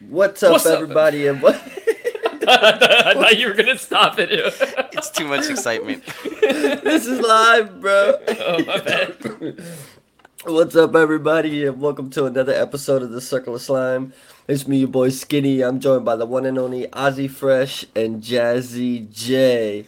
[0.00, 1.26] What's up, What's everybody?
[1.26, 1.34] Up?
[1.36, 1.54] And what?
[2.48, 4.28] I thought you were gonna stop it.
[4.30, 6.04] it's too much excitement.
[6.42, 8.18] this is live, bro.
[8.28, 9.58] Oh my bad.
[10.44, 14.12] What's up, everybody, and welcome to another episode of the Circle of Slime.
[14.46, 15.62] It's me, your boy Skinny.
[15.62, 19.86] I'm joined by the one and only Ozzy Fresh and Jazzy J.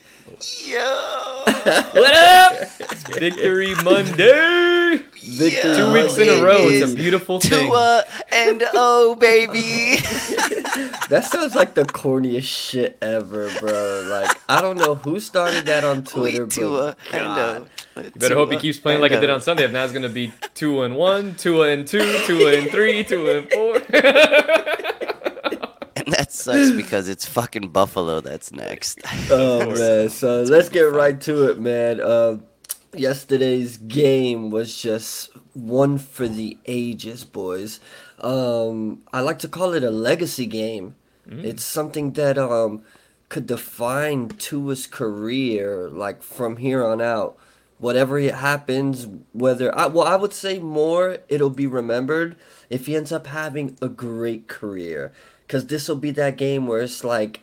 [0.64, 1.42] Yo!
[1.44, 2.68] what up?
[3.10, 4.87] Victory Monday.
[5.28, 6.68] Victory Two weeks in a row.
[6.68, 7.66] It's a beautiful thing.
[7.68, 9.96] Tua and oh baby.
[11.08, 14.06] that sounds like the corniest shit ever, bro.
[14.08, 17.70] Like I don't know who started that on Twitter, Wait, Tua but God.
[17.96, 19.64] You better hope he keeps playing like it did on Sunday.
[19.64, 23.28] If not, it's gonna be two and one, two and two, two and three, two
[23.28, 23.78] and four.
[26.10, 29.00] that sucks because it's fucking Buffalo that's next.
[29.30, 32.00] oh man, so let's get right to it, man.
[32.00, 32.38] Uh,
[32.98, 37.80] yesterday's game was just one for the ages, boys.
[38.20, 40.96] Um, I like to call it a legacy game.
[41.28, 41.44] Mm.
[41.44, 42.82] It's something that um
[43.28, 47.36] could define Tua's career, like from here on out.
[47.78, 52.36] Whatever it happens, whether I well, I would say more, it'll be remembered
[52.70, 55.12] if he ends up having a great career.
[55.46, 57.40] Because this will be that game where it's like,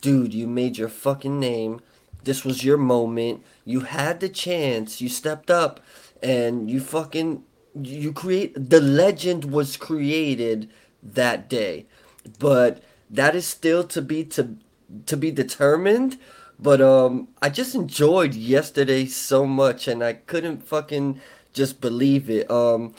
[0.00, 1.80] dude, you made your fucking name.
[2.24, 3.44] This was your moment.
[3.64, 5.00] You had the chance.
[5.00, 5.80] You stepped up
[6.22, 7.44] and you fucking
[7.80, 10.68] you create the legend was created
[11.02, 11.86] that day.
[12.38, 14.56] But that is still to be to
[15.06, 16.18] to be determined.
[16.58, 21.20] But um I just enjoyed yesterday so much and I couldn't fucking
[21.52, 22.50] just believe it.
[22.50, 22.94] Um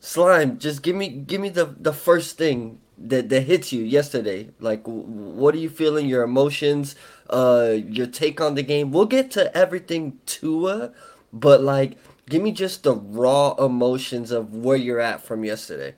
[0.00, 4.50] Slime, just give me give me the the first thing that that hits you yesterday?
[4.60, 6.06] Like, what are you feeling?
[6.08, 6.94] Your emotions,
[7.34, 8.92] uh, your take on the game.
[8.92, 10.92] We'll get to everything Tua,
[11.32, 11.98] but like,
[12.30, 15.94] give me just the raw emotions of where you're at from yesterday.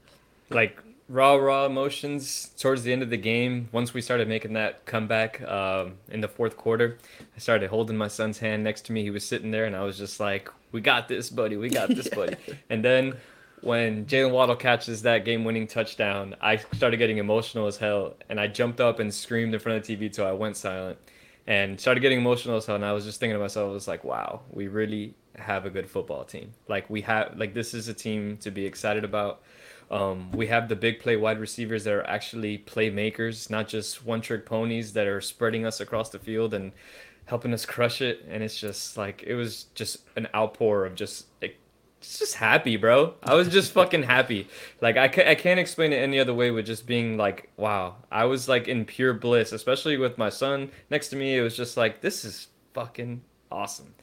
[0.49, 3.69] Like raw, raw emotions towards the end of the game.
[3.71, 6.99] Once we started making that comeback um, in the fourth quarter,
[7.37, 9.03] I started holding my son's hand next to me.
[9.03, 11.57] He was sitting there, and I was just like, "We got this, buddy.
[11.57, 12.37] We got this, buddy."
[12.71, 13.17] and then
[13.61, 18.47] when Jaylen Waddle catches that game-winning touchdown, I started getting emotional as hell, and I
[18.47, 20.99] jumped up and screamed in front of the TV till I went silent,
[21.47, 22.75] and started getting emotional hell.
[22.77, 25.71] And I was just thinking to myself, I was like, "Wow, we really have a
[25.71, 26.53] good football team.
[26.69, 29.43] Like we have, like this is a team to be excited about."
[29.91, 34.45] Um, we have the big play wide receivers that are actually playmakers, not just one-trick
[34.45, 36.73] ponies that are spreading us across the field and
[37.27, 38.25] helping us crush it.
[38.29, 41.57] And it's just like it was just an outpour of just like,
[42.01, 43.15] just happy, bro.
[43.23, 44.49] I was just fucking happy.
[44.81, 47.97] Like I, ca- I can't explain it any other way with just being like, wow.
[48.11, 51.37] I was like in pure bliss, especially with my son next to me.
[51.37, 53.95] It was just like, this is fucking awesome.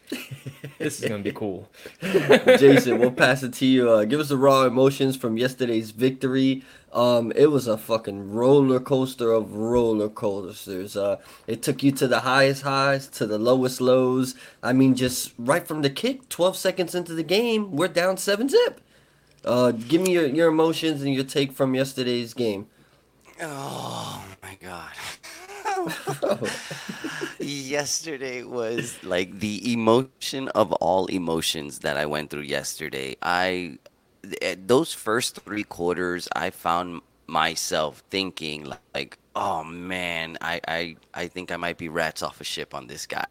[0.77, 1.69] this is gonna be cool.
[2.01, 3.89] Jason, we'll pass it to you.
[3.89, 6.63] Uh, give us the raw emotions from yesterday's victory.
[6.91, 10.95] Um, it was a fucking roller coaster of roller coasters.
[10.95, 11.17] Uh,
[11.47, 14.35] it took you to the highest highs, to the lowest lows.
[14.61, 18.47] I mean, just right from the kick, 12 seconds into the game, we're down seven
[18.47, 18.79] zip.
[19.43, 22.67] Uh, give me your, your emotions and your take from yesterday's game.
[23.41, 24.91] Oh my god.
[27.40, 33.16] yesterday was like the emotion of all emotions that I went through yesterday.
[33.22, 33.79] I
[34.41, 41.28] eh, those first 3 quarters I found myself thinking like, "Oh man, I I I
[41.28, 43.25] think I might be rats off a ship on this guy."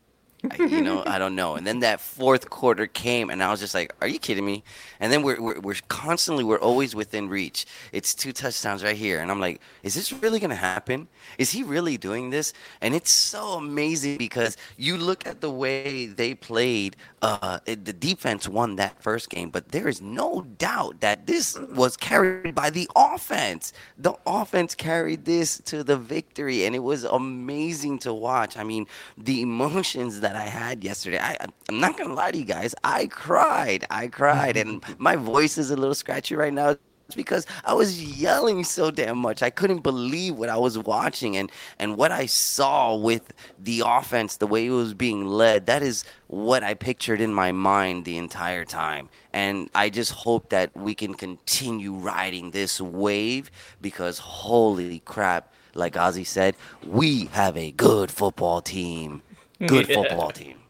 [0.58, 1.54] You know, I don't know.
[1.54, 4.64] And then that fourth quarter came, and I was just like, "Are you kidding me?"
[5.00, 7.66] And then we're, we're we're constantly, we're always within reach.
[7.92, 11.08] It's two touchdowns right here, and I'm like, "Is this really gonna happen?
[11.38, 16.06] Is he really doing this?" And it's so amazing because you look at the way
[16.06, 16.97] they played.
[17.22, 21.97] Uh, the defense won that first game, but there is no doubt that this was
[21.97, 23.72] carried by the offense.
[23.97, 28.56] The offense carried this to the victory, and it was amazing to watch.
[28.56, 31.21] I mean, the emotions that I had yesterday.
[31.21, 31.37] I,
[31.69, 32.75] I'm not gonna lie to you guys.
[32.83, 33.87] I cried.
[33.89, 36.77] I cried, and my voice is a little scratchy right now
[37.16, 39.42] because I was yelling so damn much.
[39.42, 44.36] I couldn't believe what I was watching and and what I saw with the offense,
[44.36, 45.66] the way it was being led.
[45.66, 49.09] That is what I pictured in my mind the entire time.
[49.32, 53.50] And I just hope that we can continue riding this wave
[53.80, 56.54] because holy crap, like Ozzy said,
[56.86, 59.22] we have a good football team.
[59.66, 59.94] Good yeah.
[59.97, 60.61] football team.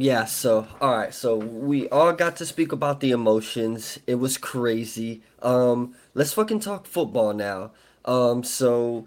[0.00, 3.98] Yeah, so all right, so we all got to speak about the emotions.
[4.06, 5.20] It was crazy.
[5.42, 7.72] Um, let's fucking talk football now.
[8.06, 9.06] Um, so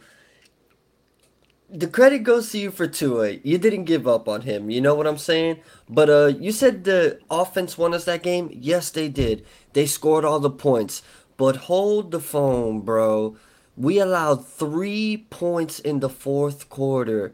[1.67, 3.31] the credit goes to you for Tua.
[3.43, 4.69] You didn't give up on him.
[4.69, 5.61] You know what I'm saying?
[5.89, 8.49] But uh, you said the offense won us that game.
[8.53, 9.43] Yes, they did.
[9.73, 11.01] They scored all the points.
[11.37, 13.35] But hold the phone, bro.
[13.75, 17.33] We allowed three points in the fourth quarter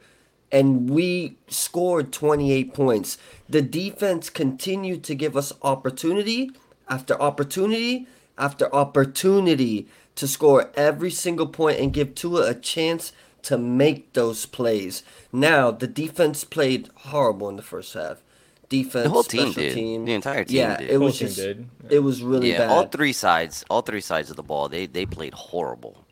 [0.51, 3.18] and we scored 28 points.
[3.48, 6.51] The defense continued to give us opportunity
[6.88, 8.07] after opportunity
[8.38, 13.12] after opportunity to score every single point and give Tua a chance
[13.44, 15.04] to make those plays.
[15.31, 18.22] Now, the defense played horrible in the first half.
[18.69, 19.74] Defense, The whole team special did.
[19.74, 20.06] team.
[20.06, 20.90] The entire team yeah, did.
[20.92, 21.68] it was just did.
[21.90, 22.69] it was really yeah, bad.
[22.69, 26.06] all three sides, all three sides of the ball, they they played horrible.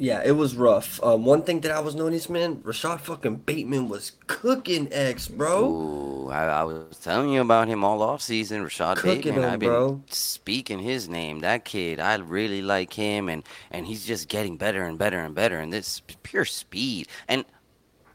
[0.00, 0.98] Yeah, it was rough.
[1.02, 5.70] Um, one thing that I was noticing, man, Rashod fucking Bateman was cooking X, bro.
[5.70, 9.44] Ooh, I, I was telling you about him all off season, Rashod Cooking Bateman.
[9.44, 10.02] him, I've been bro.
[10.08, 11.40] speaking his name.
[11.40, 15.34] That kid, I really like him, and and he's just getting better and better and
[15.34, 15.58] better.
[15.58, 17.06] And this pure speed.
[17.28, 17.44] And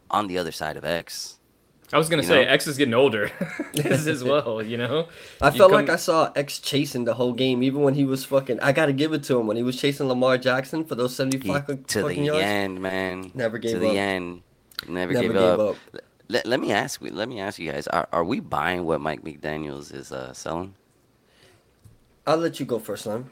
[0.10, 1.38] on the other side of X,
[1.94, 2.52] I was gonna You say know?
[2.52, 3.32] X is getting older
[3.84, 4.62] as as well.
[4.64, 5.08] You know,
[5.42, 8.06] I You felt come- like I saw X chasing the whole game, even when he
[8.06, 8.60] was fucking.
[8.60, 11.16] I gotta give it to him when he was chasing Lamar Jackson for those he,
[11.18, 12.42] seventy-five to fucking the yards.
[12.44, 13.32] end, man.
[13.36, 14.42] Never gave to gave the end.
[14.88, 15.60] Never, Never gave, gave up.
[15.60, 15.76] up.
[16.28, 17.12] Let, let me ask you.
[17.12, 20.74] Let me ask you guys: Are are we buying what Mike McDaniel's is uh, selling?
[22.26, 23.30] I'll let you go first, Lem.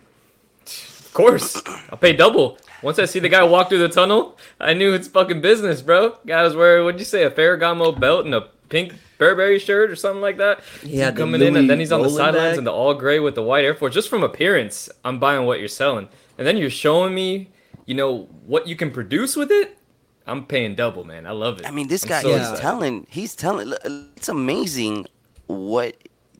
[0.66, 2.58] Of course, I'll pay double.
[2.84, 6.18] Once I see the guy walk through the tunnel, I knew it's fucking business, bro.
[6.26, 9.96] Guy was wearing what'd you say, a Ferragamo belt and a pink Burberry shirt or
[9.96, 10.60] something like that.
[10.84, 12.58] Yeah, had the coming in, and then he's on the sidelines bag.
[12.58, 13.94] in the all gray with the white Air Force.
[13.94, 17.52] Just from appearance, I'm buying what you're selling, and then you're showing me,
[17.86, 19.78] you know, what you can produce with it.
[20.28, 21.26] I'm paying double, man.
[21.26, 21.66] I love it.
[21.68, 22.62] I mean, this I'm guy so he's excited.
[22.62, 23.82] telling he's telling look,
[24.18, 25.06] it's amazing
[25.48, 25.96] what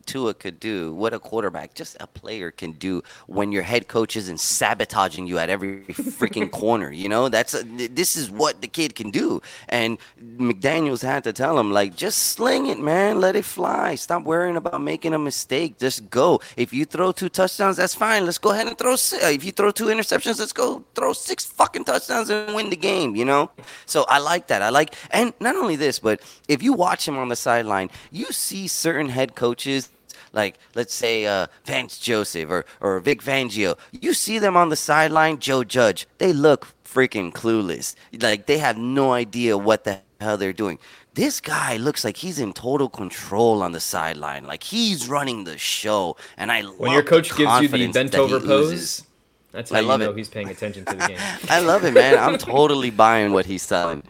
[0.06, 4.16] Tua could do, what a quarterback, just a player can do when your head coach
[4.16, 6.92] isn't sabotaging you at every freaking corner.
[6.92, 9.42] You know, that's a, this is what the kid can do.
[9.70, 9.98] And
[10.38, 13.96] McDaniel's had to tell him like, just sling it, man, let it fly.
[13.96, 15.78] Stop worrying about making a mistake.
[15.80, 16.42] Just go.
[16.58, 18.26] If you throw two touchdowns, that's fine.
[18.26, 18.96] Let's go ahead and throw.
[18.96, 22.70] si- uh, If you throw two interceptions, let's go throw six fucking touchdowns and win
[22.70, 23.16] the game.
[23.16, 23.52] You know.
[23.86, 24.62] So I like that.
[24.62, 28.26] I like, and not only this, but if you watch him on the sideline, you
[28.32, 29.90] see certain head coaches
[30.34, 34.76] like let's say uh, Vance Joseph or, or Vic Fangio, you see them on the
[34.76, 37.96] sideline, Joe Judge, they look freaking clueless.
[38.22, 40.80] Like they have no idea what the hell they're doing.
[41.16, 44.46] This guy looks like he's in total control on the sideline.
[44.46, 46.18] Like he's running the show.
[46.38, 49.04] And I when love your coach the gives you the bent over pose, oozes.
[49.52, 50.14] that's how I you love know it.
[50.14, 51.28] he's paying attention to the game.
[51.50, 52.18] I love it, man.
[52.18, 54.04] I'm totally buying what he's selling.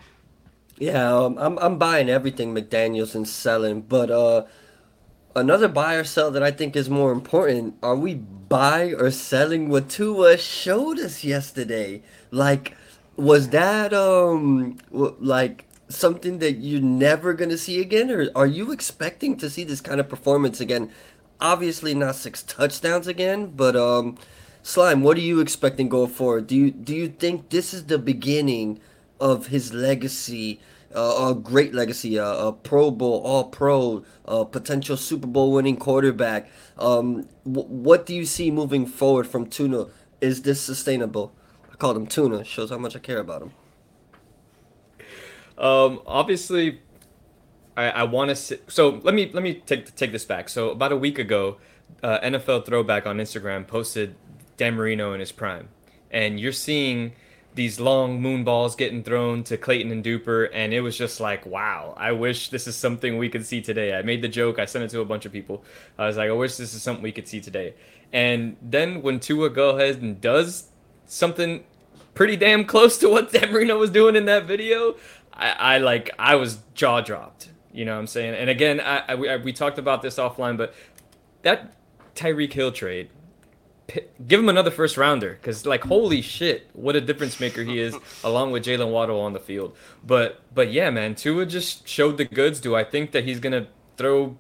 [0.78, 4.46] Yeah, um, I'm I'm buying everything McDaniel's and selling, but uh,
[5.36, 7.76] another buy or sell that I think is more important.
[7.84, 12.04] Are we buy or selling what Tua showed us yesterday?
[12.32, 12.76] Like,
[13.16, 19.38] was that um like something that you're never gonna see again, or are you expecting
[19.38, 20.92] to see this kind of performance again?
[21.40, 24.18] Obviously, not six touchdowns again, but um,
[24.62, 26.48] Slime, what are you expecting going forward?
[26.48, 28.80] Do you do you think this is the beginning?
[29.24, 30.60] of his legacy,
[30.96, 36.50] a great legacy, uh, a Pro Bowl, All Pro, a potential Super Bowl winning quarterback.
[36.78, 39.88] Um, w- what do you see moving forward from Tuna?
[40.22, 41.34] Is this sustainable?
[41.72, 42.44] I called him Tuna.
[42.44, 43.52] Shows how much I care about him.
[45.58, 46.80] Um, obviously,
[47.76, 48.60] I, I want to.
[48.68, 50.50] So let me let me take take this back.
[50.50, 51.58] So about a week ago,
[52.02, 54.16] uh, NFL Throwback on Instagram posted
[54.58, 55.70] Dan Marino in his prime,
[56.12, 57.14] and you're seeing
[57.56, 61.46] these long moon balls getting thrown to Clayton and Duper, and it was just like,
[61.46, 61.94] wow!
[61.98, 63.96] I wish this is something we could see today.
[63.96, 64.60] I made the joke.
[64.60, 65.64] I sent it to a bunch of people.
[65.98, 67.76] I was like, I wish this is something we could see today.
[68.12, 70.70] And then when Tua go ahead and does
[71.06, 71.64] something
[72.14, 74.96] pretty damn close to what Dan was doing in that video,
[75.34, 77.50] I, I like I was jaw dropped.
[77.72, 78.36] You know what I'm saying?
[78.36, 80.76] And again, I, I, we, I, we talked about this offline, but
[81.42, 81.74] that
[82.16, 83.10] Tyreek Hill trade,
[84.28, 87.96] give him another first rounder because like holy shit, what a difference maker he is
[88.24, 89.76] along with Jaylen Waddle on the field.
[90.04, 92.60] But but yeah, man, Tua just showed the goods.
[92.60, 94.38] Do I think that he's gonna throw?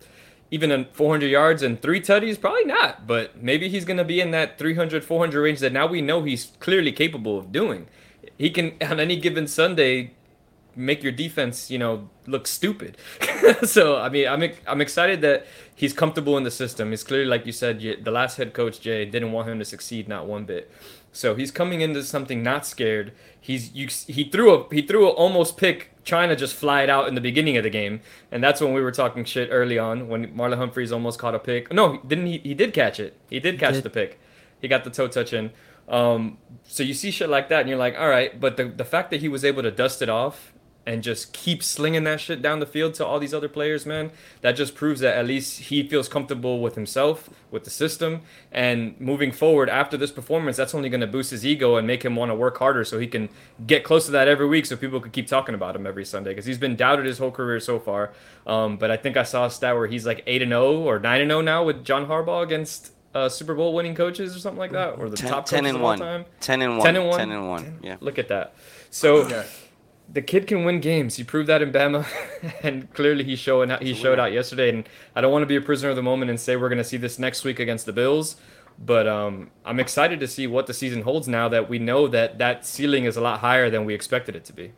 [0.51, 3.07] Even in 400 yards and three tutties, probably not.
[3.07, 6.21] But maybe he's going to be in that 300, 400 range that now we know
[6.21, 7.87] he's clearly capable of doing.
[8.37, 10.11] He can, on any given Sunday,
[10.75, 12.97] make your defense, you know, look stupid.
[13.63, 16.93] so I mean, I'm I'm excited that he's comfortable in the system.
[16.93, 20.07] It's clearly, like you said, the last head coach Jay didn't want him to succeed,
[20.07, 20.71] not one bit.
[21.11, 23.13] So he's coming into something not scared.
[23.39, 26.89] He's you, he threw a he threw a almost pick trying to just fly it
[26.89, 28.01] out in the beginning of the game,
[28.31, 31.39] and that's when we were talking shit early on when Marlon Humphreys almost caught a
[31.39, 31.71] pick.
[31.71, 32.39] No, didn't he?
[32.39, 33.17] He did catch it.
[33.29, 33.83] He did catch did.
[33.83, 34.19] the pick.
[34.59, 35.51] He got the toe touch in.
[35.87, 38.39] Um, so you see shit like that, and you're like, all right.
[38.39, 40.52] But the the fact that he was able to dust it off
[40.85, 44.11] and just keep slinging that shit down the field to all these other players, man,
[44.41, 48.21] that just proves that at least he feels comfortable with himself, with the system,
[48.51, 52.03] and moving forward after this performance, that's only going to boost his ego and make
[52.03, 53.29] him want to work harder so he can
[53.65, 56.31] get close to that every week so people could keep talking about him every Sunday
[56.31, 58.11] because he's been doubted his whole career so far.
[58.45, 60.99] Um, but I think I saw a stat where he's like 8 and 0 or
[60.99, 64.59] 9 and 0 now with John Harbaugh against uh, Super Bowl winning coaches or something
[64.59, 65.99] like that, or the Ten, top 10 coaches and of all 1.
[65.99, 66.25] time.
[66.41, 66.85] 10 and 1.
[66.85, 67.19] 10 and 1.
[67.19, 67.79] 10 and 1.
[67.83, 67.95] Yeah.
[68.01, 68.55] Look at that.
[68.89, 69.43] So Yeah.
[70.11, 71.15] The kid can win games.
[71.15, 72.05] He proved that in Bama,
[72.63, 73.81] and clearly he's showing out.
[73.81, 74.69] He showed out yesterday.
[74.69, 76.77] And I don't want to be a prisoner of the moment and say we're going
[76.77, 78.35] to see this next week against the Bills,
[78.77, 82.37] but um, I'm excited to see what the season holds now that we know that
[82.39, 84.73] that ceiling is a lot higher than we expected it to be.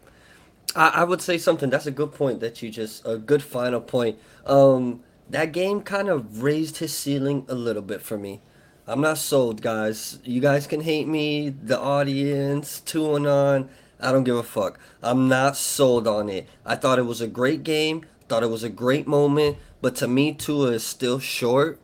[0.75, 1.69] I, I would say something.
[1.69, 4.19] That's a good point that you just a good final point.
[4.45, 8.41] Um, that game kind of raised his ceiling a little bit for me.
[8.87, 10.19] I'm not sold, guys.
[10.23, 13.69] You guys can hate me, the audience, two and on.
[13.99, 14.79] I don't give a fuck.
[15.01, 16.47] I'm not sold on it.
[16.65, 18.05] I thought it was a great game.
[18.27, 21.79] Thought it was a great moment, but to me, Tua is still short.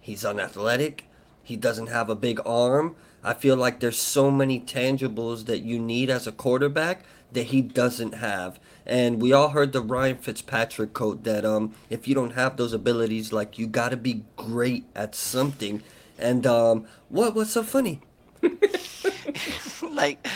[0.00, 1.04] He's unathletic.
[1.42, 2.96] He doesn't have a big arm.
[3.22, 7.60] I feel like there's so many tangibles that you need as a quarterback that he
[7.60, 8.58] doesn't have.
[8.84, 12.72] And we all heard the Ryan Fitzpatrick quote that um if you don't have those
[12.72, 15.82] abilities, like you gotta be great at something.
[16.18, 18.00] And um what what's so funny?
[19.82, 20.26] like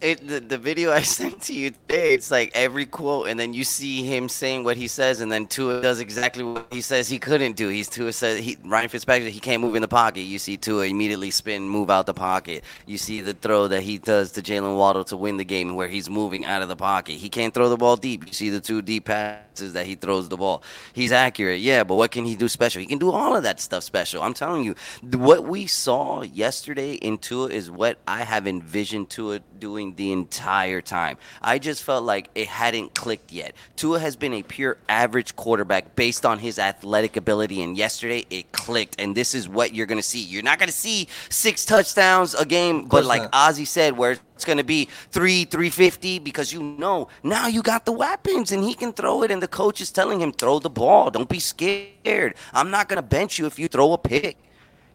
[0.00, 3.54] it the, the video I sent to you today, it's like every quote and then
[3.54, 7.08] you see him saying what he says and then Tua does exactly what he says
[7.08, 7.68] he couldn't do.
[7.68, 10.22] He's Tua says he Ryan Fitzpatrick he can't move in the pocket.
[10.22, 12.64] You see Tua immediately spin, move out the pocket.
[12.86, 15.88] You see the throw that he does to Jaylen Waddle to win the game where
[15.88, 17.14] he's moving out of the pocket.
[17.14, 18.26] He can't throw the ball deep.
[18.26, 20.62] You see the two deep passes that he throws the ball.
[20.92, 22.80] He's accurate, yeah, but what can he do special?
[22.80, 24.22] He can do all of that stuff special.
[24.22, 29.40] I'm telling you, what we saw yesterday in Tua is what I have envisioned Tua
[29.58, 31.16] doing the entire time.
[31.40, 33.54] I just felt like it hadn't clicked yet.
[33.76, 38.52] Tua has been a pure average quarterback based on his athletic ability, and yesterday it
[38.52, 39.00] clicked.
[39.00, 40.22] And this is what you're gonna see.
[40.22, 43.32] You're not gonna see six touchdowns a game, but like not.
[43.32, 47.86] Ozzy said, where it's going to be three, 350 because you know now you got
[47.86, 49.30] the weapons and he can throw it.
[49.30, 51.10] And the coach is telling him, throw the ball.
[51.10, 52.34] Don't be scared.
[52.52, 54.36] I'm not going to bench you if you throw a pick.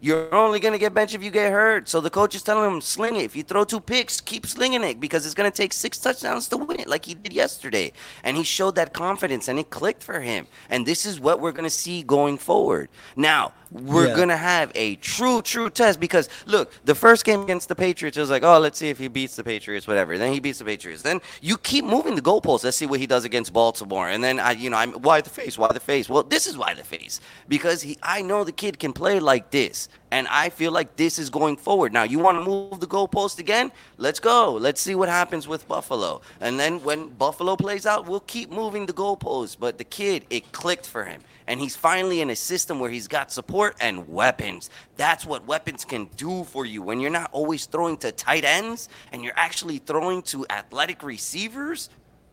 [0.01, 1.87] You're only going to get benched if you get hurt.
[1.87, 3.23] So the coach is telling him, sling it.
[3.23, 6.47] If you throw two picks, keep slinging it because it's going to take six touchdowns
[6.49, 7.93] to win it, like he did yesterday.
[8.23, 10.47] And he showed that confidence and it clicked for him.
[10.71, 12.89] And this is what we're going to see going forward.
[13.15, 14.15] Now, we're Yeah.
[14.15, 18.17] going to have a true, true test because look, the first game against the Patriots
[18.17, 20.17] it was like, oh, let's see if he beats the Patriots, whatever.
[20.17, 21.03] Then he beats the Patriots.
[21.03, 22.63] Then you keep moving the goalposts.
[22.65, 24.09] Let's see what he does against Baltimore.
[24.09, 26.09] And then I, you know, I'm why the face, why the face.
[26.09, 29.51] Well, this is why the face because he, I know the kid can play like
[29.51, 31.93] this, and I feel like this is going forward.
[31.93, 33.71] Now, you want to move the goalpost again?
[33.97, 34.53] Let's go.
[34.53, 36.21] Let's see what happens with Buffalo.
[36.41, 39.57] And then when Buffalo plays out, we'll keep moving the goalposts.
[39.57, 41.21] But the kid, it clicked for him.
[41.47, 44.69] And he's finally in a system where he's got support and weapons.
[44.97, 48.89] That's what weapons can do for you when you're not always throwing to tight ends
[49.13, 51.89] and you're actually throwing to athletic receivers.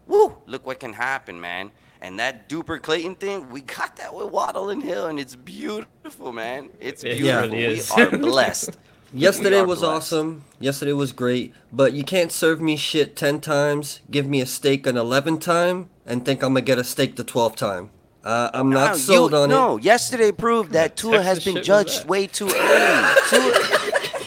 [0.09, 0.37] Woo!
[0.47, 1.71] Look what can happen, man.
[2.01, 6.33] And that Duper Clayton thing, we got that with Waddle and Hill, and it's beautiful,
[6.33, 6.71] man.
[6.81, 7.51] It's It beautiful.
[7.51, 7.91] really is.
[7.97, 8.77] We are blessed.
[9.13, 10.13] Yesterday are was blessed.
[10.13, 10.45] awesome.
[10.61, 14.87] Yesterday was great, but you can't serve me shit 10 times, give me a steak
[14.87, 17.91] an 11th time, and think I'm gonna get a steak the 12th time.
[18.23, 19.69] Uh, I'm not No, sold you, on no, it.
[19.69, 23.15] No, yesterday proved that Tua has been judged way too early.
[23.31, 23.53] Tua,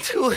[0.02, 0.36] Tua,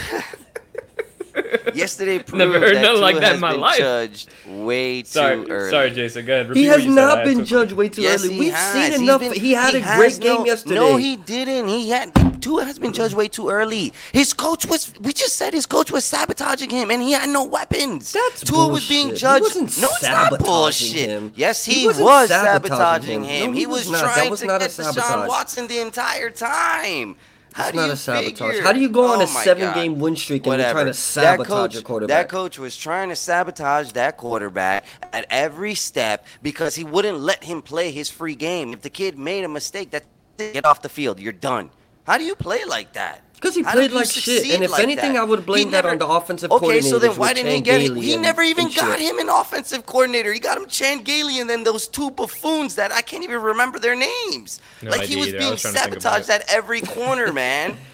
[1.76, 3.78] yesterday proved Never heard that nothing like that has in my been life.
[3.78, 5.71] judged way too Sorry, early.
[5.71, 6.26] sorry, Jason.
[6.26, 6.57] Go ahead.
[6.57, 8.38] He has what you not I been judged way too Yes, early.
[8.38, 8.73] We've has.
[8.73, 9.21] seen He's enough.
[9.21, 10.75] been- he had a has great no- game yesterday.
[10.76, 11.69] No, he didn't.
[11.69, 12.12] He had
[12.43, 13.93] Tua has been judged way too early.
[14.12, 14.93] His coach was.
[15.00, 18.12] We just said his coach was sabotaging him, and he had no weapons.
[18.12, 19.16] That's Tua was being bullshit.
[19.16, 19.43] He judged.
[19.43, 21.09] wasn't no, it's not bullshit.
[21.09, 21.33] him.
[21.37, 23.31] Yes, He he, wasn't sabotaging sabotaging him.
[23.31, 23.47] him.
[23.50, 24.02] No, he, he was, was not.
[24.02, 25.28] That trying was to not get Deshaun sabotage.
[25.28, 27.16] Watson the entire time.
[27.55, 28.49] How It's do not you a sabotage.
[28.51, 28.63] figure?
[28.65, 30.01] How do you go on a Oh my seven-game God.
[30.03, 32.29] win streak and you're trying to That sabotage coach- your quarterback?
[32.29, 37.45] That coach was trying to sabotage that quarterback at every step because he wouldn't let
[37.45, 38.73] him play his free game.
[38.73, 40.03] If the kid made a mistake, that
[40.37, 41.21] get off the field.
[41.21, 41.71] You're done.
[42.09, 43.23] How do you play like that?
[43.45, 44.55] Because he played like shit.
[44.55, 45.21] And if like anything, that?
[45.21, 46.79] I would He blame that on the offensive coordinator.
[46.79, 47.89] Okay, so then why didn't he Chan get it?
[47.89, 49.01] Gailey He and- never even got shit.
[49.01, 50.33] him an offensive coordinator.
[50.33, 53.79] He got him Chan Gailey and then those two buffoons that I can't even remember
[53.79, 54.61] their names.
[54.81, 55.39] No like he was either.
[55.41, 57.77] Being was trying to think about sabotaged at every corner, man.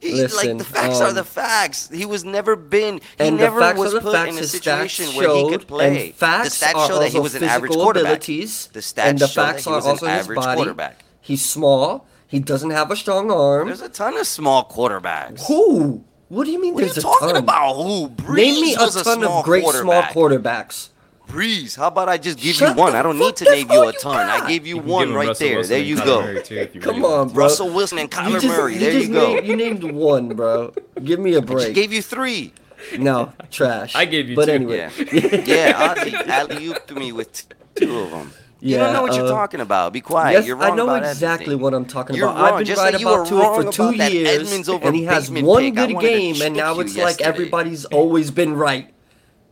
[0.00, 1.90] He, Listen, like the facts are um, the facts.
[1.90, 3.02] He was never been.
[3.18, 4.34] He and never was put facts.
[4.34, 6.06] in a situation where he could play.
[6.06, 8.22] and facts the stats are show that he was an average quarterback.
[8.22, 11.04] The stats and the show that facts he are was an also average quarterback.
[11.20, 12.06] He's small.
[12.30, 13.66] He doesn't have a strong arm.
[13.68, 15.46] There's a ton of small quarterbacks.
[15.48, 16.04] Who?
[16.28, 16.74] What do you mean?
[16.74, 17.36] What are you there's a talking ton?
[17.38, 17.74] about?
[17.74, 18.08] Who?
[18.10, 20.12] Brees Name me a was ton small of great quarterback.
[20.12, 20.88] small quarterbacks.
[21.26, 21.76] Brees.
[21.76, 22.94] How about I just give Shut you one?
[22.96, 24.26] I don't need to name you a ton.
[24.26, 24.42] got.
[24.44, 25.56] I gave you, You one right Russell there.
[25.58, 26.42] Wilson there you go.
[26.42, 27.44] Too, you Come really on, bro.
[27.44, 28.74] Russell Wilson and You Kyler just, Murray.
[28.74, 29.34] you There you go.
[29.34, 30.72] Named, you named one, bro.
[31.04, 31.74] Give me a I just break.
[31.74, 32.52] gave you three.
[32.98, 33.94] No, trash.
[33.94, 34.52] I gave you but two.
[34.52, 34.76] anyway.
[35.12, 35.94] Yeah, yeah.
[35.94, 37.44] Ozzy alley ooped me with
[37.76, 38.32] two of them.
[38.60, 39.92] You Yeah, don't know what you're uh, talking about.
[39.92, 40.34] Be quiet.
[40.34, 41.62] Yes, You're wrong I know about exactly everything.
[41.62, 42.52] what I'm talking You're about.
[42.52, 45.98] I've been just right like about Tua for two years, and he has one good
[46.00, 48.92] game, and now it's you like everybody's always been right.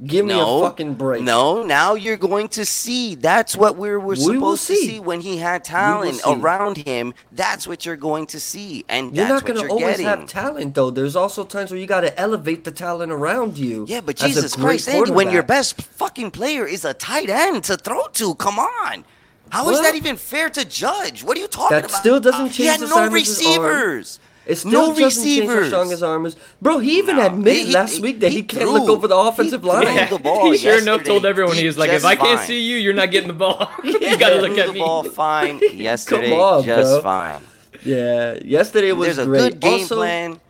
[0.05, 1.23] Give me no, a fucking break.
[1.25, 3.17] No, now you're going to see.
[3.17, 4.87] That's what we're, we're We will supposed to see.
[4.87, 7.15] see when he had talent around him.
[7.33, 10.07] That's what you're going to see, and You're not gonna always getting.
[10.07, 10.91] have talent though.
[10.91, 13.87] There's also times where you got to elevate the talent around you.
[13.89, 17.77] yeah, but Jesus Christ, Andy, when your best fucking player is a tight end to
[17.77, 19.05] throw to, come on.
[19.51, 19.83] How is What?
[19.83, 21.25] that even fair to judge?
[21.25, 21.91] What are you talking That about?
[21.93, 23.63] That still doesn't He change had the no size of his arm.
[23.65, 24.21] receivers.
[24.49, 25.67] It still no doesn't how receivers.
[25.69, 26.35] strong his arm is.
[26.63, 29.07] Bro, he even No, admitted he- last he- week that he he, can't look over
[29.07, 29.83] the offensive He line.
[29.95, 32.17] Yeah, the ball he sure enough told everyone he He was like, if just I
[32.17, 32.47] can't fine.
[32.49, 33.71] see you, you're not getting the ball.
[33.85, 34.79] you gotta look Threw at the me.
[34.81, 37.03] ball fine yesterday, on, just bro.
[37.03, 37.43] fine.
[37.85, 39.39] Yeah, yesterday was There's a great.
[39.53, 40.41] good game also, plan.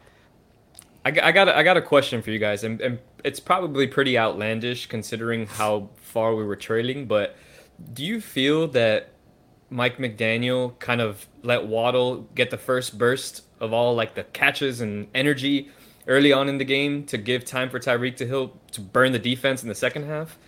[1.04, 3.40] I, got- I got a, I got a question for you guys, and, and it's
[3.40, 7.06] probably pretty outlandish considering how far we were trailing.
[7.06, 7.36] But
[7.94, 9.10] do you feel that
[9.70, 14.80] Mike McDaniel kind of let Waddle get the first burst of all like the catches
[14.80, 15.70] and energy
[16.06, 19.18] early on in the game to give time for Tyreek to Hill to burn the
[19.18, 20.38] defense in the second half?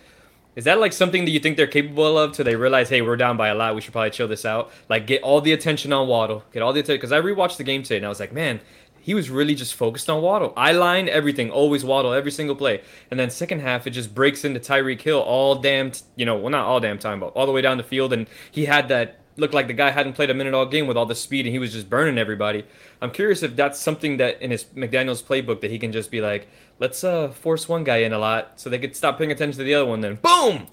[0.55, 2.33] Is that like something that you think they're capable of?
[2.33, 3.73] Till they realize, hey, we're down by a lot.
[3.73, 4.71] We should probably chill this out.
[4.89, 6.43] Like get all the attention on Waddle.
[6.51, 8.59] Get all the attention because I rewatched the game today and I was like, man,
[8.99, 10.53] he was really just focused on Waddle.
[10.57, 12.81] I line everything, always Waddle every single play.
[13.09, 16.51] And then second half, it just breaks into Tyreek Hill all damn, you know, well
[16.51, 18.11] not all damn time, but all the way down the field.
[18.11, 20.95] And he had that looked like the guy hadn't played a minute all game with
[20.95, 22.63] all the speed and he was just burning everybody.
[23.01, 26.21] I'm curious if that's something that in his McDaniel's playbook that he can just be
[26.21, 26.47] like,
[26.79, 29.63] let's uh force one guy in a lot so they could stop paying attention to
[29.65, 29.99] the other one.
[30.01, 30.67] Then boom.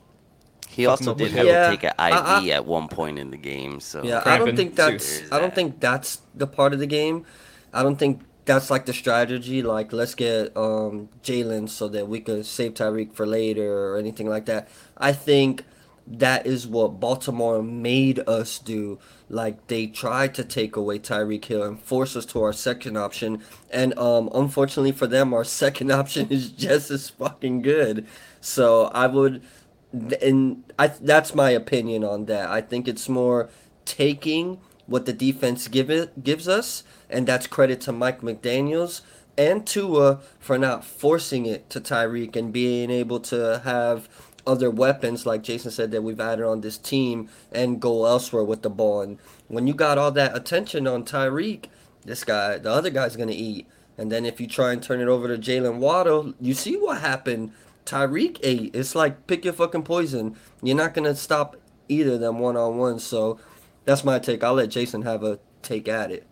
[0.69, 1.53] He Fuck also did with have it.
[1.53, 3.81] to take an I- IV at one point in the game.
[3.81, 5.19] So Yeah, I don't think that's.
[5.21, 7.25] There's I don't think that's the part of the game.
[7.73, 9.63] I don't think that's like the strategy.
[9.63, 14.29] Like, let's get um, Jaylen so that we could save Tyreek for later or anything
[14.29, 14.69] like that.
[14.97, 15.65] I think
[16.11, 18.99] that is what Baltimore made us do.
[19.29, 23.43] Like, they tried to take away Tyreek Hill and force us to our second option.
[23.71, 28.07] And um, unfortunately for them, our second option is just as fucking good.
[28.41, 29.43] So I would
[30.21, 32.49] and I that's my opinion on that.
[32.49, 33.49] I think it's more
[33.85, 39.03] taking what the defense give it gives us, and that's credit to Mike McDaniel's
[39.37, 44.09] and Tua for not forcing it to Tyreek and being able to have
[44.49, 48.63] other weapons like Jason said that we've added on this team and go elsewhere with
[48.63, 49.03] the ball.
[49.03, 51.67] And when you got all that attention on Tyreek,
[52.05, 53.67] this guy, the other guy's gonna eat.
[53.99, 57.01] And then if you try and turn it over to Jaylen Waddle, you see what
[57.01, 57.53] happened.
[57.85, 58.75] Tyreek ate.
[58.75, 60.37] It's like pick your fucking poison.
[60.63, 61.57] You're not gonna stop
[61.89, 62.99] either of them one on one.
[62.99, 63.39] So
[63.85, 64.43] that's my take.
[64.43, 66.27] I'll let Jason have a take at it.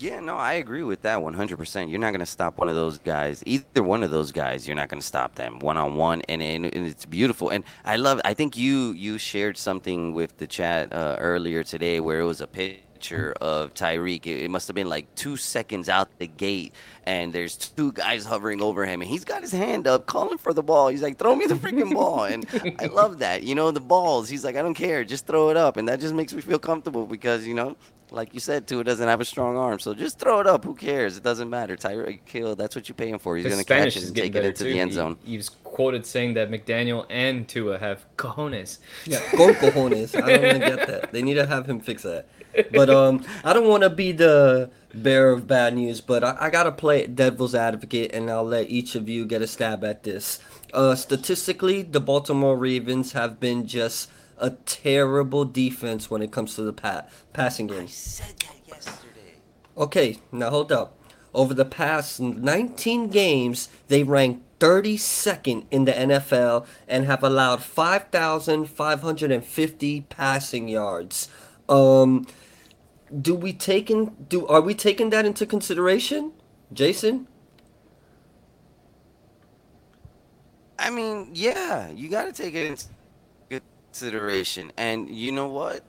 [0.00, 1.90] Yeah, no, I agree with that 100%.
[1.90, 3.42] You're not going to stop one of those guys.
[3.46, 6.40] Either one of those guys, you're not going to stop them one on one and,
[6.40, 7.48] and it's beautiful.
[7.50, 11.98] And I love I think you you shared something with the chat uh, earlier today
[11.98, 12.46] where it was a
[12.98, 14.26] picture of Tyreek.
[14.26, 18.24] It, it must have been like 2 seconds out the gate and there's two guys
[18.24, 20.88] hovering over him and he's got his hand up calling for the ball.
[20.88, 22.44] He's like, "Throw me the freaking ball." And
[22.80, 23.44] I love that.
[23.44, 24.28] You know, the balls.
[24.28, 25.04] He's like, "I don't care.
[25.04, 27.76] Just throw it up." And that just makes me feel comfortable because, you know,
[28.10, 30.64] like you said, Tua doesn't have a strong arm, so just throw it up.
[30.64, 31.16] Who cares?
[31.16, 31.76] It doesn't matter.
[31.76, 33.36] Tyreek Hill, that's what you're paying for.
[33.36, 34.72] He's gonna Spanish catch it is and getting take it into too.
[34.72, 35.16] the end zone.
[35.24, 38.78] He, was quoted saying that McDaniel and Tua have cojones.
[39.04, 40.14] Yeah, con cojones.
[40.20, 41.12] I don't even get that.
[41.12, 42.28] They need to have him fix that.
[42.72, 46.50] But um, I don't want to be the bearer of bad news, but I, I
[46.50, 50.40] gotta play devil's advocate, and I'll let each of you get a stab at this.
[50.72, 56.62] Uh, statistically, the Baltimore Ravens have been just a terrible defense when it comes to
[56.62, 57.82] the pat passing game.
[57.82, 59.34] I said that yesterday.
[59.76, 60.94] Okay, now hold up.
[61.34, 70.00] Over the past 19 games, they rank 32nd in the NFL and have allowed 5,550
[70.08, 71.28] passing yards.
[71.68, 72.26] Um,
[73.22, 76.32] do we taking do are we taking that into consideration,
[76.72, 77.26] Jason?
[80.78, 84.72] I mean, yeah, you got to take it into consideration.
[84.76, 85.82] And you know what?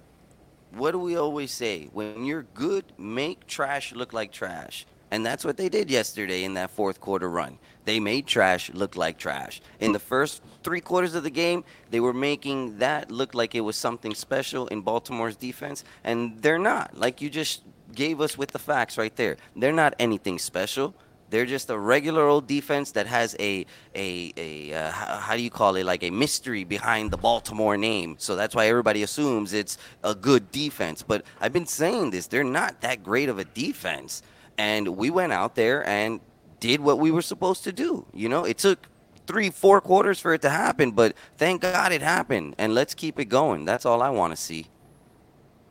[0.71, 1.89] What do we always say?
[1.93, 4.85] When you're good, make trash look like trash.
[5.11, 7.57] And that's what they did yesterday in that fourth quarter run.
[7.85, 9.61] They made trash look like trash.
[9.79, 13.61] In the first three quarters of the game, they were making that look like it
[13.61, 15.83] was something special in Baltimore's defense.
[16.03, 16.97] And they're not.
[16.97, 17.61] Like you just
[17.93, 19.37] gave us with the facts right there.
[19.55, 20.93] They're not anything special.
[21.29, 25.43] They're just a regular old defense that has a a a uh, how, how do
[25.43, 28.15] you call it like a mystery behind the Baltimore name.
[28.17, 31.03] So that's why everybody assumes it's a good defense.
[31.03, 34.23] But I've been saying this, they're not that great of a defense.
[34.57, 36.19] And we went out there and
[36.59, 38.05] did what we were supposed to do.
[38.13, 38.87] You know, it took
[39.29, 42.55] three, four quarters for it to happen, but thank God it happened.
[42.57, 43.63] And let's keep it going.
[43.63, 44.65] That's all I want to see.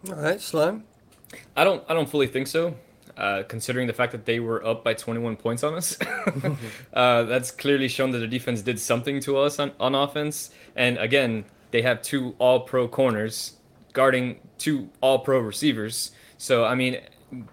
[0.09, 0.85] All right, slime.
[1.57, 2.77] I don't I don't fully think so.
[3.17, 5.99] Uh, considering the fact that they were up by 21 points on us,
[6.93, 10.51] uh, that's clearly shown that the defense did something to us on, on offense.
[10.77, 13.55] And again, they have two All Pro corners
[13.93, 16.13] guarding two All Pro receivers.
[16.39, 17.01] So I mean,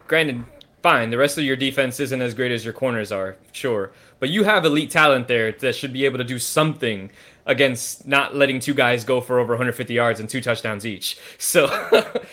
[0.08, 0.46] granted,
[0.84, 3.92] fine, the rest of your defense isn't as great as your corners are, sure,
[4.26, 7.12] but you have elite talent there that should be able to do something
[7.46, 11.20] against not letting two guys go for over 150 yards and two touchdowns each.
[11.38, 11.68] So,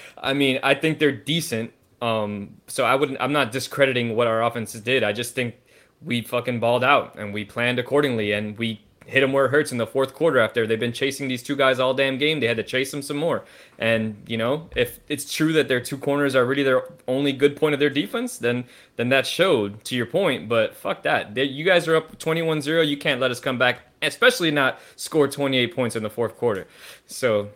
[0.16, 1.70] I mean, I think they're decent.
[2.00, 3.20] Um, so I wouldn't.
[3.20, 5.04] I'm not discrediting what our offenses did.
[5.04, 5.54] I just think
[6.00, 9.72] we fucking balled out and we planned accordingly and we hit them where it hurts
[9.72, 12.40] in the fourth quarter after they've been chasing these two guys all damn game.
[12.40, 13.44] They had to chase them some more.
[13.78, 17.56] And, you know, if it's true that their two corners are really their only good
[17.56, 18.64] point of their defense, then
[18.96, 20.48] then that showed to your point.
[20.48, 21.34] But fuck that.
[21.34, 22.86] They, you guys are up 21-0.
[22.86, 26.66] You can't let us come back, especially not score 28 points in the fourth quarter.
[27.06, 27.48] So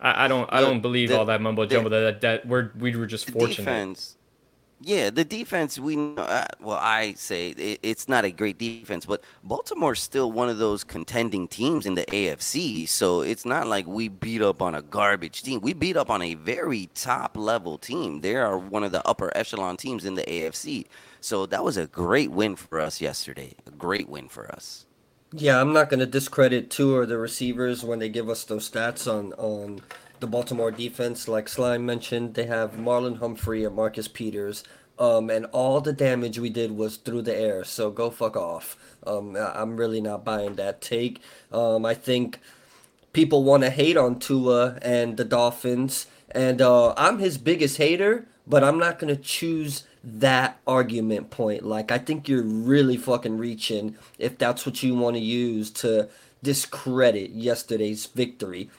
[0.00, 2.96] I, I don't I don't believe the- all that mumbo jumbo that, that we're we
[2.96, 3.56] were just fortunate.
[3.56, 4.16] defense.
[4.82, 5.78] Yeah, the defense.
[5.78, 10.48] We uh, well, I say it, it's not a great defense, but Baltimore's still one
[10.48, 12.88] of those contending teams in the AFC.
[12.88, 15.60] So it's not like we beat up on a garbage team.
[15.60, 18.22] We beat up on a very top level team.
[18.22, 20.86] They are one of the upper echelon teams in the AFC.
[21.20, 23.54] So that was a great win for us yesterday.
[23.66, 24.86] A great win for us.
[25.32, 28.68] Yeah, I'm not going to discredit two of the receivers when they give us those
[28.68, 29.80] stats on on
[30.20, 31.28] the Baltimore defense.
[31.28, 34.64] Like Slime mentioned, they have Marlon Humphrey and Marcus Peters.
[34.98, 37.64] Um, and all the damage we did was through the air.
[37.64, 38.76] So go fuck off.
[39.06, 41.22] Um, I'm really not buying that take.
[41.50, 42.38] Um, I think
[43.12, 48.26] people want to hate on Tua and the Dolphins, and uh, I'm his biggest hater,
[48.46, 51.64] but I'm not gonna choose that argument point.
[51.64, 56.08] Like I think you're really fucking reaching if that's what you want to use to
[56.42, 58.70] discredit yesterday's victory.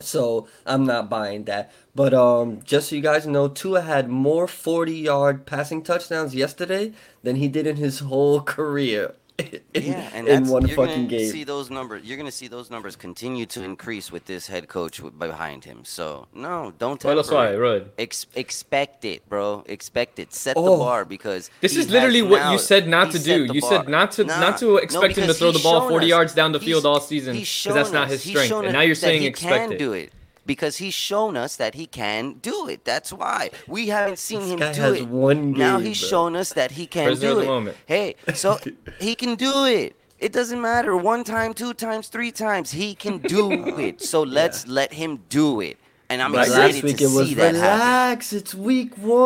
[0.00, 1.72] So I'm not buying that.
[1.94, 6.92] But um, just so you guys know, Tua had more 40 yard passing touchdowns yesterday
[7.22, 9.14] than he did in his whole career.
[9.38, 11.30] In, Yeah, and in one you're fucking gonna game.
[11.30, 12.02] see those numbers.
[12.04, 15.84] You're gonna see those numbers continue to increase with this head coach behind him.
[15.84, 17.56] So no, don't Well, that's temper why, it.
[17.58, 17.90] Rod.
[17.98, 19.62] Ex- expect it, bro.
[19.66, 20.32] Expect it.
[20.32, 20.78] Set the Oh.
[20.78, 23.46] bar because This is literally what now- you said not to do.
[23.46, 25.86] the You said not to Nah, not to no, expect him to throw the ball
[25.88, 28.52] 40 us- yards down the field all season because that's shown not his strength.
[28.52, 29.78] And now you're saying expect can it.
[29.78, 30.12] do it
[30.46, 32.84] because he's shown us that he can do it.
[32.84, 35.08] That's why we haven't seen This him do it.
[35.08, 36.08] one now he's bro.
[36.08, 37.46] shown us that he can Prisoner do it.
[37.46, 37.76] moment.
[37.86, 38.58] Hey, so
[39.00, 39.96] he can do it.
[40.18, 40.96] It doesn't matter.
[40.96, 42.72] One time, two times, three times.
[42.72, 44.00] He can do it.
[44.00, 45.76] So let's let him do it.
[46.08, 47.60] And I'm But excited to see that happen.
[47.60, 48.32] relax.
[48.32, 49.16] It's week one.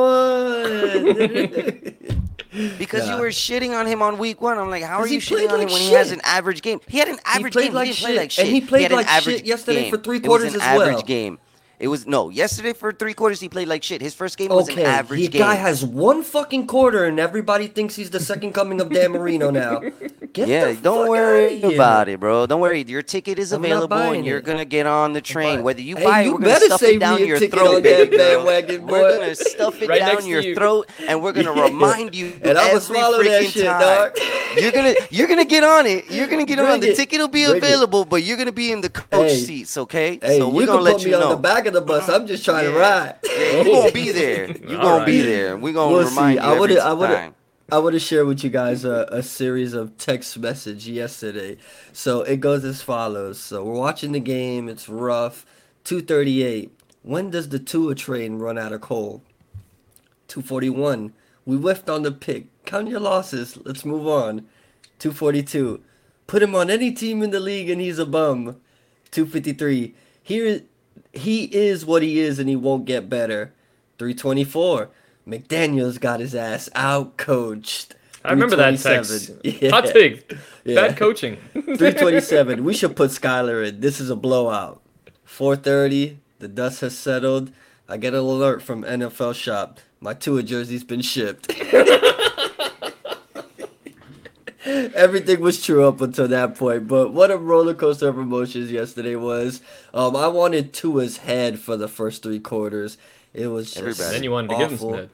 [2.78, 3.14] Because Nah.
[3.16, 4.58] you were shitting on him on week one.
[4.58, 6.80] I'm like, how are you shitting on him when he has an average game?
[6.88, 7.74] He had an average played game.
[7.74, 8.44] like he didn't play like shit.
[8.44, 9.90] And he played an like shit yesterday game.
[9.90, 11.02] for three It was quarters an as average well.
[11.02, 11.38] game.
[11.80, 14.02] It was no yesterday for three quarters he played like shit.
[14.02, 15.40] His first game was okay, an average the game.
[15.40, 19.50] guy has one fucking quarter, and everybody thinks he's the second coming of Dan Marino
[19.50, 19.80] now.
[20.32, 22.46] Get yeah, the don't worry about it, bro.
[22.46, 22.82] Don't worry.
[22.84, 24.44] Your ticket is I'm available, and you're it.
[24.44, 25.64] gonna get on the train.
[25.64, 28.16] Whether you Hey, buy it, you we're gonna stuff it down me your throat, baby
[28.16, 30.54] bandwagon, We're gonna stuff it Right down your you.
[30.54, 31.64] throat, and we're gonna Yeah.
[31.64, 33.80] remind you And every swallow that freaking shit, time.
[33.80, 34.18] dog.
[34.60, 36.08] You're gonna you're gonna get on it.
[36.10, 36.66] You're gonna get on.
[36.66, 36.96] Bring The it.
[36.96, 40.20] ticket will be Bring available, but you're gonna be in the coach seats, okay?
[40.38, 41.36] So we're gonna let you know.
[41.70, 42.08] On the of the bus.
[42.08, 43.16] I'm just trying to ride.
[43.24, 44.46] Yeah, you're gonna be there.
[44.50, 45.56] You're gonna be there.
[45.56, 46.44] We're gonna We'll remind see.
[46.44, 47.34] you I would every I would time.
[47.72, 51.56] I would have shared with you guys a, a series of text message yesterday.
[51.92, 53.38] So it goes as follows.
[53.38, 54.68] So we're watching the game.
[54.68, 55.46] It's rough.
[55.84, 56.70] 238.
[57.02, 59.22] When does the Tua train run out of coal?
[60.28, 61.12] 241.
[61.46, 62.46] We whiffed on the pick.
[62.64, 63.58] Count your losses.
[63.64, 64.46] Let's move on.
[64.98, 65.80] 242.
[66.26, 68.60] Put him on any team in the league and he's a bum.
[69.10, 69.94] 253.
[70.22, 70.62] Here
[71.12, 73.52] he is what he is and he won't get better.
[73.98, 74.88] 324.
[75.26, 77.94] McDaniels got his ass out coached.
[78.24, 79.30] I remember that text.
[79.44, 79.70] Yeah.
[79.70, 80.32] Hot take.
[80.64, 80.74] Yeah.
[80.88, 81.36] Bad coaching.
[81.52, 82.64] 327.
[82.64, 83.80] We should put Skylar in.
[83.80, 84.82] This is a blowout.
[85.24, 86.18] 430.
[86.38, 87.52] The dust has settled.
[87.88, 89.80] I get an alert from NFL Shop.
[90.00, 91.52] My Tua jersey's been shipped.
[94.94, 99.16] Everything was true up until that point, but what a roller coaster of emotions yesterday
[99.16, 99.62] was.
[99.94, 102.98] Um, I wanted Tua's head for the first three quarters.
[103.32, 104.10] It was just Everybody.
[104.10, 104.96] then you wanted to give him some awful.
[104.98, 105.10] head.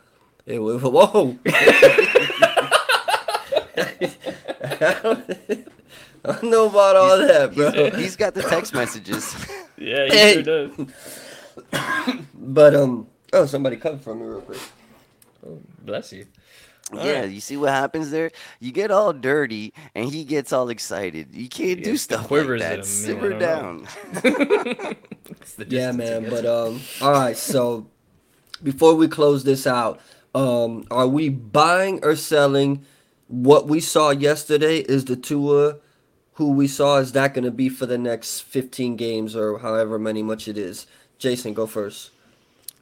[0.46, 1.38] It was whoa.
[1.46, 1.48] account.
[6.28, 7.90] I don't know about all that, bro.
[7.90, 9.34] He's got the text messages.
[9.78, 10.42] Yeah, he Hey.
[10.42, 10.86] sure does.
[12.34, 14.58] But um, oh, somebody come for me real quick.
[15.46, 16.24] Oh, bless you.
[16.94, 18.30] Yeah, you see what happens there?
[18.60, 21.34] You get all dirty, and he gets all excited.
[21.34, 22.78] You can't Yeah, do stuff like that.
[22.78, 23.88] him, Simmer don't down.
[25.68, 26.28] Yeah, man.
[26.30, 27.36] But um, all right.
[27.36, 27.88] So
[28.62, 30.00] before we close this out,
[30.34, 32.84] um, are we buying or selling
[33.28, 34.78] what we saw yesterday?
[34.78, 35.76] Is the Tua
[36.34, 36.98] who we saw?
[36.98, 40.56] Is that going to be for the next fifteen games or however many much it
[40.58, 40.86] is?
[41.18, 42.10] Jason, go first.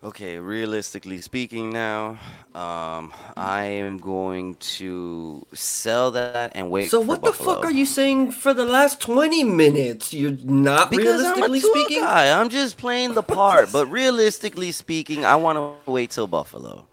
[0.04, 2.18] Okay, realistically speaking, now,
[2.54, 6.90] um, I am going to sell that and wait.
[6.90, 10.12] So what the fuck are you saying for the last twenty minutes?
[10.12, 12.00] You're not Because I'm realistically speaking.
[12.02, 12.38] guy.
[12.38, 13.72] I'm just playing the part.
[13.72, 16.86] but realistically speaking, I want to wait till Buffalo.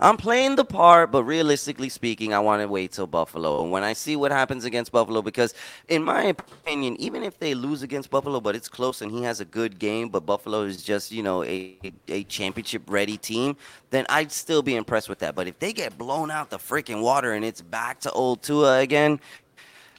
[0.00, 3.62] I'm playing the part, but realistically speaking, I want to wait till Buffalo.
[3.62, 5.54] And when I see what happens against Buffalo, because
[5.88, 9.40] in my opinion, even if they lose against Buffalo, but it's close and he has
[9.40, 11.78] a good game, but Buffalo is just, you know, a,
[12.08, 13.56] a championship ready team,
[13.90, 15.36] then I'd still be impressed with that.
[15.36, 18.80] But if they get blown out the freaking water and it's back to old Tua
[18.80, 19.20] again,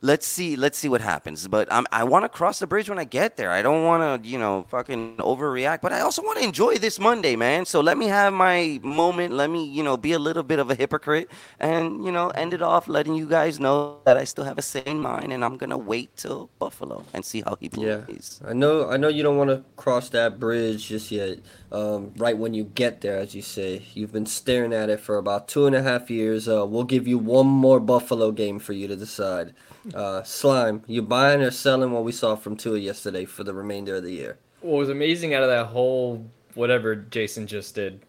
[0.01, 2.99] let's see let's see what happens but I'm, i want to cross the bridge when
[2.99, 6.39] i get there i don't want to you know fucking overreact but i also want
[6.39, 9.97] to enjoy this monday man so let me have my moment let me you know
[9.97, 11.29] be a little bit of a hypocrite
[11.59, 14.61] and you know end it off letting you guys know that i still have a
[14.61, 18.53] sane mind and i'm gonna wait till buffalo and see how he plays Yeah, I
[18.53, 18.89] know.
[18.89, 21.39] I know you don't want to cross that bridge just yet.
[21.71, 25.17] Um, right when you get there, as you say, you've been staring at it for
[25.17, 26.47] about two and a half years.
[26.47, 29.53] Uh, we'll give you one more Buffalo game for you to decide.
[29.95, 33.95] Uh, Slime, you buying or selling what we saw from Tua yesterday for the remainder
[33.95, 34.37] of the year?
[34.61, 38.01] what was amazing out of that whole whatever Jason just did,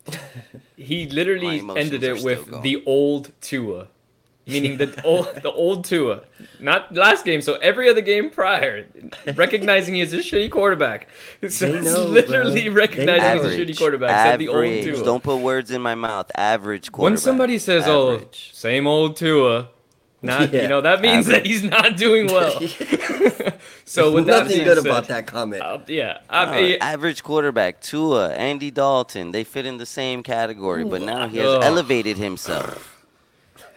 [0.77, 2.62] he literally ended it with going.
[2.62, 3.88] the old Tua,
[4.46, 6.22] meaning the old the old Tua,
[6.59, 7.42] not last game.
[7.42, 8.87] So every other game prior,
[9.35, 11.09] recognizing he is a shitty quarterback.
[11.51, 12.79] So know, literally bro.
[12.79, 14.11] recognizing he's a shitty quarterback.
[14.33, 15.05] Said the old average Tua.
[15.05, 18.51] don't put words in my mouth average quarterback when somebody says, "Oh, Average.
[18.55, 19.68] same old Tua,"
[20.27, 20.62] not Yeah.
[20.62, 22.61] you know that means that he's not doing well.
[23.85, 25.62] so with nothing being good said, about that comment.
[25.62, 30.23] uh, yeah, I, Uh, I- average quarterback, Tua, Andy Dalton, they fit in the same
[30.23, 31.62] category, but now he has Ugh.
[31.62, 32.93] elevated himself.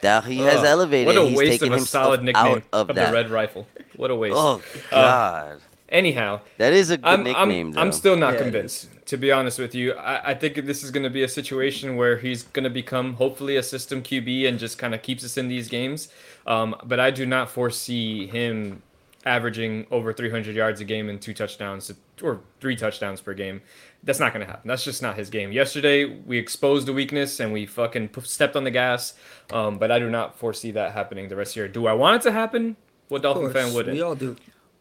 [0.02, 1.08] Now he has elevated.
[1.08, 3.08] What a He's waste taken of a solid nickname out of, of, that.
[3.08, 3.68] the Red Rifle.
[3.98, 4.36] What a waste.
[4.38, 5.60] Oh God,
[5.90, 7.68] Anyhow, that is a good I'm, nickname.
[7.68, 7.82] I'm, though.
[7.82, 9.94] I'm still not Yeah, convinced, to be honest with you.
[9.94, 13.16] I, I think this is going to be a situation where he's going to become,
[13.16, 16.08] hopefully, a system QB and just kind of keeps us in these games.
[16.50, 18.82] Um, but I do not foresee him
[19.26, 23.62] averaging over 300 yards a game and two touchdowns or three touchdowns per game.
[24.04, 24.68] That's not going to happen.
[24.68, 25.52] That's just not his game.
[25.52, 29.14] Yesterday, we exposed a weakness and we fucking p- stepped on the gas.
[29.52, 31.68] Um, but I do not foresee that happening the rest of the year.
[31.68, 32.76] Do I want it to happen?
[33.10, 33.96] What Of Dolphin course, fan wouldn't?
[33.96, 34.36] we all do.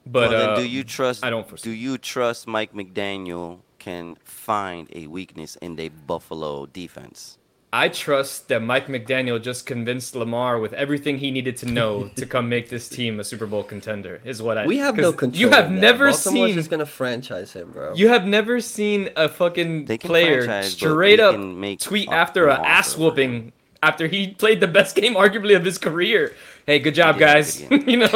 [0.07, 1.25] But well, uh, do you trust?
[1.25, 1.69] I don't foresee.
[1.71, 7.39] Do you trust Mike McDaniel can find a weakness in the Buffalo defense?
[7.71, 12.25] I trust that Mike McDaniel just convinced Lamar with everything he needed to know to
[12.25, 14.21] come make this team a Super Bowl contender.
[14.25, 14.67] Is what I.
[14.67, 15.41] We have no 'cause control.
[15.41, 15.81] You have of that.
[15.81, 16.55] never Baltimore's seen.
[16.55, 17.95] just gonna franchise him, bro.
[17.95, 22.95] You have never seen a fucking player straight up make tweet after an a ass
[22.95, 23.53] for whooping
[23.83, 26.35] after he played the best game arguably of his career.
[26.67, 27.61] Hey, good job, guys.
[27.61, 28.07] good you know,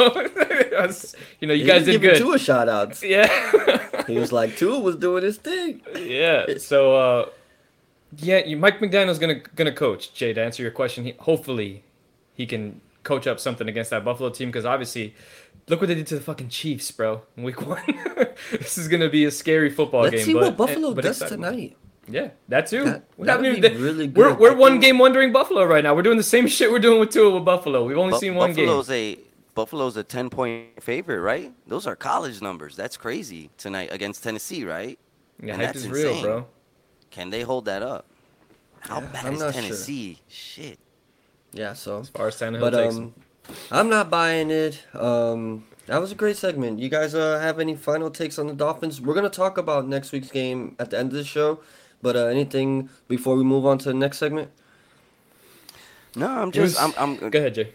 [0.77, 2.17] Us- you know, you He guys was did giving good.
[2.17, 3.03] Tua shout outs.
[3.03, 4.03] Yeah.
[4.07, 5.81] He was like, Tua was doing his thing.
[5.95, 6.57] Yeah.
[6.57, 7.25] So, uh,
[8.17, 10.13] yeah, you, Mike McDaniel's gonna gonna coach.
[10.13, 11.83] Jay, to answer your question, he, hopefully
[12.33, 15.13] he can coach up something against that Buffalo team because obviously,
[15.67, 17.21] look what they did to the fucking Chiefs, bro.
[17.37, 17.83] in Week one.
[18.51, 20.25] this is gonna be a scary football Let's game.
[20.25, 21.43] see but, what Buffalo eh, but does exciting.
[21.43, 21.77] tonight.
[22.07, 22.83] Yeah, that too.
[22.83, 24.17] That, that would be really good.
[24.17, 24.39] We're good.
[24.39, 25.95] we're one think- game wondering Buffalo right now.
[25.95, 27.85] We're doing the same shit we're doing with Tua with Buffalo.
[27.85, 29.19] We've only Bu- seen one Buffalo's game.
[29.19, 31.53] a Buffalo's a ten point favorite, right?
[31.67, 32.75] Those are college numbers.
[32.75, 34.99] That's crazy tonight against Tennessee, right?
[35.41, 36.23] Yeah, and hype that's is real, insane.
[36.23, 36.47] bro.
[37.13, 38.05] Can they hold that up?
[38.81, 39.61] How Yeah, bad I'm is not sure.
[39.61, 40.19] Tennessee?
[40.27, 40.79] Shit.
[41.53, 41.99] Yeah, so.
[41.99, 43.13] As far as Tannehill But takes um,
[43.71, 44.83] I'm not buying it.
[44.95, 46.79] Um, that was a great segment.
[46.79, 48.99] You guys uh, have any final takes on the Dolphins?
[48.99, 51.59] We're gonna talk about next week's game at the end of the show.
[52.01, 54.49] But uh, anything before we move on to the next segment?
[56.15, 57.69] No, I'm It was- just I'm I'm Go ahead, Jay.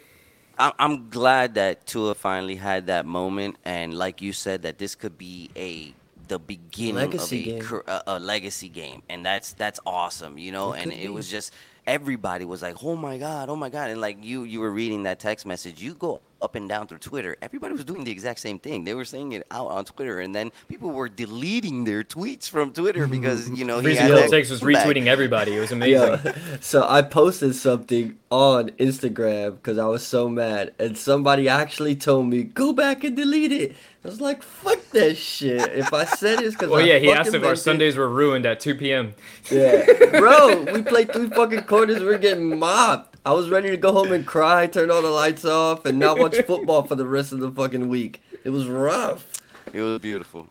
[0.60, 4.96] I'm, I'm glad that Tua finally had that moment, and like you said, that this
[4.96, 5.94] could be a
[6.28, 10.72] the beginning Legacy of a, a, a legacy game, and that's that's awesome, you know.
[10.72, 11.08] It and it be.
[11.08, 11.52] was just
[11.86, 15.04] everybody was like, "Oh my god, oh my god!" And like you you were reading
[15.04, 18.40] that text message, you go up and down through Twitter, everybody was doing the exact
[18.40, 18.84] same thing.
[18.84, 22.72] They were saying it out on Twitter, and then people were deleting their tweets from
[22.72, 24.86] Twitter because you know he had that Takes was comeback.
[24.86, 25.56] retweeting everybody.
[25.56, 25.92] It was amazing.
[26.24, 26.34] Yeah.
[26.60, 32.26] So I posted something on Instagram because I was so mad, and somebody actually told
[32.26, 33.76] me go back and delete it.
[34.04, 37.12] I was like, "Fuck that shit!" If I said it's because Well, I yeah, he
[37.12, 37.62] asked if our meant it.
[37.62, 39.14] Sundays were ruined at 2 p.m.
[39.50, 39.84] Yeah,
[40.18, 42.02] bro, we played three fucking quarters.
[42.02, 43.17] We're getting mopped.
[43.28, 46.18] I was ready to go home and cry, turn all the lights off, and not
[46.18, 48.22] watch football for the rest of the fucking week.
[48.42, 49.26] It was rough.
[49.70, 50.48] It was beautiful.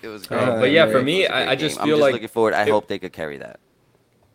[0.00, 0.40] It was great.
[0.40, 1.84] Uh, but yeah, for me, It was a I, great I just game.
[1.84, 2.54] feel I'm just like looking forward.
[2.54, 3.60] I it- hope they could carry that.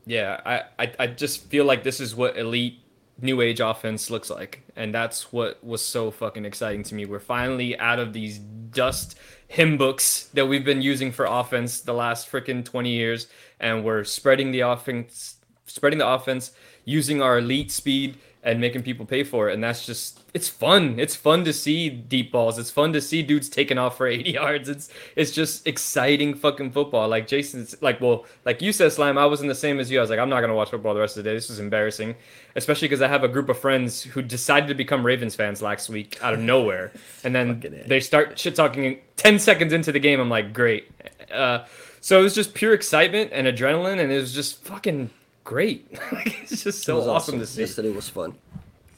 [0.06, 2.82] Yeah, I, I, I just feel like this is what elite
[3.20, 4.62] new age offense looks like.
[4.76, 7.08] And that's what was so fucking exciting to me.
[7.08, 11.94] We're finally out of these dust hymn books that we've been using for offense the
[11.96, 13.26] last freaking 20 years.
[13.60, 16.52] And we're spreading the offense, spreading the offense,
[16.86, 19.56] using our elite speed and making people pay for it.
[19.56, 21.00] And that's just, it's fun.
[21.00, 22.60] It's fun to see deep balls.
[22.60, 24.70] It's fun to see dudes taking off for 80 yards.
[24.70, 27.10] It's, it's just exciting fucking football.
[27.10, 29.98] Like Jason's, like, well, like you said, Slime, I wasn't the same as you.
[29.98, 31.34] I was like, I'm not going to watch football the rest of the day.
[31.34, 32.16] This is embarrassing.
[32.56, 35.90] Especially because I have a group of friends who decided to become Ravens fans last
[35.90, 36.94] week out of nowhere.
[37.24, 40.20] And then they start shit talking 10 seconds into the game.
[40.20, 40.92] I'm like, great.
[41.34, 41.66] Uh,
[42.00, 44.00] so it was just pure excitement and adrenaline.
[44.00, 45.10] And it was just fucking
[45.46, 45.88] great.
[46.12, 47.62] it's just It so was awesome to see.
[47.62, 48.36] Yesterday was fun.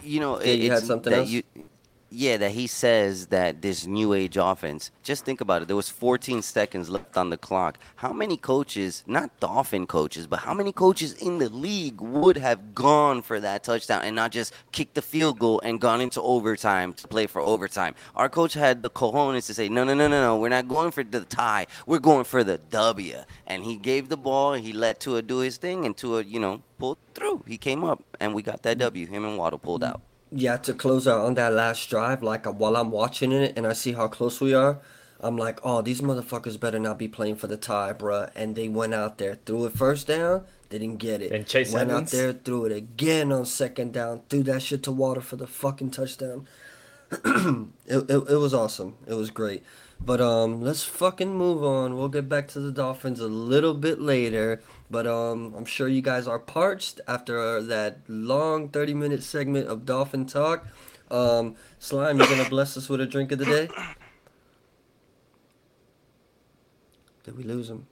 [0.04, 1.30] you know, Yeah, you had something that else?
[1.30, 1.44] You,
[2.10, 4.92] yeah, that he says that this new age offense.
[5.04, 5.68] Just think about it.
[5.68, 7.78] There was 14 seconds left on the clock.
[7.98, 12.74] How many coaches, not Dolphin coaches, but how many coaches in the league would have
[12.74, 16.94] gone for that touchdown and not just kicked the field goal and gone into overtime
[16.94, 17.94] to play for overtime?
[18.16, 20.92] Our coach had the cojones to say, no, no, no, no, no, we're not going
[20.92, 21.68] for the tie.
[21.86, 23.18] We're going for the W.
[23.48, 24.54] And he gave the ball.
[24.54, 27.44] And he let Tua do his thing, and Tua, you know, pulled through.
[27.48, 29.06] He came up, and we got that W.
[29.08, 30.02] Him and Waddle pulled out.
[30.32, 33.66] Yeah, to close out on that last drive, like uh, while I'm watching it and
[33.66, 34.80] I see how close we are,
[35.20, 38.30] I'm like, oh, these motherfuckers better not be playing for the tie, bruh.
[38.36, 41.32] And they went out there, threw it first down, they didn't get it.
[41.32, 42.14] And Chase went Edmonds?
[42.14, 45.48] out there, threw it again on second down, threw that shit to Waddle for the
[45.48, 46.48] fucking touchdown.
[47.12, 48.96] it, it, it was awesome.
[49.08, 49.64] It was great.
[50.00, 51.96] But um, let's fucking move on.
[51.96, 54.62] We'll get back to the Dolphins a little bit later.
[54.90, 59.86] But um, I'm sure you guys are parched after that long 30 minute segment of
[59.86, 60.66] Dolphin talk.
[61.12, 63.70] Um, Slime, you're gonna bless us with a drink of the day?
[67.24, 67.88] Did we lose him?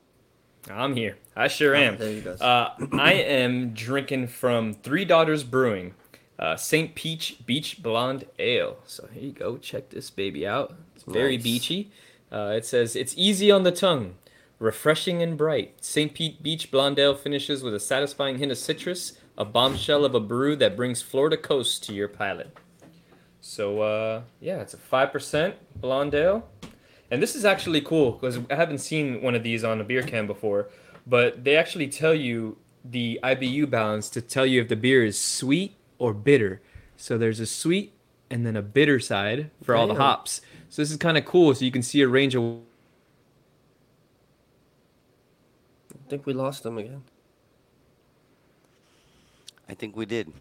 [0.70, 1.18] I'm here.
[1.36, 1.98] I sure Oh, am.
[1.98, 2.32] there you go.
[2.34, 5.94] Uh, I am drinking from Three Daughters Brewing,
[6.40, 6.96] uh, St.
[6.96, 8.78] Pete Beach Blonde Ale.
[8.86, 9.58] So here you go.
[9.58, 10.76] Check this baby out.
[10.96, 11.44] It's very Nice.
[11.44, 11.92] beachy.
[12.32, 14.16] Uh, it says it's easy on the tongue,
[14.60, 15.84] refreshing and bright.
[15.84, 16.14] St.
[16.14, 20.20] Pete Beach Blonde Ale finishes with a satisfying hint of citrus, a bombshell of a
[20.20, 22.56] brew that brings Florida coast to your palate.
[23.42, 26.50] So uh, yeah, it's a five percent blonde ale.
[27.12, 30.02] And this is actually cool because I haven't seen one of these on a beer
[30.02, 30.70] can before,
[31.06, 35.20] but they actually tell you the IBU balance to tell you if the beer is
[35.20, 36.62] sweet or bitter.
[36.98, 37.94] So there's a sweet
[38.32, 40.42] and then a bitter side for all the hops.
[40.70, 41.54] So this is kind of cool.
[41.54, 42.60] So you can see a range of.
[46.06, 47.04] I think we lost him again.
[49.68, 50.32] I think we did.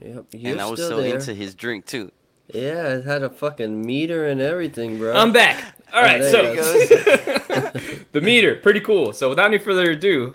[0.00, 1.14] Yep, you're and I was still so there.
[1.16, 2.12] into his drink too.
[2.54, 5.12] Yeah, it had a fucking meter and everything, bro.
[5.16, 5.76] I'm back.
[5.92, 6.54] All right, Oh, so
[8.12, 9.12] the meter, pretty cool.
[9.12, 10.34] So without any further ado,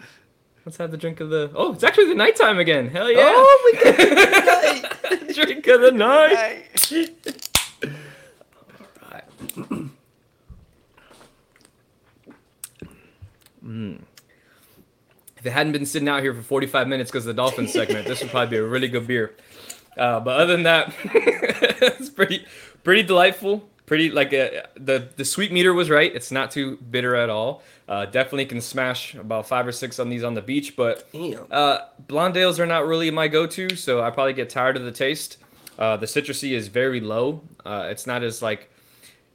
[0.66, 1.50] let's have the drink of the.
[1.56, 2.90] Oh, it's actually the nighttime again.
[2.90, 3.20] Hell yeah!
[3.24, 5.36] Oh, we got it.
[5.36, 6.66] drink of the night.
[9.02, 9.90] Alright.
[13.66, 14.00] Mm.
[15.46, 18.22] It hadn't been sitting out here for 45 minutes because of the Dolphins segment, this
[18.22, 19.36] would probably be a really good beer.
[19.98, 22.46] Uh, but other than that, it's pretty,
[22.84, 23.70] pretty delightful.
[23.86, 26.14] Pretty like uh, the the sweet meter was right.
[26.14, 27.62] It's not too bitter at all.
[27.88, 30.76] Uh, definitely can smash about five or six on these on the beach.
[30.76, 31.46] But Damn.
[31.52, 34.92] uh, blonde ales are not really my go-to, so I probably get tired of the
[34.92, 35.38] taste.
[35.78, 37.44] Uh, the citrusy is very low.
[37.64, 38.72] Uh, it's not as like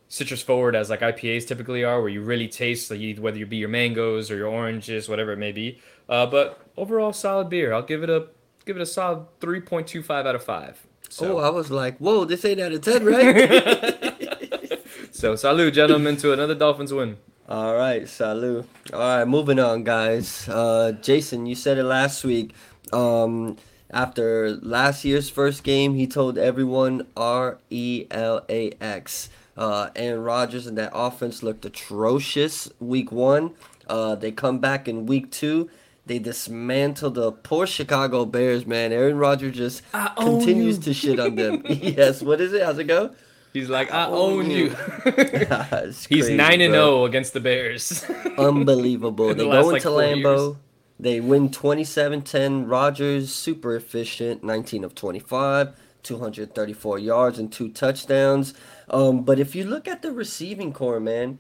[0.09, 3.59] citrus forward as like IPAs typically are, where you really taste like whether it be
[3.59, 5.79] your mangoes or your oranges, whatever it may be.
[6.11, 7.73] Uh, but overall, solid beer.
[7.73, 8.27] I'll give it a
[8.67, 10.87] give it a solid three point two five out of five.
[11.09, 14.79] So, Oh, I was like, whoa, this ain't out of 10, right?
[15.11, 17.17] so salute, gentlemen, to another Dolphins win.
[17.49, 18.69] All right, salute.
[18.93, 20.49] All right, moving on, guys.
[20.49, 22.55] Uh, Jason, you said it last week.
[22.93, 23.57] Um,
[23.91, 29.31] after last year's first game, he told everyone R E L A X.
[29.57, 33.51] Uh, Aaron Rodgers and that offense looked atrocious week one.
[33.89, 35.69] Uh, they come back in week two.
[36.11, 38.91] They dismantled the poor Chicago Bears, man.
[38.91, 41.63] Aaron Rodgers just I continues to shit on them.
[41.69, 42.65] yes, what is it?
[42.65, 43.15] How's it go?
[43.53, 44.75] He's like, I own own you.
[45.07, 48.05] It's He's crazy, nine and zero against the Bears.
[48.37, 49.29] Unbelievable.
[49.29, 50.47] They the last, go into four Lambeau.
[50.49, 50.57] years.
[50.99, 52.69] They win 27-10.
[52.69, 58.53] Rodgers, super efficient, 19 of 25, 234 yards and two touchdowns.
[58.89, 61.39] Um, but if you look at the receiving corps, man,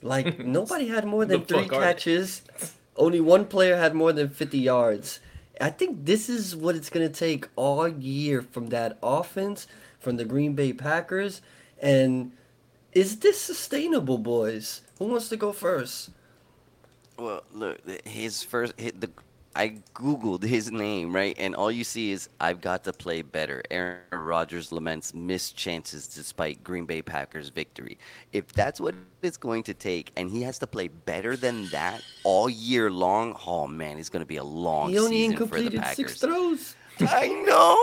[0.00, 2.42] like nobody had more than three fuck are catches.
[2.96, 5.20] Only one player had more than 50 yards.
[5.60, 9.66] I think this is what it's going to take all year from that offense,
[9.98, 11.40] from the Green Bay Packers.
[11.80, 12.32] And
[12.92, 14.82] is this sustainable, boys?
[14.98, 16.10] Who wants to go first?
[17.18, 19.10] Well, look, his first hit the.
[19.54, 23.62] I googled his name right, and all you see is "I've got to play better."
[23.70, 27.98] Aaron Rodgers laments missed chances despite Green Bay Packers victory.
[28.32, 32.02] If that's what it's going to take, and he has to play better than that
[32.24, 35.60] all year long, oh man, it's going to be a long He only season for
[35.60, 35.96] the incompleted Packers.
[35.96, 36.76] six throws.
[37.00, 37.76] I know.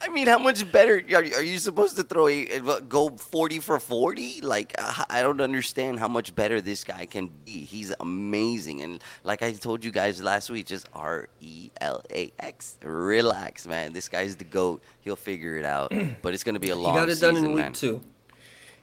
[0.00, 3.58] I mean, how much better are, you- are you supposed to throw a go forty
[3.60, 4.40] for forty?
[4.40, 7.64] Like uh, I don't understand how much better this guy can be.
[7.64, 12.32] He's amazing, and like I told you guys last week, just R E L A
[12.38, 12.76] X.
[12.82, 13.92] Relax, man.
[13.92, 14.82] This guy's the goat.
[15.00, 15.92] He'll figure it out.
[16.22, 17.72] But it's gonna be a He long got it done season, in week man.
[17.72, 18.00] two.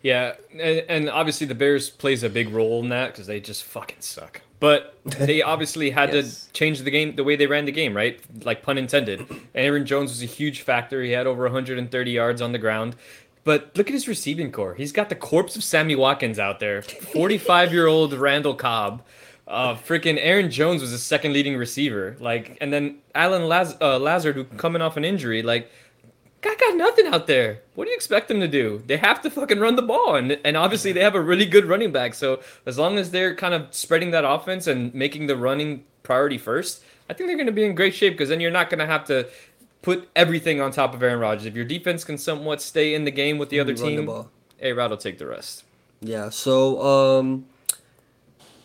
[0.03, 3.63] Yeah, and, and obviously the Bears plays a big role in that because they just
[3.63, 4.41] fucking suck.
[4.59, 6.45] But they obviously had Yes.
[6.47, 8.19] to change the game, the way they ran the game, right?
[8.43, 9.25] Like pun intended.
[9.55, 11.03] Aaron Jones was a huge factor.
[11.03, 12.95] He had over 130 yards on the ground.
[13.43, 14.75] But look at his receiving corps.
[14.75, 16.81] He's got the corpse of Sammy Watkins out there.
[16.83, 19.01] 45 year old Randall Cobb.
[19.47, 22.15] Uh, freaking Aaron Jones was the second leading receiver.
[22.19, 25.69] Like, and then Allen Laz- uh, Lazard, who coming off an injury, like
[26.41, 27.59] Guy got nothing out there.
[27.75, 28.81] What do you expect them to do?
[28.87, 31.65] They have to fucking run the ball, and and obviously they have a really good
[31.65, 32.15] running back.
[32.15, 36.39] So as long as they're kind of spreading that offense and making the running priority
[36.39, 38.79] first, I think they're going to be in great shape because then you're not going
[38.79, 39.27] to have to
[39.81, 41.45] put everything on top of Aaron Rodgers.
[41.45, 44.29] If your defense can somewhat stay in the game with the other the team, ball.
[44.61, 45.63] A Rod will take the rest.
[46.01, 46.29] Yeah.
[46.29, 47.45] So um,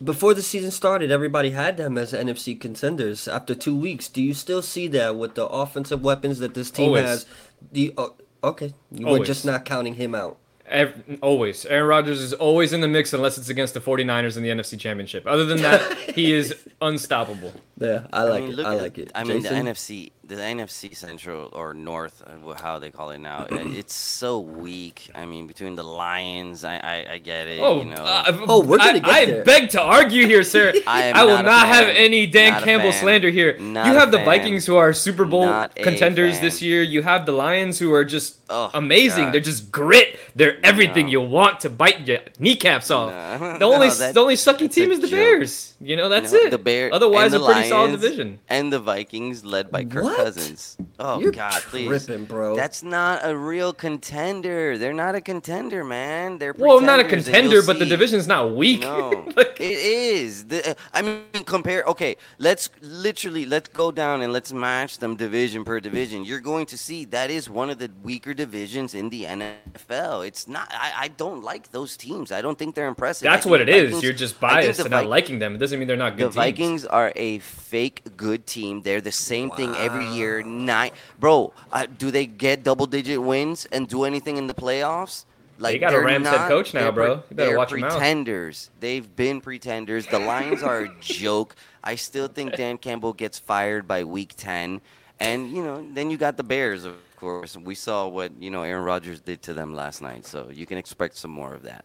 [0.02, 3.26] before the season started, everybody had them as NFC contenders.
[3.28, 6.88] After two weeks, do you still see that with the offensive weapons that this team
[6.88, 7.04] Always.
[7.04, 7.26] has?
[7.72, 8.08] The uh,
[8.44, 10.38] okay, you were just not counting him out.
[10.68, 11.64] Ev- always.
[11.66, 14.76] Aaron Rodgers is always in the mix unless it's against the 49ers in the NFC
[14.76, 15.24] Championship.
[15.24, 15.80] Other than that,
[16.16, 17.52] he is unstoppable.
[17.78, 18.56] Yeah, I like mean, it.
[18.56, 19.12] look I at- like it.
[19.14, 23.46] I mean, the NFC, the NFC Central or North, uh, how they call it now,
[23.50, 25.08] uh, it's so weak.
[25.14, 27.60] I mean, between the Lions, I I, I get it.
[27.60, 27.96] Oh, you know.
[27.96, 29.44] uh, Oh, we're gonna I, get I there.
[29.44, 30.72] beg to argue here, sir.
[30.86, 33.56] I I will not not, have any Dan Not Campbell slander here.
[33.58, 34.26] Not you have the.
[34.26, 35.46] Vikings who are Super Bowl
[35.76, 36.42] contenders fan.
[36.44, 36.82] this year.
[36.82, 39.24] You have the Lions who are just Oh, amazing.
[39.26, 39.34] God.
[39.34, 40.18] They're just grit.
[40.36, 41.12] They're everything No.
[41.12, 43.10] you want to bite your kneecaps off.
[43.10, 43.58] No.
[43.58, 45.18] The only No, that- the only sucky team is the joke.
[45.18, 45.74] Bears.
[45.80, 46.50] You know that's You know, it.
[46.50, 46.92] The Bears.
[46.92, 48.38] Otherwise, and a the pretty solid Lions division.
[48.48, 50.15] And the Vikings, led by Kirk What?
[50.16, 50.76] Cousins.
[50.98, 51.86] Oh You're God, please.
[52.06, 52.56] tripping, bro.
[52.56, 54.78] That's not a real contender.
[54.78, 56.38] They're not a contender, man.
[56.38, 57.90] They're Well, not a contender, but the see.
[57.90, 58.80] division's not weak.
[58.80, 60.44] No, Like- it is.
[60.46, 61.82] The, I mean, compare.
[61.84, 66.24] Okay, let's literally let's go down and let's match them division per division.
[66.24, 70.26] You're going to see that is one of the weaker divisions in the NFL.
[70.26, 70.68] It's not.
[70.72, 72.32] I, I don't like those teams.
[72.32, 73.24] I don't think they're impressive.
[73.24, 74.02] That's what it the is.
[74.02, 75.54] You're just biased the and not liking them.
[75.54, 76.34] It doesn't mean they're not the good teams.
[76.34, 78.82] Vikings are a fake good team.
[78.82, 80.42] They're the same thing every year.
[80.42, 81.52] Nine, bro.
[81.72, 85.24] Uh, do they get double digit wins and do anything in the playoffs?
[85.58, 87.22] Like got a Rams head coach now, bro.
[87.30, 88.70] You better watch pretenders.
[88.80, 90.06] They've been pretenders.
[90.06, 91.56] The Lions are a joke.
[91.82, 94.80] I still think Dan Campbell gets fired by week ten,
[95.18, 97.56] and you know then you got the Bears, of course.
[97.56, 100.76] We saw what you know Aaron Rodgers did to them last night, so you can
[100.78, 101.84] expect some more of that.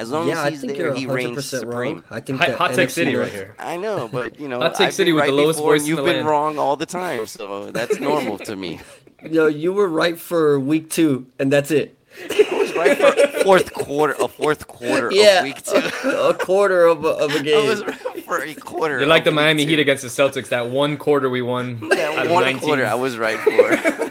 [0.00, 1.94] As long yeah, I as he's think there, you're he 100 reigns percent supreme.
[1.96, 2.04] wrong.
[2.10, 3.54] I think Hot, that hot take city right here.
[3.58, 5.98] I know, but you know, Hot Take City been with the lowest before, voice You've
[5.98, 6.28] the been land.
[6.28, 8.80] wrong all the time, so that's normal to me.
[9.30, 11.96] Yo, you were right for week two, and that's it.
[12.30, 15.76] I was right for fourth quarter, a fourth quarter yeah, of week two.
[16.08, 17.66] a quarter of a, of a I game.
[17.68, 18.98] was right for a quarter.
[18.98, 19.70] You're like the Miami two.
[19.70, 20.48] Heat against the Celtics.
[20.48, 21.78] That one quarter we won.
[21.84, 22.60] out That one 19.
[22.60, 24.09] quarter, I was right for.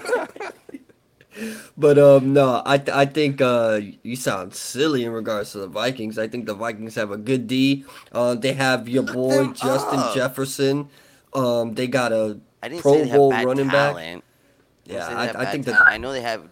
[1.78, 5.68] But um, no, I th- I think uh, you sound silly in regards to the
[5.68, 6.18] Vikings.
[6.18, 7.86] I think the Vikings have a good D.
[8.12, 10.16] Uh, they have your boy Justin up.
[10.16, 10.90] Jefferson.
[11.34, 13.96] Um, they got a I didn't Pro say they have Bowl bad running back.
[13.96, 14.22] I
[14.86, 16.44] Yeah, I- I think that- I know they have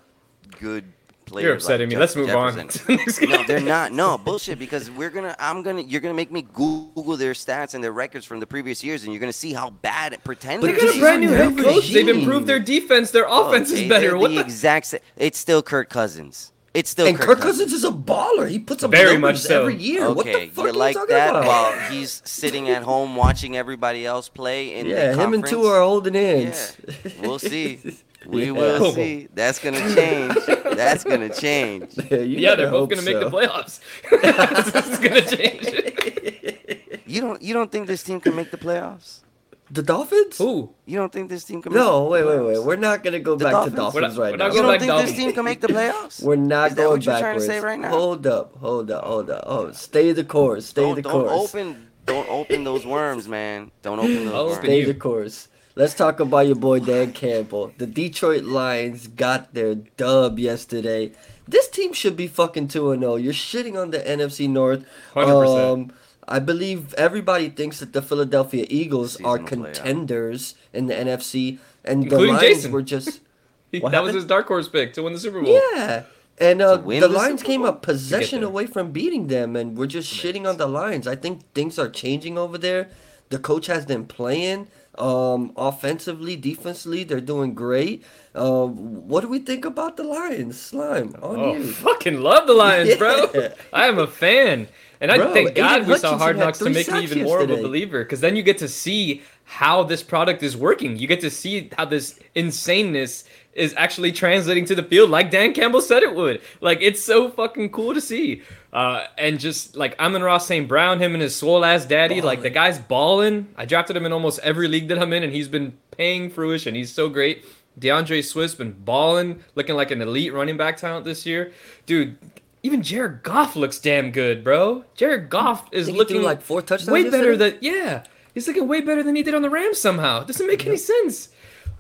[0.60, 0.86] good
[1.28, 1.44] players.
[1.46, 2.00] You're upsetting like me.
[2.00, 2.56] Let's move on.
[2.56, 2.68] Jefferson.
[2.80, 3.92] to the next no, they're not.
[3.92, 4.58] No bullshit.
[4.58, 5.36] Because we're gonna.
[5.40, 5.82] I'm gonna.
[5.82, 9.14] You're gonna make me Google their stats and their records from the previous years, and
[9.14, 10.72] you're gonna see how bad it pretenders.
[10.74, 11.90] They got a brand new head coach.
[11.90, 13.12] They've improved their defense.
[13.12, 14.18] Their Oh, offense they- is better.
[14.18, 14.42] What the the?
[14.42, 14.88] exact.
[14.88, 16.52] sa- It's still Kirk Cousins.
[16.74, 18.48] It's still and Kirk Cousins is a baller.
[18.48, 19.62] He puts up Very much so.
[19.62, 20.14] every year.
[20.14, 21.48] what the Okay, fuck you are you like talking that about?
[21.48, 25.56] while he's sitting at home watching everybody else play in yeah, the him and two
[25.56, 25.76] conference?
[25.76, 26.78] are holding hands.
[26.88, 27.80] Yeah, we'll see.
[28.28, 28.52] We Yeah.
[28.52, 29.28] will see.
[29.34, 30.36] That's gonna change.
[30.76, 31.94] That's gonna change.
[32.12, 33.80] Yeah, yeah, they're both gonna make the playoffs.
[34.12, 37.02] this is gonna change.
[37.06, 37.42] You don't.
[37.42, 39.22] You don't think this team can make the playoffs?
[39.70, 40.38] The Dolphins?
[40.38, 40.74] Who?
[40.86, 41.74] You don't think this team can?
[41.74, 42.48] make No, the wait, wait, playoffs?
[42.60, 42.64] wait.
[42.66, 43.74] We're not gonna go The back Dolphins?
[43.76, 44.48] to Dolphins We're not- right we're now.
[44.48, 45.10] not You don't think Dolphins.
[45.12, 46.24] this team can make the playoffs?
[46.24, 47.90] We're not Is that going what you're trying to say right now?
[47.90, 49.44] Hold up, hold up, hold up.
[49.46, 50.68] Oh, stay the course.
[50.68, 51.54] Stay Don't, the don't course.
[51.56, 51.88] open.
[52.06, 53.72] Don't open those worms, man.
[53.82, 54.58] Don't open those I'll worms.
[54.60, 54.86] open Stay you.
[54.88, 55.50] the course.
[55.78, 57.72] Let's talk about your boy Dan Campbell.
[57.78, 61.12] The Detroit Lions got their dub yesterday.
[61.48, 63.16] This team should be fucking 2 0.
[63.18, 64.84] You're shitting on the NFC North.
[65.14, 65.74] 100%.
[65.74, 65.94] Um,
[66.28, 69.76] I believe everybody thinks that the Philadelphia Eagles are Seasonal playoff.
[69.76, 72.72] contenders in the NFC, and Including the Lions Jason.
[72.72, 73.20] were just.
[73.72, 75.62] that What was his dark horse pick to win the Super Bowl.
[75.76, 76.06] Yeah.
[76.40, 80.12] And uh, the the Lions came a possession away from beating them, and we're just
[80.12, 81.08] shitting on the Lions.
[81.08, 82.90] I think things are changing over there.
[83.30, 84.70] The coach has them playing
[85.00, 87.04] um, offensively, defensively.
[87.04, 88.04] They're doing great.
[88.36, 90.60] Um, what do we think about the Lions?
[90.60, 91.64] Slime on Oh, you.
[91.72, 93.32] fucking love the Lions, bro.
[93.74, 94.68] I am a fan.
[95.00, 97.40] And I Bro, thank God Aiden we saw Hard Knocks to make me even more
[97.42, 100.98] of a believer because then you get to see how this product is working.
[100.98, 103.24] You get to see how this insaneness
[103.58, 106.42] is actually translating to the field like Dan Campbell said it would.
[106.62, 108.44] Like, it's so fucking cool to see.
[108.72, 110.68] Uh, and just like Amon-Ra St.
[110.68, 113.48] Brown, him and his swole ass daddy, like the guy's balling.
[113.58, 116.76] I drafted him in almost every league that I'm in, and he's been paying fruition.
[116.76, 117.46] He's so great.
[117.80, 121.52] DeAndre Swift's been balling, looking like an elite running back talent this year.
[121.86, 122.18] Dude,
[122.64, 124.86] even Jared Goff looks damn good, bro.
[124.96, 127.52] Jared Goff is think he threw, looking like, four touchdowns way better yesterday?
[127.52, 128.04] than yeah.
[128.34, 130.24] He's looking way better than he did on the Rams somehow.
[130.24, 131.30] Doesn't make any sense.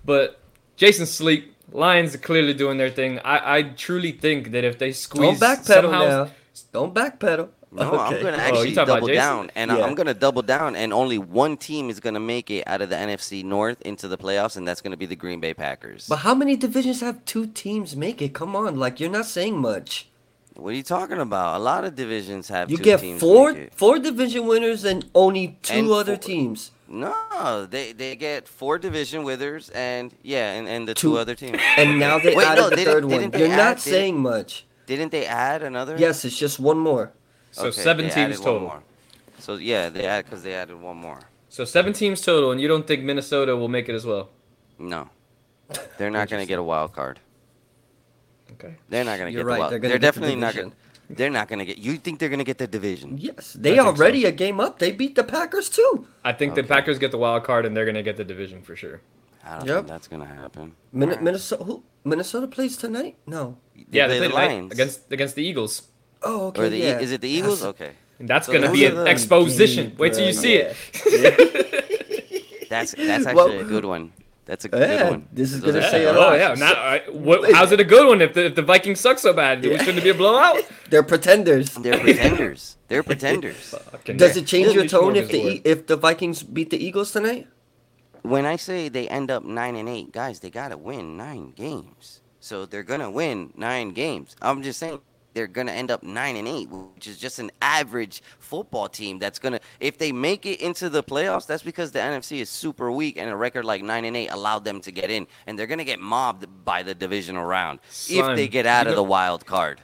[0.06, 0.40] But
[0.76, 3.20] Jason Sleep, Lions are clearly doing their thing.
[3.20, 6.30] I, I truly think that if they squeeze Don't backpedal somehow, now.
[6.72, 7.50] Don't backpedal.
[7.70, 7.98] No, Okay.
[8.18, 9.84] I'm gonna Oh, you actually talking about double down, and Yeah.
[9.84, 12.96] I'm gonna double down, and only one team is gonna make it out of the
[12.96, 16.08] NFC North into the playoffs, and that's gonna be the Green Bay Packers.
[16.08, 18.34] But how many divisions have two teams make it?
[18.34, 20.08] Come on, like you're not saying much.
[20.56, 21.58] What are you talking about?
[21.58, 22.72] A lot of divisions have.
[22.72, 23.74] You two get teams four make it.
[23.76, 26.72] four division winners and only two And other four- teams.
[26.90, 31.10] No, they they get four division withers, and yeah, and, and the Two.
[31.12, 31.60] two other teams.
[31.78, 33.30] And now they Wait, added no, the didn't- third one.
[33.32, 34.66] they You're add- not saying much.
[34.86, 35.98] Didn't they add another?
[35.98, 37.12] Yes, it's just one more.
[37.52, 38.62] so Okay, seven teams total.
[38.62, 38.84] more.
[39.40, 41.20] So yeah, they add because they added one more.
[41.50, 44.30] So seven teams total, and you don't think Minnesota will make it as well?
[44.80, 45.10] No,
[45.98, 47.20] they're not gonna get a wild card.
[48.54, 48.76] Okay.
[48.90, 49.72] They're not gonna You're get right, the wild.
[49.74, 50.74] they're They're, gonna the not division.
[51.08, 51.18] Gonna.
[51.18, 51.78] They're not gonna get.
[51.78, 53.18] You think they're gonna get the division?
[53.18, 53.88] Yes, they think so.
[53.88, 54.80] already a game up.
[54.80, 56.08] They beat the Packers too.
[56.24, 58.76] I think the Packers get the wild card, and they're gonna get the division for
[58.76, 59.02] sure.
[59.46, 59.76] I don't Yep.
[59.78, 60.74] think that's gonna happen.
[60.92, 61.24] Min- Alright.
[61.24, 63.16] Minnesota, who, Minnesota plays tonight?
[63.26, 63.58] No.
[63.92, 65.84] yeah, play they the play tonight Lions against against the Eagles.
[66.22, 66.62] Oh, okay.
[66.64, 67.00] Or the yeah.
[67.00, 67.62] is it the Eagles?
[67.62, 69.90] That's- Okay, that's So gonna be an exposition.
[69.90, 70.74] game, Wait till you bro, see yeah.
[70.74, 72.68] it.
[72.70, 74.12] that's that's actually Well- a good one.
[74.48, 75.28] That's a good Yeah, one.
[75.32, 76.40] this is Those gonna are say good a oh lot.
[76.40, 76.54] yeah.
[76.58, 79.34] Now, I, what, how's it a good one if the, if the Vikings suck so
[79.34, 79.62] bad?
[79.62, 80.64] Do we shouldn't it be a blowout?
[80.90, 81.74] They're pretenders.
[81.76, 82.78] They're pretenders.
[82.88, 83.76] They're pretenders.
[84.16, 85.54] Does it change your tone if the word.
[85.54, 87.48] E- if the Vikings beat the Eagles tonight?
[88.24, 92.22] When I say they end up nine and eight, guys, they gotta win nine games.
[92.40, 94.36] So they're gonna win nine games.
[94.42, 95.00] I'm just saying
[95.38, 99.20] they're gonna end up nine and eight, which is just an average football team.
[99.20, 102.92] That's gonna if they make it into the playoffs, that's because the NFC is super
[102.92, 105.68] weak and a record like nine and eight allowed them to get in, and they're
[105.68, 107.80] gonna get mobbed by the divisional round
[108.10, 109.80] if they get out you of know- the wild card.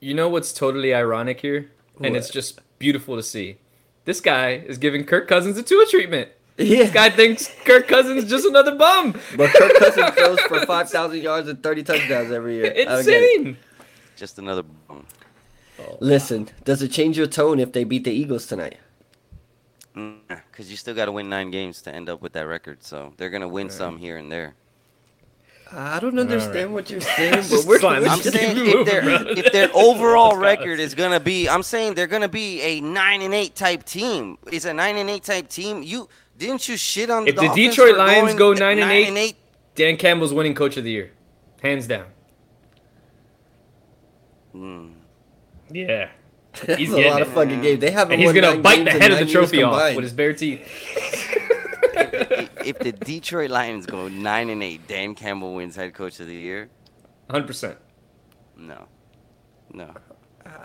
[0.00, 1.70] You know what's totally ironic here,
[2.02, 3.58] and it's just beautiful to see.
[4.04, 6.30] This guy is giving Kirk Cousins a Tua treatment.
[6.58, 6.84] Yeah.
[6.84, 9.12] This guy thinks Kirk Cousins is just another bum.
[9.36, 12.66] But Kirk Cousins throws for five thousand yards and thirty touchdowns every year.
[12.66, 13.36] I don't get it.
[13.40, 13.56] Insane.
[14.16, 14.62] Just another.
[14.62, 15.06] Boom.
[16.00, 18.78] Listen, does it change your tone if they beat the Eagles tonight?
[19.94, 22.82] Because you still got to win nine games to end up with that record.
[22.82, 24.54] So they're going to win some here and there.
[25.72, 26.70] I don't understand right.
[26.70, 28.02] what you're saying, but we're, slime.
[28.02, 29.02] we're I'm Just just- saying if their
[29.36, 33.34] if their overall record is gonna be, I'm saying they're gonna be a nine and
[33.34, 34.38] eight type team.
[34.52, 35.82] It's a nine and eight type team.
[35.82, 36.08] You
[36.38, 39.08] didn't you shit on the If the Dolphins Detroit Lions going go nine and eight-
[39.08, 39.36] and eight?
[39.74, 41.10] Dan Campbell's winning Coach of the Year,
[41.60, 42.06] hands down.
[44.56, 44.88] Hmm.
[45.70, 46.08] Yeah,
[46.64, 47.26] That's He's a lot it.
[47.26, 47.80] of fucking games.
[47.80, 50.32] They haven't and he's gonna bite the head of the trophy off with his bare
[50.32, 50.62] teeth.
[52.64, 56.34] If the Detroit Lions go nine and eight, Dan Campbell wins head coach of the
[56.34, 56.68] year.
[57.26, 57.46] 100.
[57.46, 57.78] percent
[58.56, 58.86] No,
[59.72, 59.92] no.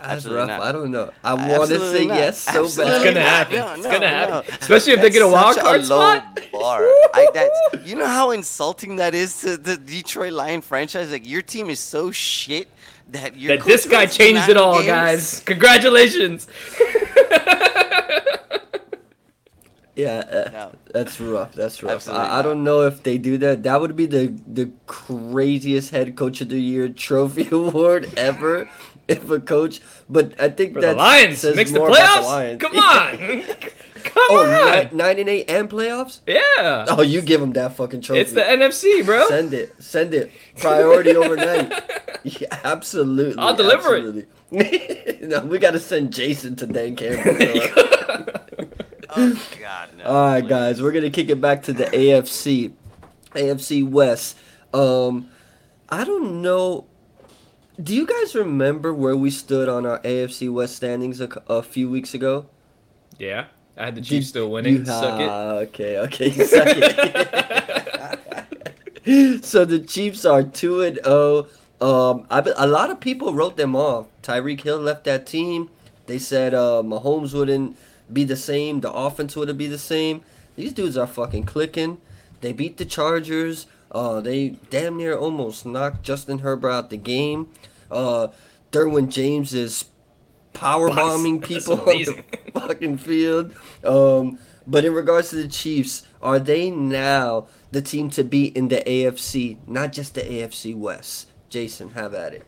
[0.00, 0.46] That's rough.
[0.48, 0.62] not.
[0.62, 1.10] I don't know.
[1.24, 2.14] I want to say not.
[2.16, 3.56] yes so Absolutely It's gonna happen.
[3.56, 4.34] No, It's no, gonna happen.
[4.48, 4.56] no.
[4.60, 6.40] Especially if they get a That's wild such card low spot.
[6.52, 6.80] Bar.
[7.14, 11.10] I, that's, you know how insulting that is to the Detroit Lion franchise.
[11.10, 12.68] Like your team is so shit
[13.10, 14.86] that your that this guy changed it all, games?
[14.86, 15.40] guys.
[15.40, 16.46] Congratulations.
[19.94, 20.72] Yeah, uh, No.
[20.90, 21.52] that's rough.
[21.52, 22.08] That's rough.
[22.08, 23.62] I, I don't know if they do that.
[23.64, 28.70] That would be the the craziest head coach of the year trophy award ever.
[29.08, 32.24] If a coach, but I think For that Lions, says makes the more about playoffs.
[32.24, 32.60] Lions.
[32.62, 33.42] Come on,
[34.04, 34.84] come oh, on.
[34.90, 36.20] ni- nine and eight and playoffs.
[36.26, 38.20] yeah, Oh, you give them that fucking trophy.
[38.20, 39.28] it's the NFC, bro.
[39.28, 39.74] Send it.
[39.82, 40.30] Send it.
[40.58, 41.72] Priority overnight.
[42.24, 43.42] Yeah, absolutely.
[43.42, 44.28] I'll deliver it.
[44.52, 45.22] it.
[45.24, 47.36] no, we got to send Jason to Dan Campbell.
[49.14, 50.04] Oh God, no.
[50.04, 50.48] All right, please.
[50.48, 52.72] guys, we're gonna kick it back to the AFC,
[53.34, 54.38] AFC West.
[54.72, 55.28] Um,
[55.88, 56.86] I don't know.
[57.82, 61.88] Do you guys remember where we stood on our AFC West standings a, a few
[61.90, 62.46] weeks ago?
[63.18, 64.76] yeah, I had the Did Chiefs still winning.
[64.76, 65.28] you- Suck it.
[65.68, 66.66] Okay, okay, suck
[69.04, 69.44] it.
[69.44, 71.46] so the Chiefs are two and zero.
[71.80, 74.06] Um, I a lot of people wrote them off.
[74.22, 75.70] Tyreek Hill left that team.
[76.06, 77.76] They said uh, Mahomes wouldn't
[78.12, 78.80] be the same.
[78.80, 80.22] The offense wouldn't be the same.
[80.54, 81.98] These dudes are fucking clicking.
[82.42, 83.66] They beat the Chargers.
[83.90, 87.48] Uh, they damn near almost knocked Justin Herbert out the game.
[87.92, 88.28] Uh,
[88.72, 89.84] Derwin James is
[90.52, 92.24] power bombing people on the
[92.54, 93.54] fucking field.
[93.84, 98.68] Um, but in regards to the Chiefs, are they now the team to beat in
[98.68, 101.28] the AFC, not just the AFC West?
[101.48, 102.46] Jason, have at it.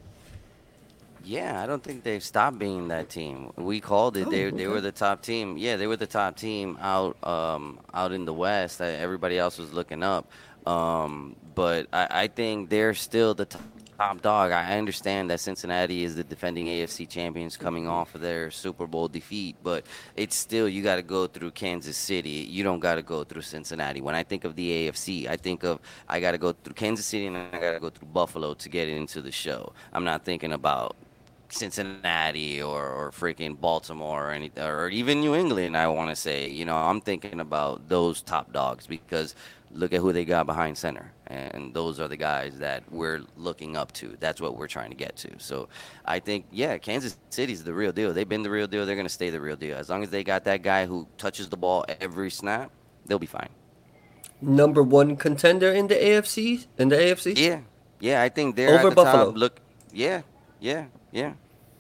[1.24, 3.52] Yeah, I don't think they've stopped being that team.
[3.56, 4.26] We called it.
[4.26, 5.56] Oh, they they were the top team.
[5.56, 8.80] Yeah, they were the top team out um out in the West.
[8.80, 10.30] Everybody else was looking up.
[10.66, 13.62] Um, but I, I think they're still the top,
[13.96, 14.52] top dog.
[14.52, 19.08] I understand that Cincinnati is the defending AFC champions coming off of their Super Bowl
[19.08, 19.84] defeat, but
[20.16, 22.46] it's still you got to go through Kansas City.
[22.50, 24.00] You don't got to go through Cincinnati.
[24.00, 27.06] When I think of the AFC, I think of I got to go through Kansas
[27.06, 29.72] City and I got to go through Buffalo to get into the show.
[29.92, 30.96] I'm not thinking about
[31.48, 35.76] Cincinnati or, or freaking Baltimore or anything, or even New England.
[35.76, 39.34] I want to say, you know, I'm thinking about those top dogs because
[39.70, 43.76] look at who they got behind center, and those are the guys that we're looking
[43.76, 44.16] up to.
[44.20, 45.30] That's what we're trying to get to.
[45.38, 45.68] So
[46.04, 48.12] I think, yeah, Kansas City's the real deal.
[48.12, 48.84] They've been the real deal.
[48.86, 51.48] They're gonna stay the real deal as long as they got that guy who touches
[51.48, 52.70] the ball every snap.
[53.06, 53.48] They'll be fine.
[54.40, 56.66] Number one contender in the AFC?
[56.78, 57.36] In the AFC?
[57.38, 57.60] Yeah,
[58.00, 59.26] yeah, I think they're Over at the Buffalo.
[59.26, 59.36] top.
[59.36, 59.60] Look,
[59.92, 60.22] yeah,
[60.60, 61.34] yeah, yeah.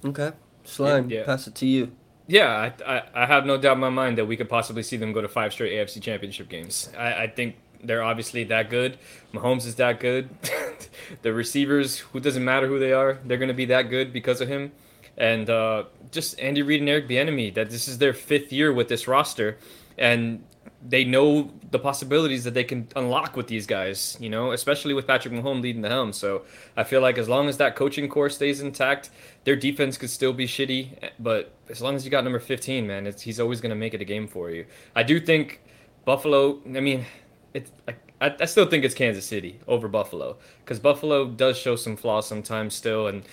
[0.04, 0.32] Okay.
[0.64, 1.24] Slime, Yeah, yeah.
[1.26, 1.92] pass it to you.
[2.26, 2.48] Yeah,
[2.86, 5.12] I, I, I have no doubt in my mind that we could possibly see them
[5.12, 6.88] go to five straight AFC championship games.
[6.96, 8.98] I, I think they're obviously that good.
[9.32, 10.30] Mahomes is that good.
[11.22, 14.40] the receivers, who doesn't matter who they are, they're going to be that good because
[14.40, 14.72] of him.
[15.16, 18.88] And uh, just Andy Reid and Eric Bieniemy, that this is their fifth year with
[18.88, 19.58] this roster,
[19.96, 20.42] and
[20.86, 24.16] they know the possibilities that they can unlock with these guys.
[24.20, 26.12] You know, especially with Patrick Mahomes leading the helm.
[26.12, 26.42] So
[26.76, 29.10] I feel like as long as that coaching core stays intact,
[29.44, 31.10] their defense could still be shitty.
[31.18, 34.00] But as long as you got number 15, man, he's always going to make it
[34.00, 34.66] a game for you.
[34.96, 35.60] I do think
[36.04, 36.60] Buffalo.
[36.66, 37.06] I mean,
[37.54, 37.98] it's like.
[38.20, 42.26] I, I still think it's Kansas City over Buffalo because Buffalo does show some flaws
[42.26, 43.24] sometimes still, and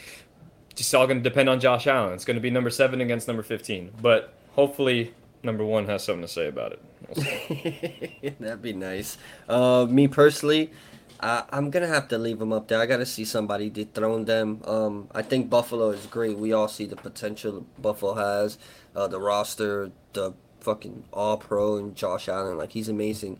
[0.76, 2.13] just all going to depend on Josh Allen.
[2.13, 5.13] It's going to be number seven against number 15, but hopefully
[5.43, 8.36] number one has something to say about it.
[8.39, 9.17] That'd be nice.
[9.47, 10.72] Uh, me personally,
[11.19, 12.80] I, I'm gonna have to leave them up there.
[12.80, 14.61] I gotta see somebody dethrone them.
[14.65, 16.38] Um, I think Buffalo is great.
[16.38, 18.57] We all see the potential Buffalo has,
[18.95, 22.57] uh, the roster, the fucking All Pro, and Josh Allen.
[22.57, 23.39] Like he's amazing.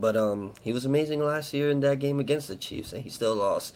[0.00, 3.10] But um, he was amazing last year in that game against the Chiefs, and he
[3.10, 3.74] still lost.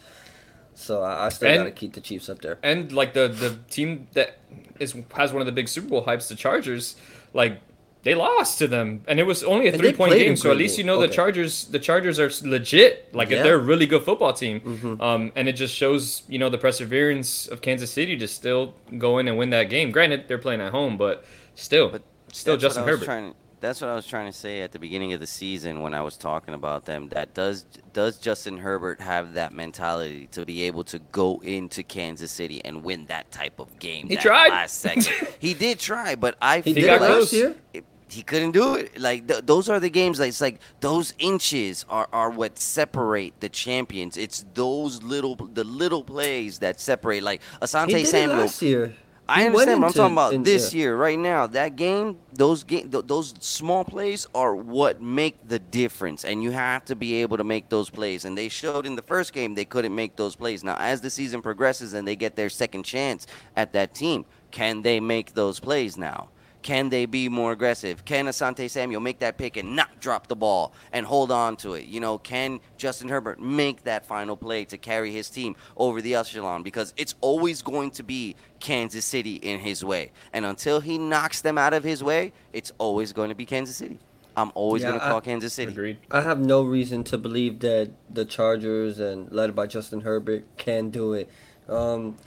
[0.75, 2.57] So I, I still And- gotta keep the Chiefs up there.
[2.63, 4.39] and like the the team that
[4.79, 6.95] is has one of the big Super Bowl hypes, the Chargers,
[7.33, 7.59] like
[8.03, 10.35] they lost to them, and it was only a And three point game.
[10.35, 10.87] So at least you game.
[10.87, 13.13] know the Chargers the Chargers are legit.
[13.13, 13.43] Like Yeah.
[13.43, 15.01] they're a really good football team, Mhm.
[15.01, 19.19] um, and it just shows you know the perseverance of Kansas City to still go
[19.19, 19.91] in and win that game.
[19.91, 21.23] Granted, they're playing at home, but
[21.55, 22.01] still, But
[22.31, 23.05] still Justin what I was Herbert.
[23.05, 23.33] Trying,
[23.63, 26.01] that's what I was trying to say at the beginning of the season when I
[26.01, 27.09] was talking about them.
[27.09, 32.31] That does does Justin Herbert have that mentality to be able to go into Kansas
[32.31, 34.07] City and win that type of game?
[34.07, 34.49] He that tried.
[34.49, 35.07] last second.
[35.39, 37.33] he did try, but I He feel got like close.
[37.33, 37.55] year?
[37.73, 38.99] it- he couldn't do it.
[38.99, 40.19] Like th- those are the games.
[40.19, 44.17] Like it's like those inches are, are what separate the champions.
[44.17, 47.23] It's those little the little plays that separate.
[47.23, 48.93] Like He Asante did it Samuel last year.
[49.27, 50.79] I understand, but I'm talking about in- this yeah.
[50.79, 51.47] year, right now.
[51.47, 56.51] That game, those game, th- those small plays are what make the difference, and you
[56.51, 58.25] have to be able to make those plays.
[58.25, 60.63] And they showed in the first game they couldn't make those plays.
[60.63, 64.81] Now, as the season progresses and they get their second chance at that team, can
[64.81, 66.29] they make those plays now?
[66.63, 68.05] Can they be more aggressive?
[68.05, 71.73] Can Asante Samuel make that pick and not drop the ball and hold on to
[71.73, 71.85] it?
[71.85, 76.15] You know, can Justin Herbert make that final play to carry his team over the
[76.15, 76.63] echelon?
[76.63, 80.11] Because it's always going to be Kansas City in his way.
[80.31, 83.75] And until he knocks them out of his way, it's always going to be Kansas
[83.75, 83.99] City.
[84.35, 85.71] I'm always Yeah, going to I- call Kansas City.
[85.71, 85.97] Agreed.
[86.09, 90.89] I have no reason to believe that the Chargers and led by Justin Herbert can
[90.89, 91.29] do it.
[91.69, 92.17] Um,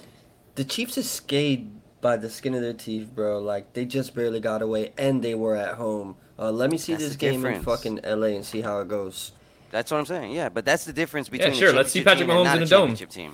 [0.55, 1.69] the Chiefs escaped
[2.07, 3.41] by the skin of their teeth, bro.
[3.41, 6.15] Like they just barely got away, and they were at home.
[6.39, 8.87] Uh, let me see That's this the game in fucking LA and see how it
[8.87, 9.33] goes.
[9.73, 10.31] That's what I'm saying.
[10.31, 12.65] Yeah, but that's the difference between sure, a let's see Patrick team Mahomes in a
[12.65, 12.95] a dome.
[12.95, 13.33] championship team.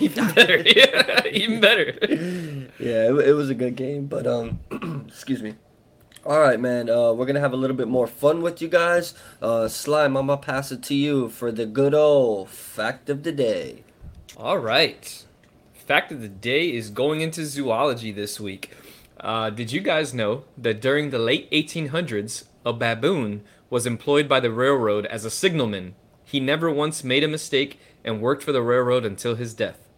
[0.00, 0.58] even better.
[0.66, 1.92] Yeah, even better.
[2.80, 4.58] Yeah, it, it was a good game, but um,
[5.06, 5.54] excuse me.
[6.24, 6.90] All right, man.
[6.90, 9.14] Uh, we're gonna have a little bit more fun with you guys.
[9.40, 13.30] Uh, Slime, I'm gonna pass it to you for the good old fact of the
[13.30, 13.84] day.
[14.36, 15.24] All right.
[15.86, 18.72] Fact of the day is going into zoology this week.
[19.20, 24.40] Uh, did you guys know that during the late 1800s, a baboon was employed by
[24.40, 25.94] the railroad as a signalman?
[26.24, 29.88] He never once made a mistake and worked for the railroad until his death.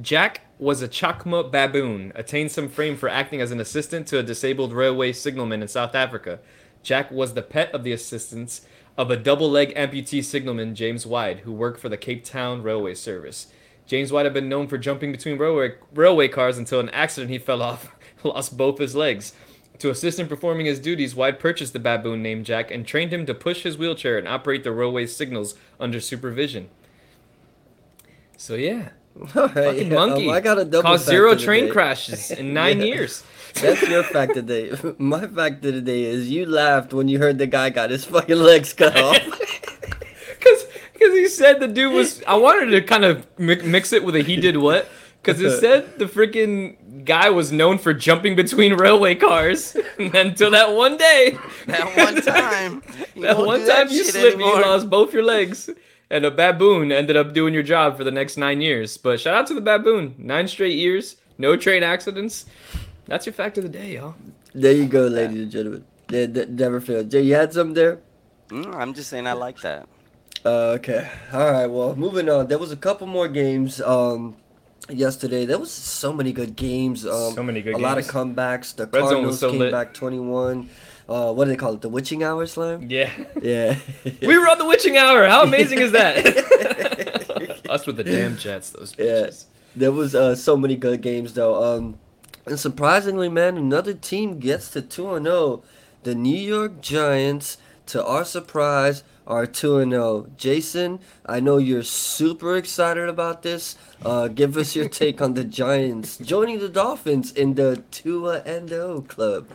[0.00, 4.24] Jack was a Chakma baboon, attained some fame for acting as an assistant to a
[4.24, 6.40] disabled railway signalman in South Africa.
[6.82, 8.62] Jack was the pet of the assistants
[8.96, 12.94] of a double leg amputee signalman, James Wide, who worked for the Cape Town Railway
[12.94, 13.46] Service.
[13.88, 17.38] James Wide had been known for jumping between railway, railway cars until an accident he
[17.38, 19.32] fell off, lost both his legs.
[19.78, 23.24] To assist in performing his duties, Wide purchased the baboon named Jack and trained him
[23.26, 26.68] to push his wheelchair and operate the railway signals under supervision.
[28.36, 28.90] So yeah,
[29.28, 32.84] fucking yeah, um, monkey I got a double caused zero train crashes in nine Yeah.
[32.86, 33.24] years.
[33.54, 34.94] That's your fact of the day.
[34.98, 38.04] My fact of the day is you laughed when you heard the guy got his
[38.04, 39.37] fucking legs cut off.
[41.38, 42.22] Because because he said the dude was.
[42.26, 44.88] I wanted to kind of mix it with a he did what.
[45.22, 50.72] Because it said the freaking guy was known for jumping between railway cars until that
[50.74, 51.36] one day.
[51.66, 52.82] That one time.
[53.20, 55.68] That one time that you shit slipped, you lost both your legs.
[56.10, 58.96] And a baboon ended up doing your job for the next nine years.
[58.96, 60.14] But shout out to the baboon.
[60.16, 62.46] Nine straight years, no train accidents.
[63.06, 64.14] That's your fact of the day, y'all.
[64.54, 65.84] there you go, ladies and gentlemen.
[66.08, 67.10] Yeah, d- never failed.
[67.10, 67.98] Jay, you had something there?
[68.48, 69.86] Mm, I'm just saying I like that.
[70.44, 71.10] Uh, okay.
[71.32, 71.66] All right.
[71.66, 72.46] Well, moving on.
[72.48, 73.80] There was a couple more games.
[73.80, 74.36] Um,
[74.88, 77.04] yesterday there was so many good games.
[77.06, 78.74] Um, So many good a lot of comebacks.
[78.74, 79.72] The Red Cardinals so came lit.
[79.72, 80.70] back twenty-one.
[81.08, 81.80] Uh, what do they call it?
[81.80, 82.90] The witching hour slam.
[82.90, 83.10] Yeah.
[83.40, 83.78] Yeah.
[84.22, 85.26] we were on the witching hour.
[85.26, 86.26] How amazing is that?
[87.70, 89.30] Us with the damn Jets, those Yeah.
[89.74, 91.62] There was uh, so many good games though.
[91.62, 91.98] Um,
[92.46, 95.62] and surprisingly, man, another team gets to two and zero.
[96.02, 100.26] The New York Giants, to our surprise, are two and zero.
[100.36, 103.76] Jason, I know you're super excited about this.
[104.04, 108.72] Uh, give us your take on the Giants joining the Dolphins in the Tua and
[108.72, 109.46] O club.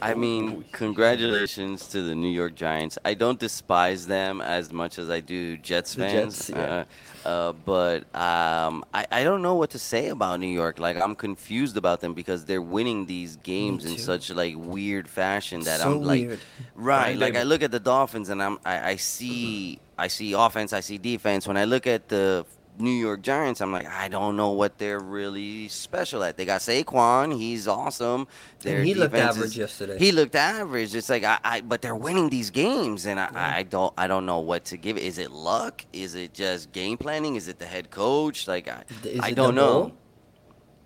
[0.00, 2.98] I mean, congratulations to the New York Giants.
[3.04, 6.36] I don't despise them as much as I do Jets The fans.
[6.36, 6.62] Jets, yeah.
[6.62, 6.84] uh,
[7.24, 10.78] uh, but um, I, I don't know what to say about New York.
[10.78, 15.60] Like I'm confused about them because they're winning these games in such like weird fashion
[15.62, 16.40] that So I'm like, weird.
[16.74, 17.16] right?
[17.16, 20.80] Like I look at the Dolphins and I'm I, I see I see offense, I
[20.80, 21.46] see defense.
[21.46, 22.46] When I look at the
[22.80, 26.36] New York Giants, I'm like, I don't know what they're really special at.
[26.36, 28.26] They got Saquon, he's awesome.
[28.60, 29.98] Their And he looked average is- yesterday.
[29.98, 30.94] He looked average.
[30.94, 34.26] It's like I, I but they're winning these games, and I, I don't, I don't
[34.26, 34.96] know what to give.
[34.96, 35.02] it.
[35.02, 35.84] Is it luck?
[35.92, 37.36] Is it just game planning?
[37.36, 38.46] Is it the head coach?
[38.48, 39.92] Like I, Is I don't know.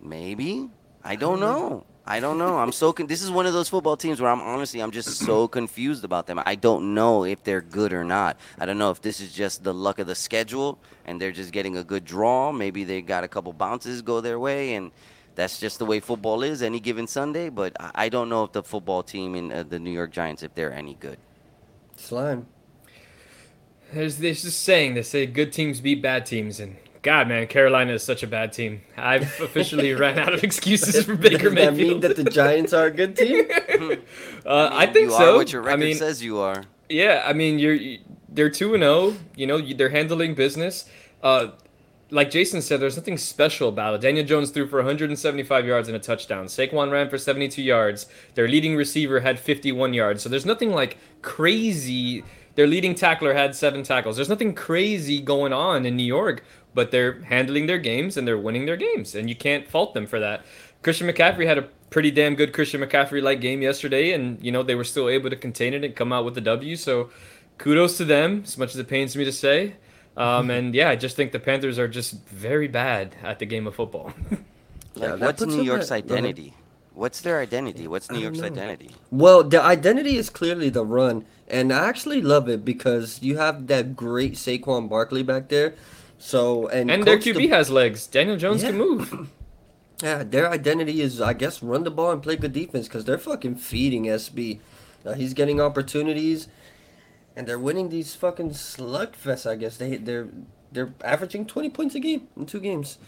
[0.00, 0.68] Maybe
[1.04, 1.86] I don't know.
[2.04, 2.58] I don't know.
[2.58, 5.18] I'm so con- this is one of those football teams where I'm honestly I'm just
[5.18, 6.40] so confused about them.
[6.44, 8.36] I don't know if they're good or not.
[8.58, 11.52] I don't know if this is just the luck of the schedule and they're just
[11.52, 12.50] getting a good draw.
[12.50, 14.90] Maybe they got a couple bounces go their way and
[15.34, 17.48] that's just the way football is any given Sunday.
[17.48, 20.42] But I I don't know if the football team in uh, the New York Giants
[20.42, 21.18] if they're any good.
[21.96, 22.46] Slime.
[23.92, 28.02] There's this saying they say good teams beat bad teams, and God, man, Carolina is
[28.02, 28.80] such a bad team.
[28.96, 32.86] I've officially ran out of excuses for Baker Does that mean that the Giants are
[32.86, 33.46] a good team?
[34.46, 35.34] uh, I think you so.
[35.34, 36.62] Are what your I mean, says you are.
[36.88, 37.98] Yeah, I mean, you're you-
[38.28, 39.16] they're two and zero.
[39.36, 40.88] You know, you- they're handling business.
[41.22, 41.48] Uh,
[42.10, 44.00] like Jason said, there's nothing special about it.
[44.02, 46.44] Daniel Jones threw for 175 yards and a touchdown.
[46.46, 48.06] Saquon ran for 72 yards.
[48.34, 50.22] Their leading receiver had 51 yards.
[50.22, 52.22] So there's nothing like crazy.
[52.54, 54.16] Their leading tackler had seven tackles.
[54.16, 56.44] There's nothing crazy going on in New York,
[56.74, 60.06] but they're handling their games and they're winning their games, and you can't fault them
[60.06, 60.44] for that.
[60.82, 64.62] Christian McCaffrey had a pretty damn good Christian McCaffrey like game yesterday, and you know
[64.62, 66.76] they were still able to contain it and come out with the W.
[66.76, 67.10] So
[67.58, 69.74] kudos to them, as much as it pains me to say.
[70.16, 73.66] Um, and yeah, I just think the Panthers are just very bad at the game
[73.66, 74.12] of football.
[74.94, 76.24] Yeah, Like, that what's New York's at- go ahead.
[76.26, 76.54] identity?
[76.92, 77.88] What's their identity?
[77.88, 78.44] What's New York's know.
[78.48, 78.90] identity?
[79.10, 83.68] Well, the identity is clearly the run, and I actually love it because you have
[83.68, 85.74] that great Saquon Barkley back there.
[86.22, 88.06] So and And their QB De- has legs.
[88.06, 89.28] Daniel Jones can move.
[90.02, 93.18] yeah, their identity is I guess run the ball and play good defense because they're
[93.18, 94.60] fucking feeding SB.
[95.04, 96.46] Uh, he's getting opportunities,
[97.34, 99.50] and they're winning these fucking slugfests.
[99.50, 100.28] I guess they they're
[100.70, 102.98] they're averaging twenty points a game in two games.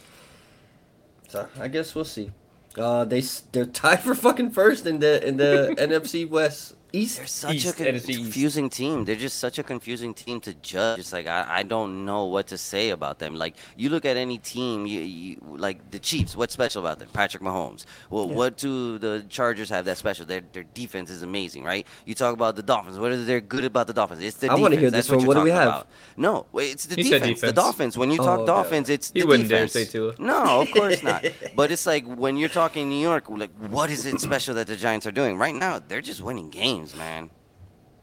[1.28, 2.32] So I guess we'll see.
[2.76, 7.16] Uh, they they're tied for fucking first in the in the NFC West East.
[7.18, 8.18] They're such East, a NFC East.
[8.20, 9.04] confusing team.
[9.04, 11.00] They're just such a confusing team to judge.
[11.00, 13.34] It's like I, I don't know what to say about them.
[13.34, 15.36] Like you look at any team, you, you
[15.66, 16.36] like the Chiefs.
[16.36, 17.08] What's special about them?
[17.12, 17.84] Patrick Mahomes.
[18.10, 18.34] Well, Yeah.
[18.34, 20.24] what do the Chargers have that special?
[20.26, 21.86] Their their defense is amazing, right?
[22.04, 22.98] You talk about the Dolphins.
[22.98, 24.22] What is there good about the Dolphins?
[24.22, 24.80] It's the I wanna defense.
[24.80, 25.20] hear That's this one.
[25.20, 25.68] you're What do we have?
[25.68, 25.86] About.
[26.16, 27.40] No, it's the He said defense.
[27.40, 27.52] The.
[27.52, 27.96] Dolphins.
[27.98, 28.46] When you Oh, talk okay.
[28.46, 29.90] Dolphins, it's He the wouldn't dare defense.
[29.90, 30.14] say Tua.
[30.18, 31.24] No, of course not.
[31.56, 34.76] But it's like when you're talking New York, like what is it special that the
[34.76, 35.80] Giants are doing right now?
[35.88, 37.30] They're just winning games, man.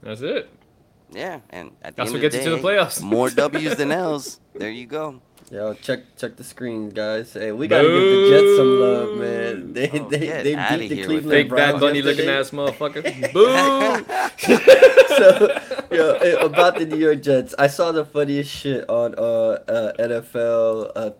[0.01, 0.49] That's it.
[1.11, 3.01] Yeah, and at the That's end what of gets the you to the playoffs.
[3.15, 4.39] more W's than L's.
[4.55, 5.21] There you go.
[5.51, 7.33] Yo, check check the screen, guys.
[7.33, 9.73] Hey, we gotta give the Jets some love, man.
[9.73, 12.51] They Oh, they, they beat the here with Cleveland Big Browns Bad Bunny looking ass
[12.51, 13.03] motherfucker.
[13.33, 13.51] Boo!
[15.17, 19.93] so, yo, about the New York Jets, I saw the funniest shit on uh, uh
[19.99, 21.11] NFL uh,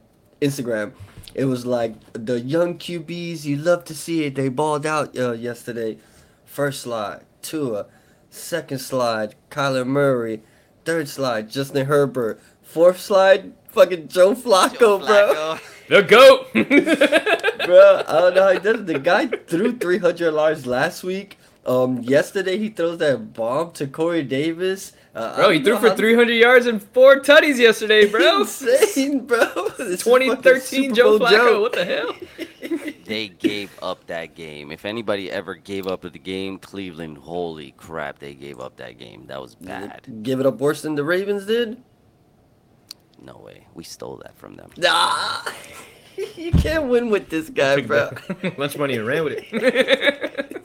[0.41, 0.93] Instagram.
[1.35, 4.35] It was like the young QBs, you love to see it.
[4.35, 5.97] They balled out uh, yesterday.
[6.45, 7.85] First slide, Tua.
[8.29, 10.41] Second slide, Kyler Murray.
[10.85, 12.41] Third slide, Justin Herbert.
[12.63, 15.57] Fourth slide, fucking Joe Flacco, Joe bro.
[15.57, 15.59] Flacco.
[15.89, 16.53] The goat.
[17.65, 18.03] bro.
[18.07, 18.87] I don't know how he does it.
[18.87, 21.37] The guy threw 300 yards last week.
[21.65, 24.93] Um, yesterday he throws that bomb to Corey Davis.
[25.13, 28.41] Uh, Bro, he threw for how- 300 yards and four tutties yesterday, bro.
[28.41, 29.45] Insane, bro.
[29.77, 31.29] This 2013 Joe Flacco.
[31.29, 31.61] joke.
[31.61, 32.15] What the hell?
[33.11, 34.71] They gave up that game.
[34.71, 39.25] If anybody ever gave up the game, Cleveland, holy crap, they gave up that game.
[39.27, 40.23] That was bad.
[40.23, 41.83] Give it up worse than the Ravens did?
[43.21, 43.67] No way.
[43.73, 44.69] We stole that from them.
[44.77, 45.41] Nah.
[46.37, 48.09] you can't win with this guy, Took bro.
[48.41, 50.63] the lunch money and ran with it.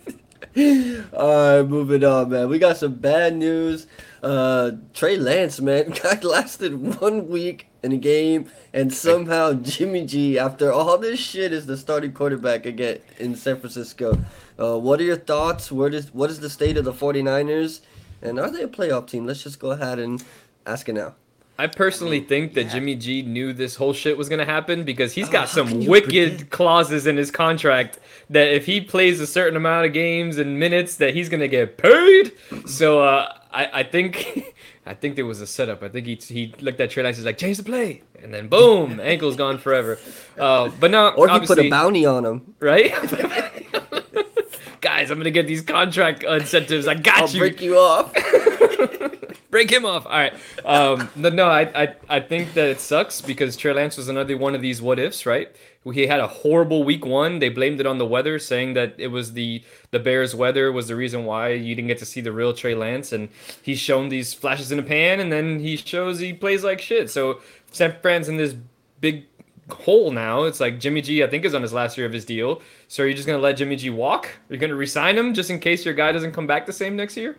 [1.12, 2.48] All right, moving on, man.
[2.48, 3.88] We got some bad news.
[4.22, 10.38] Uh, Trey Lance, man, guy lasted one week in a game, and somehow Jimmy G,
[10.38, 14.18] after all this shit, is the starting quarterback again in San Francisco.
[14.58, 15.70] Uh, what are your thoughts?
[15.70, 17.80] What is what is the state of the 49ers?
[18.20, 19.26] And are they a playoff team?
[19.26, 20.22] Let's just go ahead and
[20.66, 21.14] ask it now.
[21.58, 22.72] I personally think that yeah.
[22.72, 25.86] Jimmy G knew this whole shit was gonna happen because he's got how can some
[25.86, 26.50] wicked predict?
[26.50, 30.96] clauses in his contract that if he plays a certain amount of games and minutes
[30.96, 32.32] that he's gonna get paid.
[32.66, 34.54] So uh, I, I think
[34.86, 35.82] I think there was a setup.
[35.82, 38.48] I think he he looked at Trey Lance he's like change the play and then
[38.48, 39.98] boom ankle's gone forever.
[40.38, 42.54] Uh, but now, Or he put a bounty on him.
[42.60, 42.92] right.
[44.80, 46.86] Guys, I'm gonna get these contract incentives.
[46.86, 47.40] I got I'll you.
[47.40, 48.12] break you off.
[49.50, 50.04] Break him off.
[50.06, 50.34] All right.
[50.64, 54.36] Um, no, no, I, I, I think that it sucks because Trey Lance was another
[54.36, 55.48] one of these what ifs, right?
[55.92, 57.38] He had a horrible week one.
[57.38, 60.88] They blamed it on the weather, saying that it was the the Bears' weather was
[60.88, 63.12] the reason why you didn't get to see the real Trey Lance.
[63.12, 63.28] And
[63.62, 67.10] he's shown these flashes in a pan, and then he shows he plays like shit.
[67.10, 68.54] So San Fran's in this
[69.00, 69.24] big
[69.70, 70.44] hole now.
[70.44, 72.62] It's like Jimmy G, I think, is on his last year of his deal.
[72.88, 74.26] So are you just gonna let Jimmy G walk?
[74.26, 76.96] Are you gonna resign him just in case your guy doesn't come back the same
[76.96, 77.36] next year?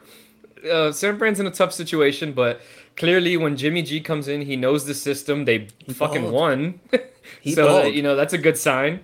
[0.66, 2.62] uh, San Fran's in a tough situation, but
[2.98, 5.46] clearly when Jimmy G comes in, he knows the system.
[5.46, 6.34] They fucking balled.
[6.34, 6.80] won,
[7.42, 7.94] He so balled.
[7.96, 9.02] you know that's a good sign.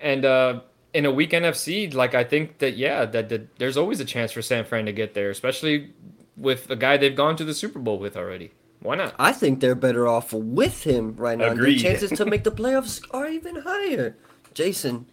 [0.00, 0.60] And uh,
[0.94, 4.30] in a weak NFC, like I think that yeah, that, that there's always a chance
[4.32, 5.92] for San Fran to get there, especially
[6.36, 8.52] with a guy they've gone to the Super Bowl with already.
[8.80, 9.14] Why not?
[9.18, 11.50] I think they're better off with him right now.
[11.52, 11.78] Agreed.
[11.78, 14.16] The chances to make the playoffs are even higher.
[14.54, 15.04] Jason,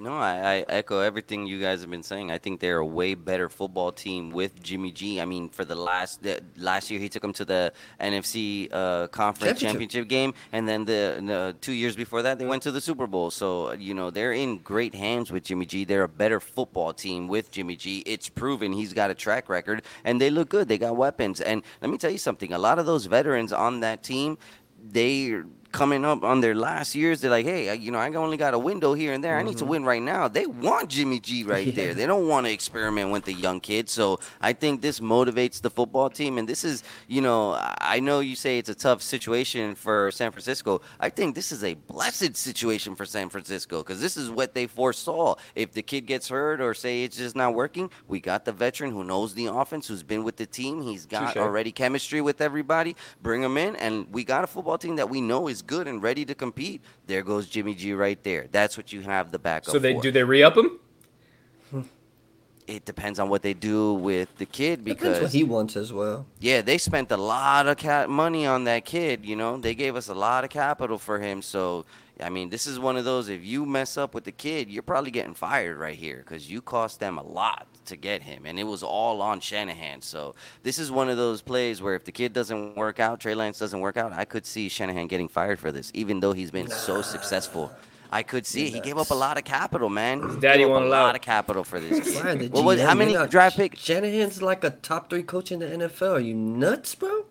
[0.00, 2.30] No, I, I echo everything you guys have been saying.
[2.30, 5.20] I think they're a way better football team with Jimmy G.
[5.20, 9.08] I mean, for the last the, last year, he took them to the NFC uh,
[9.08, 10.06] conference Championship.
[10.06, 10.08] championship.
[10.08, 13.30] game, and then the, the two years before that, they went to the Super Bowl.
[13.30, 15.84] So you know they're in great hands with Jimmy G.
[15.84, 18.02] They're a better football team with Jimmy G.
[18.06, 20.66] It's proven he's got a track record, and they look good.
[20.68, 22.54] They got weapons, and let me tell you something.
[22.54, 24.38] A lot of those veterans on that team,
[24.82, 25.42] they
[25.72, 28.58] coming up on their last years, they're like, hey, you know, I only got a
[28.58, 29.36] window here and there.
[29.36, 29.70] I need to mm-hmm.
[29.70, 30.28] win right now.
[30.28, 31.72] They want Jimmy G right Yeah.
[31.72, 31.94] there.
[31.94, 33.92] They don't want to experiment with the young kids.
[33.92, 36.38] So I think this motivates the football team.
[36.38, 40.32] And this is, you know, I know you say it's a tough situation for San
[40.32, 40.80] Francisco.
[40.98, 44.66] I think this is a blessed situation for San Francisco because this is what they
[44.66, 45.36] foresaw.
[45.54, 48.92] If the kid gets hurt or say it's just not working, we got the veteran
[48.92, 50.82] who knows the offense, who's been with the team.
[50.82, 52.96] He's got already chemistry with everybody.
[53.22, 56.02] Bring him in, and we got a football team that we know is good and
[56.02, 56.82] ready to compete.
[57.06, 58.46] There goes Jimmy G right there.
[58.50, 60.02] That's what you have the backup So they for.
[60.02, 60.78] do they re up him?
[62.66, 65.92] it depends on what they do with the kid Depends because what he wants as
[65.92, 66.24] well.
[66.38, 69.24] yeah, they spent a lot of ca- money on that kid.
[69.26, 71.42] You know, they gave us a lot of capital for him.
[71.42, 71.84] So,
[72.22, 73.28] I mean, this is one of those.
[73.28, 76.60] If you mess up with the kid, you're probably getting fired right here because you
[76.62, 80.02] cost them a lot to get him, and it was all on Shanahan.
[80.02, 83.34] So, this is one of those plays where if the kid doesn't work out, Trey
[83.34, 86.50] Lance doesn't work out, I could see Shanahan getting fired for this, even though he's
[86.50, 87.72] been so successful.
[88.12, 88.74] I could see it.
[88.74, 90.28] He gave up a lot of capital, man.
[90.28, 91.18] He daddy gave up a allow lot it.
[91.18, 92.00] of capital for this.
[92.00, 92.14] kid.
[92.14, 93.78] Fire the What how many draft picks?
[93.80, 96.14] Shanahan's like a top three coach in the NFL.
[96.14, 97.26] Are you nuts, bro?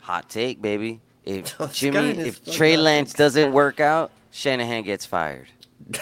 [0.00, 1.00] Hot take, baby.
[1.24, 5.46] If Jimmy, if Trey Lance doesn't work out, Shanahan gets fired.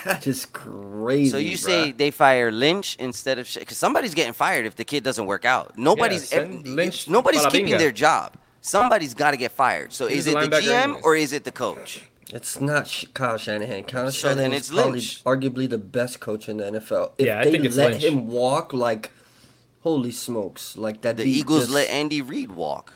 [0.05, 1.31] That is crazy.
[1.31, 1.59] So you bruh.
[1.59, 5.45] say they fire Lynch instead of because somebody's getting fired if the kid doesn't work
[5.45, 5.77] out.
[5.77, 8.35] Nobody's send ev- Lynch nobody's para keeping their job.
[8.63, 9.93] Somebody's got to get fired.
[9.93, 11.03] So He's is it the GM anyways.
[11.05, 12.05] or is it the coach?
[12.33, 13.83] it's not Kyle Shanahan.
[13.85, 15.01] Kyle So Shanahan is it's probably
[15.51, 17.13] arguably the best coach in the NFL.
[17.19, 18.05] If Yeah, I they think it's let Lynch.
[18.05, 19.11] him walk, like,
[19.83, 21.17] holy smokes, like that.
[21.19, 22.95] The Eagles just- let Andy Reid walk.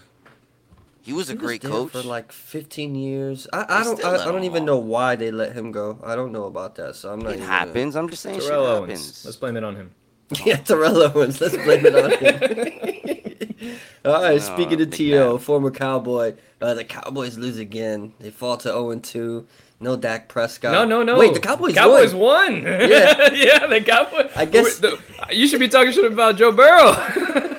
[1.06, 1.92] He was a he was great there coach.
[1.92, 3.46] for like 15 years.
[3.52, 6.00] I, I don't I, I don't even know why they let him go.
[6.04, 7.30] I don't know about that, so I'm not.
[7.30, 7.94] it even happens.
[7.94, 8.90] I'm just saying, shit Terrell Owens.
[8.90, 9.24] happens.
[9.24, 9.94] Let's blame it on him.
[10.34, 10.42] Gonna...
[10.46, 11.40] Yeah, Terrell Owens.
[11.40, 13.78] Let's blame it on him.
[14.04, 14.32] All right.
[14.32, 15.38] No, speaking of big To, man.
[15.38, 18.12] former Cowboy, uh, the Cowboys lose again.
[18.18, 19.46] They fall to 0 2.
[19.78, 20.72] No Dak Prescott.
[20.72, 21.18] No, no, no.
[21.18, 22.54] Wait, the Cowboys, Cowboys won.
[22.54, 22.62] won.
[22.64, 23.30] Yeah.
[23.32, 24.32] yeah, the Cowboys.
[24.34, 24.98] I guess- the-
[25.30, 27.52] you should be talking shit about Joe Burrow.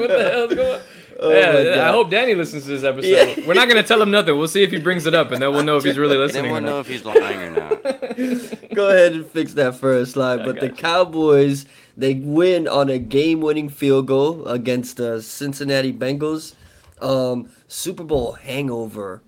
[0.00, 0.80] What the hell's going on?
[1.22, 3.36] Oh yeah, I hope Danny listens to this episode.
[3.36, 3.46] Yeah.
[3.46, 4.38] We're not gonna tell him nothing.
[4.38, 6.26] We'll see if he brings it up, and then we'll know if he's really Then
[6.26, 6.44] listening.
[6.50, 6.80] we'll or know not.
[6.80, 7.82] if he's lying or not.
[8.74, 10.40] Go ahead and fix that first slide.
[10.40, 10.72] I But the you.
[10.72, 16.54] Cowboys, they win on a game-winning field goal against the Cincinnati Bengals.
[17.02, 19.22] Um, Super Bowl hangover.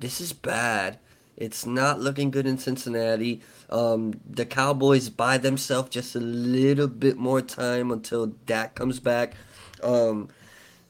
[0.00, 0.98] This is bad.
[1.36, 3.42] It's not looking good in Cincinnati.
[3.70, 9.34] Um, the Cowboys buy themselves just a little bit more time until Dak comes back.
[9.82, 10.28] Um,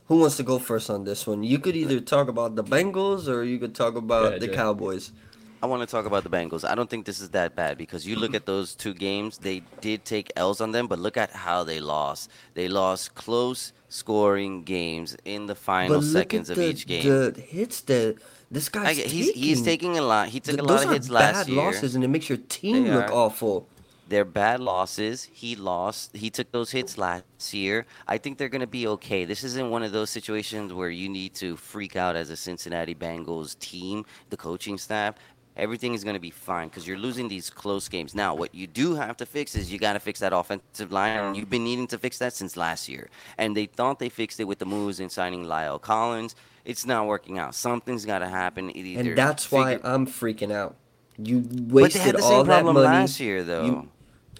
[0.07, 1.43] who wants to go first on this one?
[1.43, 4.55] You could either talk about the Bengals or you could talk about Yeah, the Jay.
[4.55, 5.13] Cowboys.
[5.61, 6.65] I want to talk about the Bengals.
[6.67, 9.63] I don't think this is that bad because you look at those two games, they
[9.81, 12.31] did take L's on them, but look at how they lost.
[12.55, 17.03] They lost close scoring games in the final seconds at of the, each game.
[17.05, 18.17] the hits that
[18.51, 20.29] this guy's get, he's he's taking a lot.
[20.29, 21.57] He took Th- a lot of hits last year.
[21.57, 23.13] Those are bad losses, and it makes your team They look are.
[23.13, 23.67] awful.
[24.09, 25.29] They're bad losses.
[25.33, 26.17] He lost.
[26.17, 27.85] He took those hits last year.
[28.07, 29.25] I think they're going to be okay.
[29.27, 32.95] This isn't one of those situations where you need to freak out as a Cincinnati
[32.95, 35.17] Bengals team, the coaching staff.
[35.59, 38.15] Everything is going to be fine because you're losing these close games.
[38.15, 41.19] Now, what you do have to fix is you got to fix that offensive line,
[41.19, 43.11] and you've been needing to fix that since last year.
[43.37, 46.37] And they thought they fixed it with the moves in signing La'el Collins.
[46.65, 47.55] It's not working out.
[47.57, 48.71] Something's got to happen.
[48.71, 50.77] And that's why I'm freaking out.
[51.21, 52.87] You But they wasted had the all same that problem money.
[52.87, 53.65] last year, though.
[53.67, 53.89] You-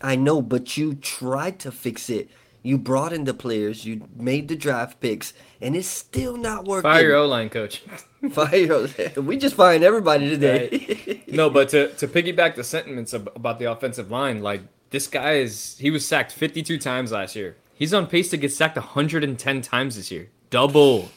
[0.01, 2.31] I know, but you tried to fix it.
[2.63, 3.85] You brought in the players.
[3.85, 6.83] You made the draft picks, and it's still not working.
[6.83, 7.83] Fire your O line coach.
[8.31, 8.89] Fire.
[9.17, 11.23] We just fired everybody today.
[11.29, 15.35] no, but to, to piggyback the sentiments of, about the offensive line, like this guy
[15.35, 17.57] is he was sacked 52 times last year.
[17.75, 20.31] He's on pace to get sacked 110 times this year.
[20.51, 21.11] Double.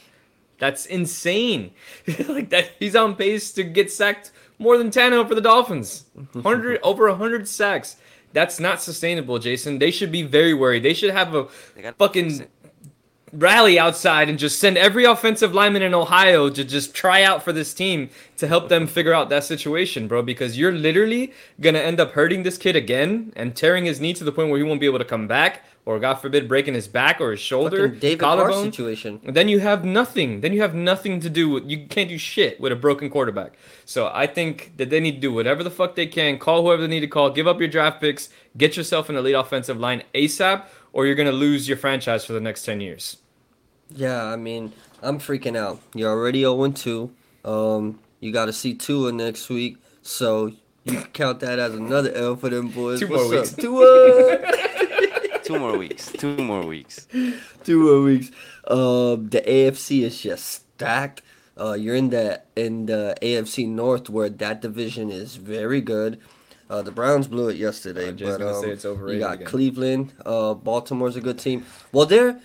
[0.59, 1.71] That's insane.
[2.27, 6.05] like that he's on pace to get sacked more than Tannehill for the Dolphins.
[6.33, 7.97] 100 over 100 sacks.
[8.33, 9.79] That's not sustainable, Jason.
[9.79, 10.83] They should be very worried.
[10.83, 12.47] They should have a They gotta fix fucking
[13.33, 17.53] rally outside and just send every offensive lineman in Ohio to just try out for
[17.53, 20.21] this team to help them figure out that situation, bro.
[20.21, 24.23] Because you're literally gonna end up hurting this kid again and tearing his knee to
[24.23, 26.87] the point where he won't be able to come back, or God forbid, breaking his
[26.87, 28.63] back or his shoulder, Fucking David collarbone.
[28.65, 29.19] situation.
[29.23, 30.41] Then you have nothing.
[30.41, 31.69] Then you have nothing to do with.
[31.69, 33.53] You can't do shit with a broken quarterback.
[33.85, 36.37] So I think that they need to do whatever the fuck they can.
[36.37, 37.31] Call whoever they need to call.
[37.31, 38.29] Give up your draft picks.
[38.57, 42.41] Get yourself an elite offensive line ASAP, or you're gonna lose your franchise for the
[42.41, 43.17] next ten years.
[43.93, 44.71] Yeah, I mean,
[45.01, 45.81] I'm freaking out.
[45.95, 47.11] You're already 0 2.
[47.43, 50.51] Um, you got to see Tua next week, so
[50.85, 52.99] you count that as another L for them boys.
[52.99, 53.53] Two more What's weeks.
[53.53, 54.77] up, Tua?
[55.53, 56.11] two more weeks.
[56.11, 57.07] Two more weeks.
[57.63, 58.31] Two more weeks.
[58.67, 61.21] Um, the AFC is just stacked.
[61.59, 66.19] Uh, you're in the in the AFC North where that division is very good.
[66.69, 69.33] Uh, the Browns blew it yesterday, Jay's but gonna um, say it's overrated you got
[69.35, 69.47] again.
[69.47, 70.13] Cleveland.
[70.25, 71.65] Uh, Baltimore's a good team.
[71.91, 72.39] Well, they're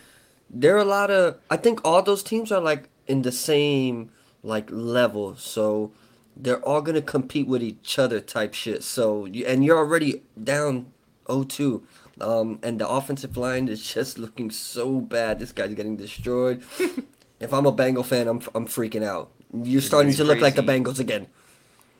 [0.50, 1.38] there are a lot of.
[1.50, 4.10] I think all those teams are like in the same
[4.42, 5.92] like level, so
[6.36, 8.82] they're all gonna compete with each other type shit.
[8.82, 10.92] So and you're already down
[11.26, 11.82] 0-2.
[12.20, 15.38] Um, and the offensive line is just looking so bad.
[15.38, 16.62] This guy's getting destroyed.
[17.40, 19.30] if I'm a Bengal fan, I'm I'm freaking out.
[19.52, 20.62] You're starting to look like the.
[20.62, 21.26] Bengals again.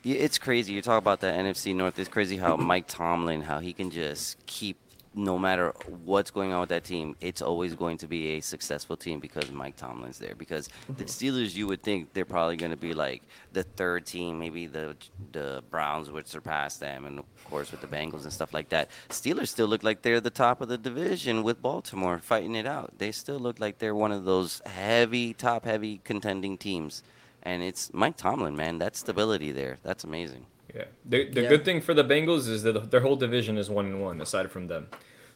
[0.02, 0.72] Yeah, it's crazy.
[0.72, 1.98] You talk about that NFC North.
[1.98, 4.78] It's crazy how Mike Tomlin, how he can just keep,
[5.16, 5.72] no matter
[6.04, 9.50] what's going on with that team, it's always going to be a successful team because
[9.50, 10.34] Mike Tomlin's there.
[10.34, 11.04] Because the mm-hmm.
[11.04, 14.38] Steelers, you would think they're probably going to be like the third team.
[14.38, 14.94] Maybe the
[15.32, 18.90] the Browns would surpass them, and of course with the Bengals and stuff like that.
[19.08, 22.92] Steelers still look like they're the top of the division with Baltimore fighting it out.
[22.98, 27.02] They still look like they're one of those heavy, top heavy contending teams.
[27.42, 28.78] And it's Mike Tomlin, man.
[28.78, 29.78] That stability there.
[29.82, 30.46] That's amazing.
[30.76, 30.84] Yeah.
[31.04, 31.48] The the Yeah.
[31.48, 34.50] good thing for the Bengals is that their whole division is one and one aside
[34.50, 34.88] from them.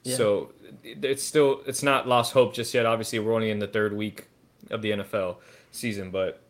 [0.03, 0.16] Yeah.
[0.16, 0.53] So
[0.84, 2.84] it's still it's not lost hope just yet.
[2.86, 4.26] Obviously, we're only in the third week
[4.70, 5.36] of the NFL
[5.72, 6.41] season, but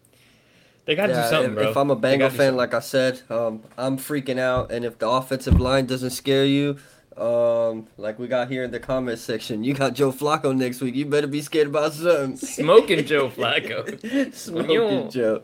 [0.86, 1.70] they got to do something, if, bro.
[1.70, 4.72] if I'm a Bengal fan, like I said, um, I'm freaking out.
[4.72, 6.78] And if the offensive line doesn't scare you,
[7.16, 10.94] um, like we got here in the comment section, you got Joe Flacco next week.
[10.96, 12.36] You better be scared about something.
[12.36, 14.34] smoking Joe Flacco.
[14.34, 15.42] Smoking Joe.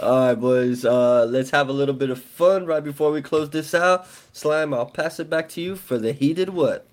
[0.00, 0.84] All right, boys.
[0.84, 4.06] Uh, let's have a little bit of fun right before we close this out.
[4.32, 6.86] Slime, I'll pass it back to you for the heated what?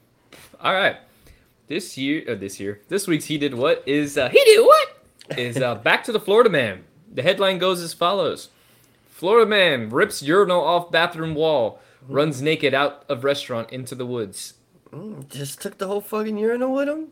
[0.59, 0.97] All right.
[1.67, 5.03] This year, uh, this year, this week's heated what is uh, he did what
[5.37, 6.83] is uh, back to the Florida man.
[7.11, 8.49] The headline goes as follows:
[9.07, 14.53] Florida man rips urinal off bathroom wall, runs naked out of restaurant into the woods.
[14.91, 17.07] Mm, just took the whole fucking urinal with him.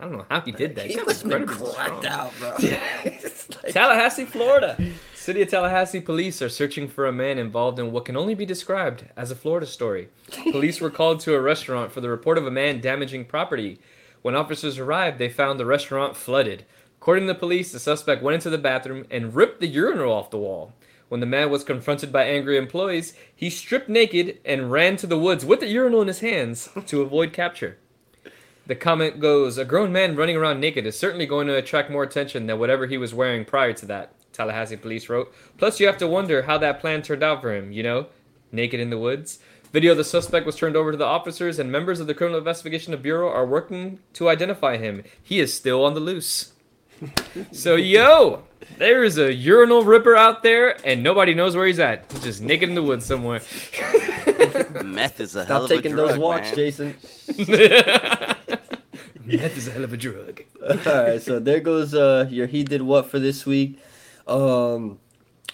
[0.00, 0.86] I don't know how he did that.
[0.86, 2.56] He have been cracked out, bro.
[2.58, 4.76] It's like- Tallahassee, Florida.
[5.22, 8.44] City of Tallahassee police are searching for a man involved in what can only be
[8.44, 10.08] described as a Florida story.
[10.50, 13.78] Police were called to a restaurant for the report of a man damaging property.
[14.22, 16.64] When officers arrived, they found the restaurant flooded.
[17.00, 20.32] According to the police, the suspect went into the bathroom and ripped the urinal off
[20.32, 20.72] the wall.
[21.08, 25.20] When the man was confronted by angry employees, he stripped naked and ran to the
[25.20, 27.78] woods with the urinal in his hands to avoid capture.
[28.66, 32.02] The comment goes, a grown man running around naked is certainly going to attract more
[32.02, 35.32] attention than whatever he was wearing prior to that, Tallahassee police wrote.
[35.58, 38.06] Plus, you have to wonder how that plan turned out for him, you know?
[38.50, 39.38] Naked in the woods.
[39.72, 42.38] Video of the suspect was turned over to the officers, and members of the Criminal
[42.38, 45.02] Investigation Bureau are working to identify him.
[45.22, 46.52] He is still on the loose.
[47.52, 48.42] so, yo,
[48.78, 52.04] there is a urinal ripper out there, and nobody knows where he's at.
[52.12, 53.40] He's just naked in the woods somewhere.
[54.84, 55.82] Meth is a hell of a drug.
[55.82, 56.54] Stop taking those walks, man.
[56.54, 56.96] Jason.
[59.24, 60.42] Meth is a hell of a drug.
[60.68, 63.78] all right, so there goes uh your he did what for this week.
[64.26, 64.98] Um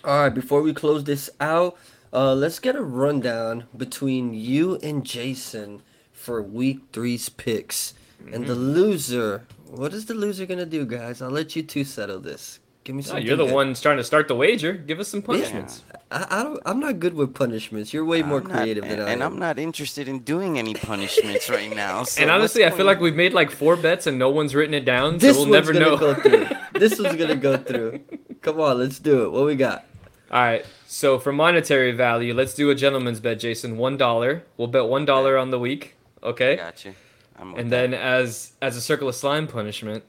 [0.04, 1.76] all right, before we close this out,
[2.12, 7.94] uh let's get a rundown between you and Jason for week three's picks.
[8.32, 8.74] And the Mm-hmm.
[8.74, 11.22] loser, what is the loser gonna do, guys?
[11.22, 12.58] I'll let you two settle this.
[12.84, 13.54] Give me No, you're the good.
[13.54, 14.72] one trying to start the wager.
[14.72, 15.84] Give us some punishments.
[16.10, 17.92] I, I don't I'm not good with punishments.
[17.92, 19.32] You're way more I'm not- creative than and, I and am.
[19.34, 22.04] I'm not interested in doing any punishments right now.
[22.08, 24.54] So and honestly, I what's feel like we've made like four bets and no one's
[24.54, 25.96] written it down, this so we'll one's never gonna know.
[25.96, 26.46] go through.
[26.78, 28.00] This one's gonna go through.
[28.42, 29.32] Come on, let's do it.
[29.32, 29.84] What we got?
[30.30, 30.64] All right.
[30.86, 33.76] So for monetary value, let's do a gentleman's bet, Jason.
[33.78, 34.44] One dollar.
[34.56, 35.94] We'll bet one dollar on the week.
[36.22, 36.56] Okay.
[36.56, 36.94] Gotcha.
[37.38, 37.90] I'm with And that.
[37.90, 40.04] then as as a circle of slime punishment,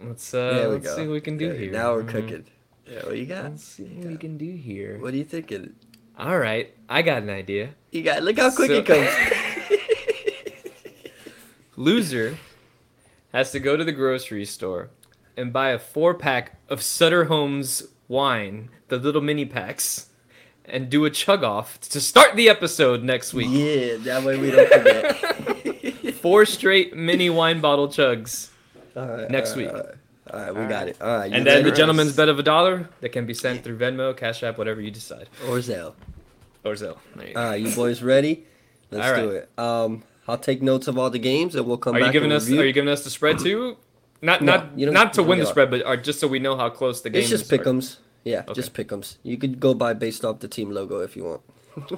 [0.00, 0.96] let's uh There let's go.
[0.96, 1.72] see what we can do Okay, here.
[1.72, 2.08] Now we're Mhm.
[2.08, 2.44] cooking.
[2.86, 3.44] Yeah, what you got?
[3.44, 4.98] Let's see what we can do here.
[5.00, 5.74] What are you thinking?
[6.18, 7.70] All right, I got an idea.
[7.90, 9.08] You got look how quick So- it comes.
[11.76, 12.38] Loser
[13.32, 14.90] has to go to the grocery store
[15.36, 20.08] and buy a four pack of Sutter Homes wine, the little mini packs,
[20.64, 23.48] and do a chug off to start the episode next week.
[23.50, 26.14] yeah, that way we don't forget.
[26.16, 28.48] Four straight mini wine bottle chugs.
[28.96, 29.68] All right, Next all right, week.
[29.74, 29.94] All right,
[30.32, 30.88] All right, we All got right.
[30.88, 31.02] it.
[31.02, 33.78] All right, And then the gentleman's bet of a dollar that can be sent through
[33.78, 35.28] Venmo, Cash App, whatever you decide.
[35.46, 35.94] or Zelle.
[36.64, 36.96] Or Zelle.
[37.14, 37.40] There you go.
[37.40, 38.44] All right, you boys ready?
[38.90, 39.50] Let's All do it.
[39.58, 42.32] Um, I'll take notes of all the games and we'll come Are back you giving
[42.32, 42.62] and us review.
[42.62, 43.76] are you giving us the spread too?
[44.22, 46.56] Not No, not you don't- to win the spread, but are just so we know
[46.56, 47.58] how close the game it's just is.
[47.58, 47.96] pick'ems.
[48.24, 48.54] Yeah, Okay.
[48.54, 49.16] just pick'ems.
[49.22, 51.42] You could go by based off the team logo if you want.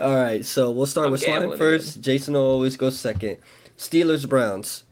[0.00, 2.00] all right, so we'll start I'm with slime gambling first.
[2.00, 3.38] Jason will always go second.
[3.78, 4.84] Steelers Browns.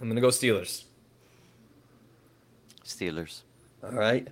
[0.00, 0.84] I'm gonna go Steelers.
[2.84, 3.42] Steelers.
[3.82, 4.28] All right.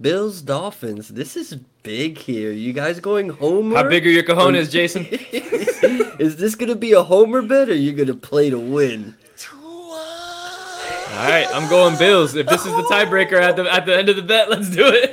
[0.00, 1.08] Bills Dolphins.
[1.08, 2.50] This is big here.
[2.52, 3.76] You guys going homer?
[3.76, 5.06] How big are your cojones, Jason?
[6.18, 9.14] is this gonna be a homer bet or you gonna play to win?
[11.24, 12.34] All right, I'm going Bills.
[12.34, 14.82] If this is the tiebreaker at the at the end of the bet, let's do
[14.84, 15.10] it.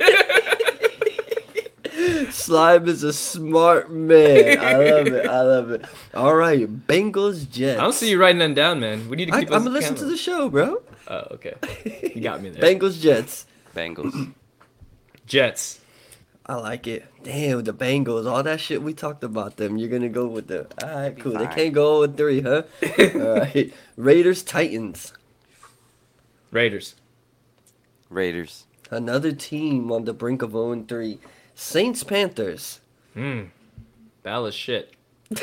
[2.34, 4.60] Slime is a smart man.
[4.60, 5.26] I love it.
[5.26, 5.86] I love it.
[6.12, 7.80] All right, Bengals Jets.
[7.80, 9.08] I don't see you writing them down, man.
[9.08, 10.82] We need to I, keep I'm gonna listen to the show, bro.
[11.08, 11.54] Oh, okay.
[12.14, 12.62] You got me there.
[12.62, 13.46] Bengals Jets.
[13.74, 14.34] Bengals.
[15.24, 15.80] Jets.
[16.44, 17.06] I like it.
[17.22, 18.30] Damn, the Bengals.
[18.30, 19.78] All that shit we talked about them.
[19.78, 20.66] You're gonna go with the.
[20.84, 21.38] All right, Be cool.
[21.38, 22.64] They can't go with three, huh?
[23.14, 23.72] All right.
[23.96, 25.14] Raiders Titans.
[26.52, 26.94] Raiders.
[28.08, 28.66] Raiders.
[28.90, 31.18] Another team on the brink of 0 3.
[31.54, 32.80] Saints Panthers.
[33.14, 33.44] Hmm.
[34.22, 34.94] Dallas shit.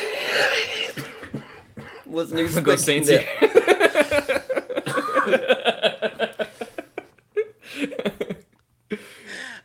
[2.06, 3.24] Wasn't I'm gonna go Saints that.
[3.24, 4.40] here.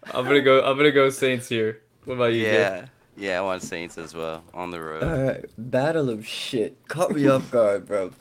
[0.13, 0.63] I'm gonna go.
[0.65, 1.81] I'm gonna go Saints here.
[2.05, 2.43] What about you?
[2.45, 2.53] Jay?
[2.55, 5.03] Yeah, yeah, I want Saints as well on the road.
[5.03, 6.77] All right, battle of shit.
[6.89, 8.13] Caught me off guard, bro.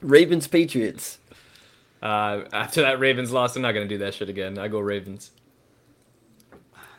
[0.00, 1.18] Ravens Patriots.
[2.02, 4.58] Uh, after that Ravens loss, I'm not gonna do that shit again.
[4.58, 5.30] I go Ravens.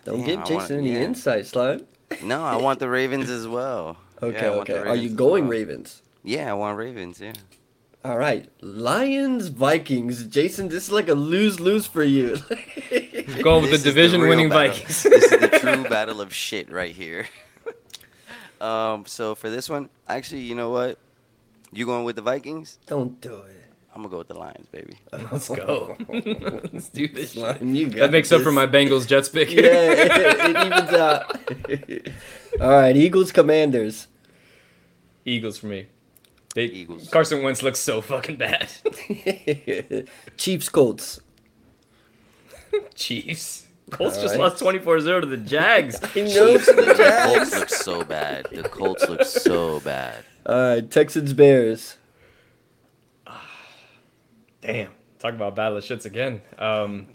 [0.05, 0.99] Don't Damn, give Jason want- any yeah.
[0.99, 1.85] insight, slime.
[2.23, 3.97] No, I want the Ravens as well.
[4.23, 4.89] Okay, Yeah, I want the okay.
[4.89, 5.51] Are you going well.
[5.53, 6.03] Ravens?
[6.23, 7.19] Yeah, I want Ravens.
[7.19, 7.33] Yeah.
[8.05, 10.25] All right, Lions Vikings.
[10.25, 12.37] Jason, this is like a lose lose for you.
[13.41, 14.73] Going with This the is division winning battle.
[14.73, 15.03] Vikings.
[15.03, 17.27] this is the true battle of shit right here.
[18.59, 20.99] um, so for this one, actually, you know what?
[21.71, 22.77] You going with the Vikings?
[22.85, 23.60] Don't do it.
[23.93, 24.95] I'm gonna go with the Lions, baby.
[25.31, 25.97] Let's go.
[26.09, 27.33] Let's do this.
[27.33, 27.41] shit.
[27.59, 29.49] Slime, you got That makes up for my Bengals Jets pick.
[29.51, 32.61] Yeah, it, it evens out.
[32.61, 34.07] All right, Eagles Commanders.
[35.25, 35.87] Eagles for me.
[36.55, 37.09] They, Eagles.
[37.09, 38.69] Carson Wentz looks so fucking bad.
[40.37, 41.19] Chiefs Colts.
[42.95, 43.67] Chiefs.
[43.89, 44.51] Colts just Alright.
[44.53, 45.99] lost 24-0 to the Jags.
[46.13, 47.59] He knows the The Colts Jags.
[47.59, 48.47] look so bad.
[48.51, 50.23] The Colts look so bad.
[50.45, 51.97] All right, Texans Bears.
[54.61, 54.91] Damn.
[55.19, 56.41] Talk about battle of shits again.
[56.57, 57.07] Um,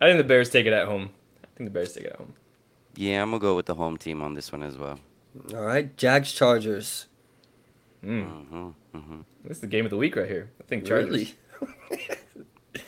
[0.00, 1.10] I think the Bears take it at home.
[1.44, 2.34] I think the Bears take it at home.
[2.96, 4.98] Yeah, I'm gonna go with the home team on this one as well.
[5.54, 7.06] All right, Jags Chargers.
[8.04, 8.46] Mm.
[8.46, 8.68] hmm
[8.98, 10.50] hmm This is the game of the week right here.
[10.60, 11.34] I think Chargers.
[11.60, 12.02] Really?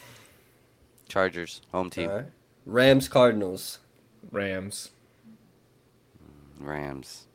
[1.08, 2.10] Chargers, home team.
[2.10, 2.26] All right.
[2.66, 3.78] Rams Cardinals.
[4.30, 4.90] Rams.
[6.58, 7.26] Rams.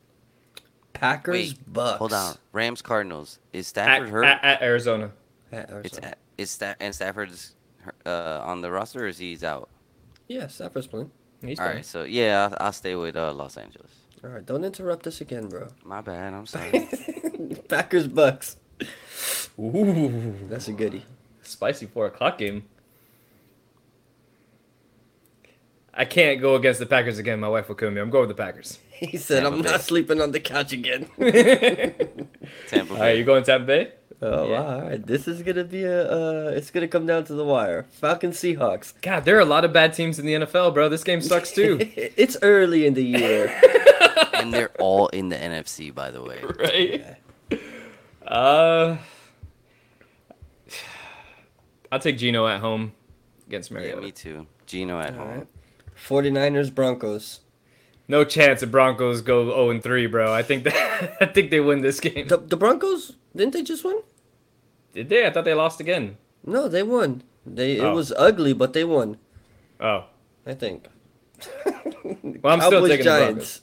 [0.92, 1.98] Packers Wait, Bucks.
[1.98, 2.34] Hold on.
[2.52, 3.38] Rams, Cardinals.
[3.52, 4.24] Is At, Stafford hurt?
[4.24, 5.12] at, at Arizona.
[5.52, 6.06] At it's Arizona.
[6.06, 7.54] at, is Sta- and Stafford's
[8.06, 9.68] uh, on the roster, or is he's out?
[10.28, 11.10] Yeah, Stafford's playing.
[11.44, 11.76] He's All fine.
[11.76, 13.90] right, so yeah, I'll, I'll stay with uh, Los Angeles.
[14.22, 15.68] All right, don't interrupt us again, bro.
[15.84, 16.34] My bad.
[16.34, 16.88] I'm sorry.
[17.68, 18.56] Packers Bucks.
[19.58, 20.34] Ooh.
[20.48, 21.04] That's a goodie.
[21.42, 22.64] Spicy 4 o'clock game.
[25.92, 27.40] I can't go against the Packers again.
[27.40, 28.00] My wife will kill me.
[28.00, 28.78] I'm going with the Packers.
[29.00, 29.70] He said, Tampa "I'm Bay.
[29.70, 31.06] not sleeping on the couch again."
[32.68, 33.18] Tampa All right, Bay.
[33.18, 33.92] you going Tampa Bay?
[34.22, 34.60] Oh, Yeah.
[34.60, 35.06] wow, all right.
[35.06, 36.10] This is gonna be a.
[36.10, 37.86] Uh, it's gonna come down to the wire.
[37.90, 38.92] Falcons Seahawks.
[39.00, 40.88] God, there are a lot of bad teams in the NFL, bro.
[40.90, 41.78] This game sucks too.
[41.96, 43.58] it's early in the year.
[44.34, 46.42] and they're all in the NFC, by the way.
[46.58, 47.16] right?
[48.26, 48.98] Uh,
[51.92, 52.92] I'll take Geno at home
[53.46, 54.00] against Yeah, Mariota.
[54.02, 54.46] me too.
[54.66, 55.38] Geno at All home.
[55.38, 55.46] right.
[56.08, 57.40] 49ers Broncos.
[58.06, 60.32] No chance the Broncos go 0 and 3, bro.
[60.32, 62.28] I think that I think they win this game.
[62.28, 64.00] The, the Broncos didn't they just win?
[64.92, 65.26] Did they?
[65.26, 66.16] I thought they lost again.
[66.44, 67.22] No, they won.
[67.46, 67.94] They it Oh.
[67.94, 69.18] was ugly, but they won.
[69.80, 70.04] Oh,
[70.46, 70.86] I think.
[72.42, 73.60] Well, I'm still taking the Broncos.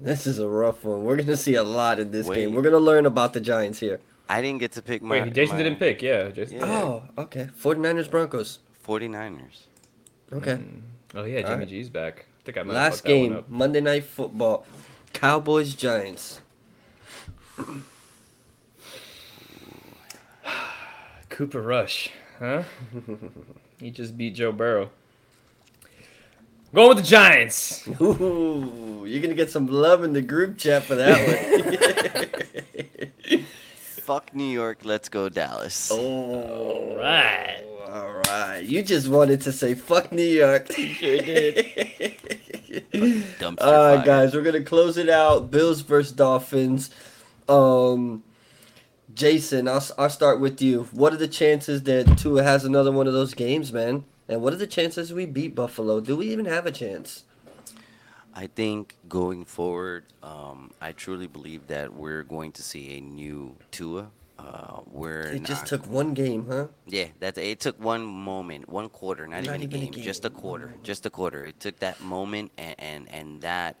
[0.00, 1.04] This is a rough one.
[1.04, 2.54] We're gonna see a lot in this game.
[2.54, 4.00] We're gonna learn about the Giants here.
[4.28, 5.20] I didn't get to pick my.
[5.22, 6.00] wait, Jason my didn't pick.
[6.02, 6.58] Yeah, Jason.
[6.58, 6.66] Yeah.
[6.66, 7.48] Oh, okay.
[7.62, 8.58] 49ers Broncos.
[8.86, 9.66] 49ers.
[10.32, 10.52] Okay.
[10.54, 10.80] Mm.
[11.14, 11.68] Oh yeah, Jimmy Alright.
[11.68, 12.26] G's back.
[12.40, 13.48] I think I might have Last that one game, up.
[13.50, 14.66] Monday Night Football.
[15.12, 16.40] Cowboys Giants.
[21.32, 22.62] Cooper Rush, huh?
[23.80, 24.90] he just beat Joe Burrow.
[26.74, 27.86] Going with the Giants.
[28.00, 31.18] Ooh, you're gonna get some love in the group chat for that
[33.28, 33.44] one.
[34.02, 34.78] Fuck New York.
[34.84, 35.90] Let's go Dallas.
[35.92, 37.62] oh, Right.
[37.88, 38.60] all right.
[38.64, 40.72] You just wanted to say fuck New York.
[40.72, 42.16] Sure did.
[43.42, 44.04] All right, fire.
[44.04, 45.50] guys, we're gonna close it out.
[45.50, 46.90] Bills versus Dolphins.
[47.48, 48.22] Um,
[49.14, 50.88] Jason, I'll I'll start with you.
[50.92, 54.04] What are the chances that Tua has another one of those games, man?
[54.28, 56.00] And what are the chances we beat Buffalo?
[56.00, 57.24] Do we even have a chance?
[58.34, 63.56] I think going forward, um, I truly believe that we're going to see a new
[63.70, 64.10] Tua.
[64.38, 66.68] Uh, we're It just took one game, huh?
[66.86, 70.02] Yeah, that it took one moment, one quarter, not, Not even, a a game, game.
[70.04, 71.44] just a quarter, just a quarter.
[71.44, 73.76] It took that moment and and, and that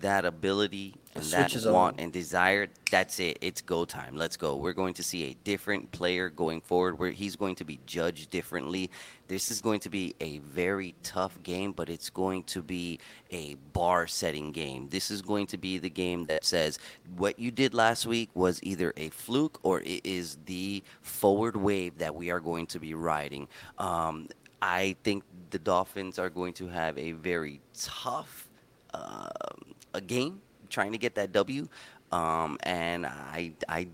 [0.00, 2.68] that ability and switch that want and desire.
[2.90, 3.38] That's it.
[3.40, 4.16] It's go time.
[4.16, 4.56] Let's go.
[4.56, 6.98] We're going to see a different player going forward.
[6.98, 8.90] Where he's going to be judged differently.
[9.28, 12.98] This is going to be a very tough game, but it's going to be
[13.30, 14.88] a bar-setting game.
[14.88, 16.78] This is going to be the game that says
[17.16, 21.98] what you did last week was either a fluke or it is the forward wave
[21.98, 23.46] that we are going to be riding.
[23.78, 24.28] Um,
[24.62, 28.49] I think the Dolphins are going to have a very tough
[28.94, 31.68] um a game trying to get that W.
[32.12, 33.88] Um, and I, I,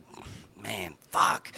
[0.60, 1.52] man, fuck.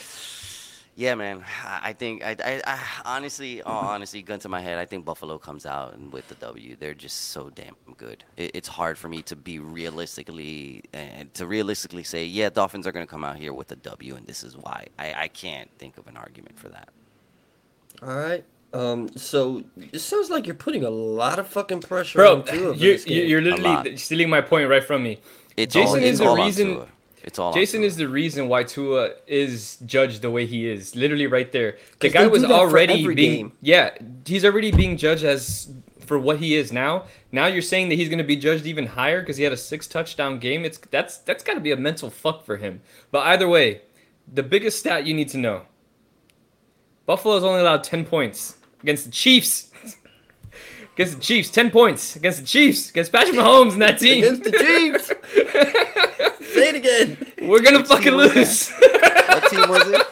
[0.97, 1.45] Yeah, man.
[1.65, 5.39] I think I, I, I honestly, oh, honestly, gun to my head, I think Buffalo
[5.39, 6.77] comes out and with the W.
[6.79, 8.25] They're just so damn good.
[8.37, 12.93] It, it's hard for me to be realistically and to realistically say, yeah, Dolphins are
[12.93, 14.87] going to come out here with a W, and this is why.
[14.99, 16.89] I, I can't think of an argument for that.
[18.03, 18.45] All right.
[18.73, 19.09] Um.
[19.17, 22.75] So it sounds like you're putting a lot of fucking pressure Bro, on Tua.
[22.75, 25.21] for you're, you're literally stealing my point right from me.
[25.57, 26.87] It's Jason all, is it's the all reason-
[27.25, 30.95] It's all Jason is the reason why Tua is judged the way he is.
[30.95, 31.79] Literally right there.
[32.01, 33.53] The guy was do that for already being game.
[33.61, 33.91] Yeah,
[34.25, 35.69] he's already being judged as
[36.05, 37.05] for what he is now.
[37.33, 39.57] Now you're saying that he's going to be judged even higher because he had a
[39.57, 40.65] six touchdown game.
[40.65, 42.83] It's that's that's got to be a mental fuck for him.
[43.11, 43.83] But either way,
[44.33, 45.63] the biggest stat you need to know:
[47.07, 49.71] Buffalo's only allowed ten points against the Chiefs.
[50.95, 54.25] against the Chiefs, ten points against the Chiefs against Patrick Mahomes and that team.
[54.25, 55.09] Against the Chiefs.
[56.55, 57.17] Say it again.
[57.43, 58.37] We're gonna fucking team was that?
[58.37, 58.71] lose.
[59.29, 60.07] what team was it?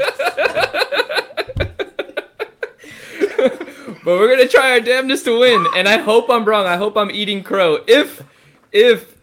[4.04, 6.66] but we're gonna try our damnedest to win, and I hope I'm wrong.
[6.66, 7.78] I hope I'm eating crow.
[7.88, 8.22] If,
[8.70, 9.15] if,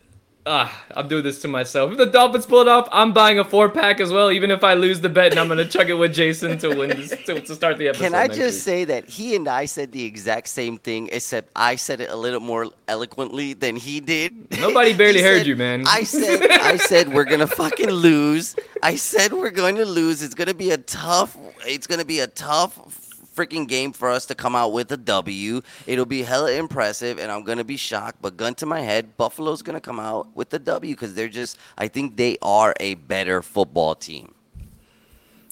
[0.45, 1.91] ah, I'm doing this to myself.
[1.91, 4.31] If the Dolphins pull it off, I'm buying a four pack as well.
[4.31, 6.89] Even if I lose the bet, and I'm gonna chug it with Jason to win
[6.89, 8.03] this, to, to start the episode.
[8.03, 8.63] Can I just week.
[8.63, 12.15] say that he and I said the exact same thing, except I said it a
[12.15, 14.57] little more eloquently than he did.
[14.59, 15.85] Nobody barely He heard said- you, man.
[15.87, 18.55] I said, I said we're gonna fucking lose.
[18.81, 20.21] I said we're going to lose.
[20.21, 21.37] It's gonna be a tough.
[21.65, 22.77] It's gonna be a tough
[23.35, 25.61] freaking game for us to come out with a W.
[25.88, 28.22] It'll be hella impressive, and I'm gonna be shocked.
[28.22, 31.57] But gun to my head, Buffalo's gonna come out with the W because they're just.
[31.77, 34.34] I think they are a better football team.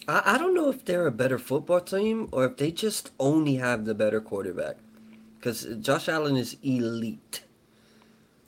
[0.07, 3.55] I, I don't know if they're a better football team or if they just only
[3.55, 4.77] have the better quarterback.
[5.39, 7.43] Because Josh Allen is elite.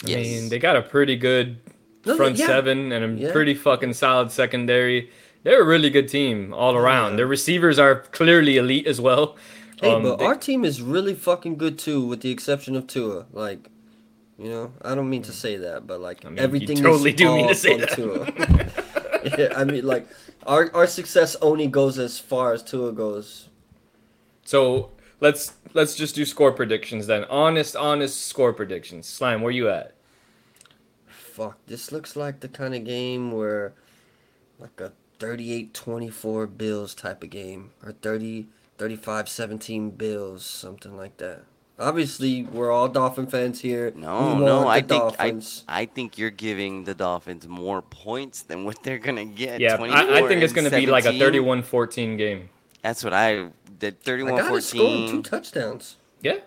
[0.05, 1.57] I mean, they got a pretty good
[2.05, 2.45] No, front yeah.
[2.47, 3.31] seven and a Yeah.
[3.31, 5.09] pretty fucking solid secondary.
[5.43, 7.17] They're a really good team all around.
[7.17, 9.35] Their receivers are clearly elite as well.
[9.81, 12.87] Hey, Um, but they- our team is really fucking good too, with the exception of
[12.87, 13.25] Tua.
[13.33, 13.69] Like,
[14.39, 17.11] you know, I don't mean to say that, but like I mean, you everything totally
[17.11, 17.89] is do mean to say that.
[17.91, 18.25] Tua.
[19.37, 20.07] yeah, I mean, like
[20.45, 23.49] our our success only goes as far as Tua goes.
[24.45, 27.25] So let's let's just do score predictions then.
[27.25, 29.07] Honest, honest score predictions.
[29.07, 29.93] Slime, where you at?
[31.07, 33.73] Fuck, this looks like the kind of game where,
[34.59, 34.91] like a
[35.23, 38.47] 38-24 Bills type of game, or 30
[38.77, 41.43] 35-17 Bills, something like that.
[41.79, 43.91] Obviously, we're all Dolphin fans here.
[43.95, 48.83] No, no, I think I, I think you're giving the Dolphins more points than what
[48.83, 49.59] they're gonna get.
[49.59, 51.41] Yeah, I, I think it's going to be like a 17.
[51.63, 52.49] 31-14 game.
[52.83, 53.97] That's what I did.
[54.05, 55.97] I got it scoring two touchdowns.
[56.21, 56.39] Yeah.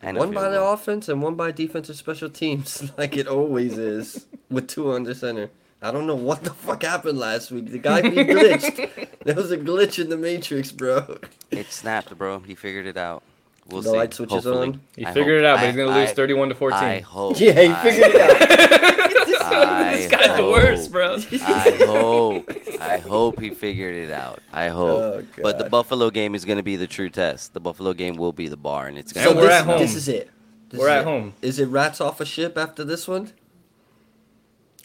[0.00, 4.26] and One by the offense and one by defensive special teams, like it always is,
[4.48, 5.50] with two under center.
[5.82, 7.70] I don't know what the fuck happened last week.
[7.70, 9.08] The guy he glitched.
[9.24, 11.18] there was a glitch in the matrix, bro.
[11.50, 12.38] It snapped, bro.
[12.38, 13.22] He figured it out.
[13.68, 13.96] We'll The see.
[13.96, 14.68] light switch is hopefully.
[14.68, 14.80] on?
[14.96, 16.78] He I figured it out, but he's going to lose I- 31 to 14.
[16.78, 17.40] I hope.
[17.40, 19.42] Yeah, he I- figured it out.
[19.44, 21.16] I this guy's the worst, bro.
[21.16, 22.50] I hope.
[22.80, 24.40] I hope he figured it out.
[24.52, 25.24] I oh, hope.
[25.38, 27.54] Oh, but the Buffalo game is going to be the true test.
[27.54, 29.64] The Buffalo game will be the bar, and it's going So to we're this, at
[29.66, 29.78] home.
[29.78, 30.30] This is it.
[30.70, 31.04] This We're is at it.
[31.04, 31.34] home.
[31.42, 33.32] Is it rats off a ship after this one?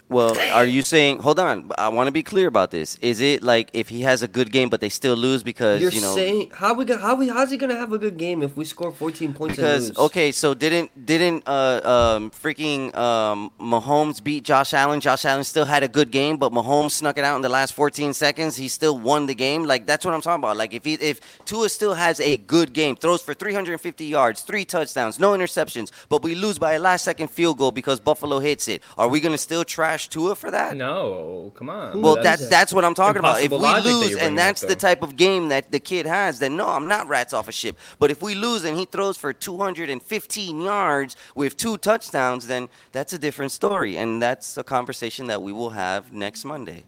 [0.10, 1.20] Well, are you saying?
[1.20, 2.98] Hold on, I want to be clear about this.
[3.02, 5.92] Is it like if he has a good game but they still lose because You're
[5.92, 6.16] you know?
[6.16, 8.64] saying how we got how we how's he gonna have a good game if we
[8.64, 9.98] score 14 points and because lose?
[9.98, 11.82] okay, so didn't didn't uh
[12.16, 15.02] um freaking um Mahomes beat Josh Allen?
[15.02, 17.74] Josh Allen still had a good game, but Mahomes snuck it out in the last
[17.74, 18.56] 14 seconds.
[18.56, 19.66] He still won the game.
[19.66, 20.56] Like that's what I'm talking about.
[20.56, 24.64] Like if he if Tua still has a good game, throws for 350 yards, three
[24.64, 28.70] touchdowns, no interceptions, but we lose by a last second field goal because Buffalo hits
[28.70, 28.82] it.
[28.98, 30.78] Are we gonna still trash Tua for that?
[30.78, 32.02] No, come on.
[32.02, 33.42] Well, Who that's that's what I'm talking about.
[33.42, 36.06] If we logic that lose and that's up, the type of game that the kid
[36.06, 37.78] has, then no, I'm not rats off a ship.
[37.98, 43.14] But if we lose and he throws for 215 yards with two touchdowns, then that's
[43.14, 46.84] a different story, and that's a conversation that we will have next Monday.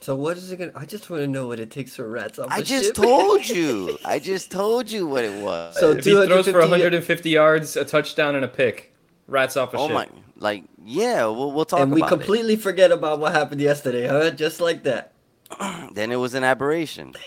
[0.00, 0.72] So what is it gonna?
[0.74, 2.94] I just want to know what it takes for rats off I a just ship.
[2.94, 3.98] told you.
[4.04, 5.78] I just told you what it was.
[5.78, 8.94] So if he throws for 150 yards, a touchdown, and a pick,
[9.30, 9.94] rats off a oh ship.
[9.94, 14.06] my, like yeah, we'll we'll talk and we about completely forget about what happened yesterday,
[14.08, 14.30] huh?
[14.30, 15.12] Just like that.
[15.94, 17.14] Then it was an aberration.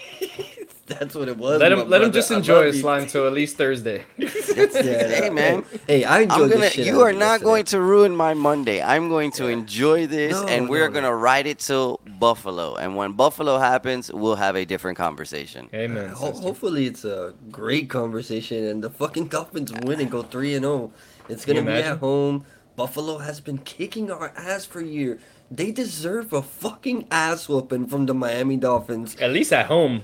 [0.85, 1.59] That's what it was.
[1.61, 4.03] Let him let him just enjoy his slime till at least Thursday.
[4.55, 5.63] Yeah, hey man.
[5.87, 6.61] Hey, hey, I enjoyed I'm gonna.
[6.61, 6.85] this shit.
[6.85, 7.43] You are not yesterday.
[7.45, 8.83] going to ruin my Monday.
[8.83, 9.53] I'm going to Yeah.
[9.53, 11.13] enjoy this, No, and we're no, gonna no.
[11.13, 12.75] ride it till Buffalo.
[12.75, 15.69] And when Buffalo happens, we'll have a different conversation.
[15.73, 16.09] Amen.
[16.09, 20.63] Ho- hopefully, it's a great conversation, and the fucking Dolphins win and go three and
[20.65, 20.91] zero.
[21.29, 22.45] It's gonna be at home.
[22.75, 25.21] Buffalo has been kicking our ass for years.
[25.51, 29.15] They deserve a fucking ass whooping from the Miami Dolphins.
[29.17, 30.03] At least at home.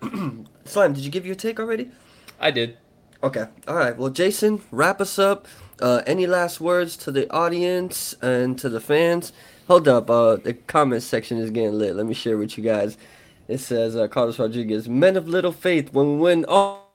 [0.64, 1.90] Slime, did you give your take already?
[2.38, 2.78] I did.
[3.22, 3.46] Okay.
[3.66, 3.96] All right.
[3.96, 5.48] Well, Jason, wrap us up.
[5.80, 9.32] Uh, any last words to the audience and to the fans?
[9.66, 10.08] Hold up.
[10.08, 11.96] Uh, the comment section is getting lit.
[11.96, 12.96] Let me share with you guys.
[13.48, 16.44] It says uh, Carlos Rodriguez, men of little faith when we win.
[16.46, 16.89] Oh.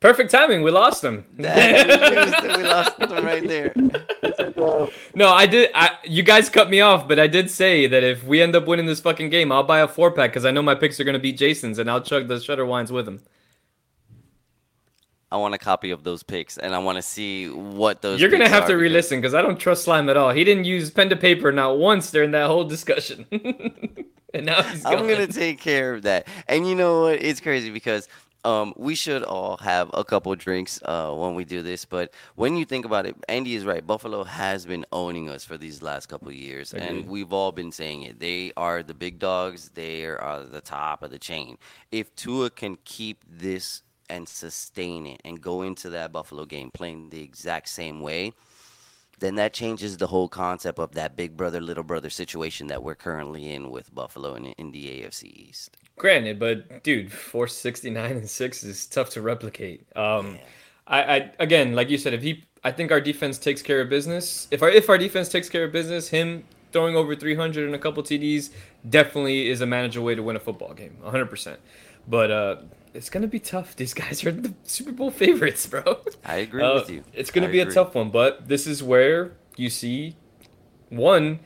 [0.00, 0.62] Perfect timing.
[0.70, 1.26] We lost them.
[1.36, 3.72] we lost them right there.
[5.14, 5.70] No, I did.
[5.74, 8.66] I, you guys cut me off, but I did say that if we end up
[8.66, 11.04] winning this fucking game, I'll buy a four pack because I know my picks are
[11.04, 13.20] gonna beat Jason's, and I'll chug the Sutter wines with him.
[15.32, 18.20] I want a copy of those picks, and I want to see what those.
[18.20, 20.30] You're gonna have to re-listen because I don't trust Slime at all.
[20.30, 23.26] He didn't use pen to paper not once during that whole discussion,
[24.34, 24.96] and now he's gone.
[24.96, 26.26] I'm gonna take care of that.
[26.48, 27.22] And you know what?
[27.22, 28.08] It's crazy because
[28.44, 31.84] um we should all have a couple drinks uh when we do this.
[31.84, 33.86] But when you think about it, Andy is right.
[33.86, 37.72] Buffalo has been owning us for these last couple of years, and we've all been
[37.72, 38.20] saying it.
[38.20, 39.70] They are the big dogs.
[39.74, 41.58] They are the top of the chain.
[41.90, 47.10] If Tua can keep this and sustain it and go into that Buffalo game playing
[47.10, 48.32] the exact same way,
[49.20, 52.94] then that changes the whole concept of that big brother little brother situation that we're
[52.94, 55.76] currently in with Buffalo in, in the AFC East.
[55.96, 59.86] Granted, but dude, four sixty nine and six is tough to replicate.
[59.96, 60.38] Um,
[60.86, 63.88] I, I again, like you said, if he, I think our defense takes care of
[63.88, 64.48] business.
[64.50, 67.74] If our if our defense takes care of business, him throwing over three hundred and
[67.74, 68.50] a couple TDs
[68.88, 71.60] definitely is a manageable way to win a football game, one hundred percent.
[72.08, 72.56] But uh,
[72.94, 73.76] it's gonna be tough.
[73.76, 75.98] These guys are the Super Bowl favorites, bro.
[76.24, 77.04] I agree Uh, with you.
[77.12, 77.72] It's going I to be agree.
[77.72, 80.16] a tough one, but this is where you see
[80.88, 81.40] one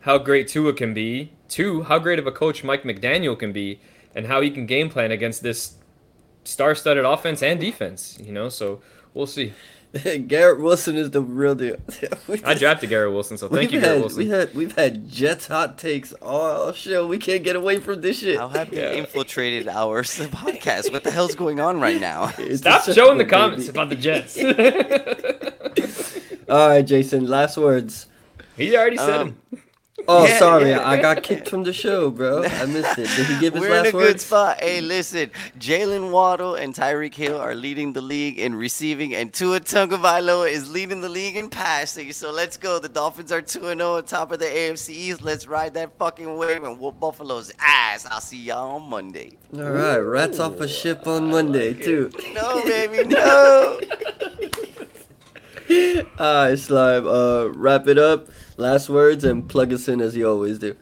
[0.00, 3.80] how great Tua can be, two how great of a coach Mike McDaniel can be,
[4.14, 5.74] and how he can game plan against this
[6.44, 8.16] star-studded offense and defense.
[8.22, 8.80] You know, so
[9.14, 9.52] we'll see.
[10.26, 11.76] Garrett Wilson is the real deal.
[12.28, 14.18] We I just- drafted Garrett Wilson, so thank we've you, had, Garrett Wilson.
[14.18, 17.06] We had we've had Jets hot takes all show.
[17.06, 18.38] We can't get away from this shit.
[18.38, 18.92] How have you Yeah.
[18.92, 20.92] infiltrated our s- podcast?
[20.92, 22.32] What the hell's going on right now?
[22.38, 24.36] It's Stop a showing the circle, comments about the Jets.
[26.48, 27.26] All right, Jason.
[27.26, 28.06] Last words.
[28.56, 29.62] he already said Um, them.
[30.08, 30.88] Oh, Yeah, sorry, yeah.
[30.88, 32.44] I got kicked from the show, bro.
[32.44, 33.08] I missed it.
[33.16, 34.60] Did he give his We're in a last good spot.
[34.60, 39.60] Hey, listen, Jaylen Waddle and Tyreek Hill are leading the league in receiving, and Tua
[39.60, 42.12] Tagovailoa is leading the league in passing.
[42.12, 42.78] So let's go.
[42.78, 45.22] The Dolphins are 2 0 on top of the AFC East.
[45.22, 48.06] Let's ride that fucking wave and whoop Buffalo's ass.
[48.06, 49.36] I'll see y'all on Monday.
[49.54, 52.10] All right, rats off a ship on Monday too.
[52.32, 53.80] No, baby, no.
[56.18, 57.06] All right, slime.
[57.06, 58.28] Uh, wrap it up.
[58.56, 60.76] Last words and plug us in as you always do.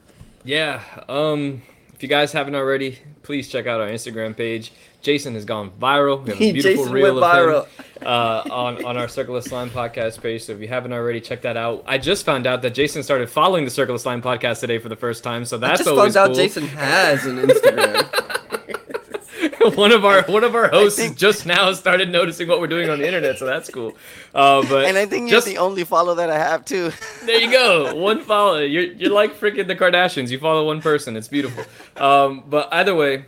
[0.44, 0.82] Yeah.
[1.09, 4.72] Um, if you guys haven't already, please check out our Instagram page.
[5.01, 6.22] Jason has gone viral.
[6.22, 9.44] We have a beautiful Jason reel went of him uh, on on our Circle of
[9.44, 10.44] Slime podcast page.
[10.44, 11.84] So if you haven't already, check that out.
[11.86, 14.88] I just found out that Jason started following the Circle of Slime podcast today for
[14.88, 15.44] the first time.
[15.44, 16.36] So I that's just always found out cool.
[16.36, 18.20] Jason has an Instagram.
[19.74, 22.91] one of our one of our hosts think- just now started noticing what we're doing
[22.91, 23.39] on the internet.
[23.39, 23.97] So that's cool.
[24.35, 26.91] Uh, but And I think you're just the only follow that I have, too.
[27.24, 27.95] There you go.
[27.95, 28.59] One follow.
[28.59, 30.31] You're you're like freaking the Kardashians.
[30.31, 31.16] You follow one person.
[31.16, 31.65] It's beautiful.
[31.97, 33.24] Um, but either way,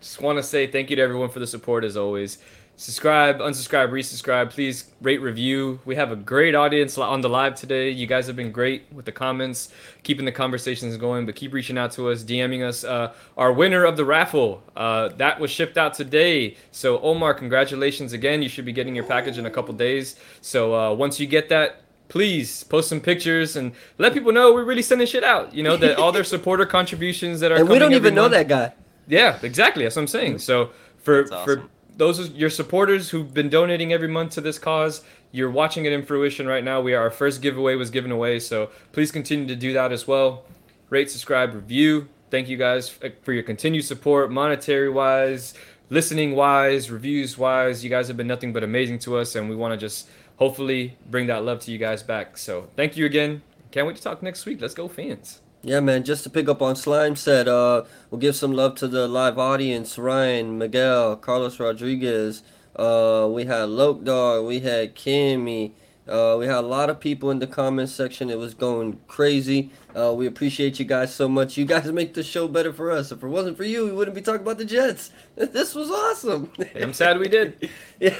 [0.00, 2.38] just want to say thank you to everyone for the support as always.
[2.78, 4.50] Subscribe, unsubscribe, resubscribe.
[4.50, 5.80] Please rate, review.
[5.86, 7.88] We have a great audience on the live today.
[7.88, 9.70] You guys have been great with the comments,
[10.02, 11.24] keeping the conversations going.
[11.24, 12.84] But keep reaching out to us, DMing us.
[12.84, 16.58] Uh, our winner of the raffle uh, that was shipped out today.
[16.70, 18.42] So Omar, congratulations again.
[18.42, 20.16] You should be getting your package in a couple days.
[20.42, 24.64] So uh, once you get that, please post some pictures and let people know we're
[24.64, 25.54] really sending shit out.
[25.54, 28.48] You know that all their supporter contributions that are and we don't even know that
[28.48, 28.74] guy.
[29.08, 29.84] yeah, exactly.
[29.84, 30.40] That's what I'm saying.
[30.40, 31.70] So for That's for awesome.
[31.96, 35.02] Those of your supporters who've been donating every month to this cause,
[35.32, 36.80] you're watching it in fruition right now.
[36.80, 40.06] We are our first giveaway was given away, so please continue to do that as
[40.06, 40.44] well.
[40.90, 42.08] Rate, subscribe, review.
[42.30, 45.54] Thank you guys for your continued support, monetary wise,
[45.90, 47.84] listening wise, reviews wise.
[47.84, 50.96] You guys have been nothing but amazing to us, and we want to just hopefully
[51.10, 52.36] bring that love to you guys back.
[52.36, 53.42] So thank you again.
[53.70, 54.60] Can't wait to talk next week.
[54.60, 55.40] Let's go, fans.
[55.66, 56.04] Yeah, man.
[56.04, 59.36] Just to pick up on Slime said, uh, we'll give some love to the live
[59.36, 62.44] audience: Ryan, Miguel, Carlos Rodriguez.
[62.76, 64.46] Uh, we had Loke Dog.
[64.46, 65.72] We had Kimmy.
[66.06, 68.30] Uh, we had a lot of people in the comments section.
[68.30, 69.72] It was going crazy.
[69.92, 71.56] Uh, we appreciate you guys so much.
[71.56, 73.10] You guys make the show better for us.
[73.10, 75.10] If it wasn't for you, we wouldn't be talking about the Jets.
[75.34, 76.52] This was awesome.
[76.76, 77.68] I'm sad we did,
[78.00, 78.14] yeah.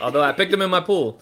[0.00, 1.20] although I picked them in my pool.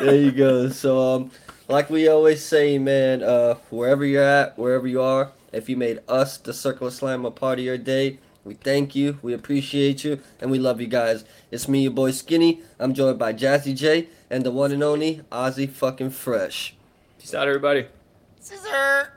[0.00, 0.70] there you go.
[0.70, 1.30] So, um,
[1.68, 6.00] like we always say, man, uh, wherever you're at, wherever you are, if you made
[6.08, 10.04] us the Circle of Slime a part of your day, we thank you, we appreciate
[10.04, 11.24] you, and we love you guys.
[11.50, 12.62] It's me, your boy Skinny.
[12.78, 16.74] I'm joined by Jazzy J and the one and only Ozzy fucking Fresh.
[17.18, 17.86] Peace out, everybody.
[18.40, 19.12] Scissor.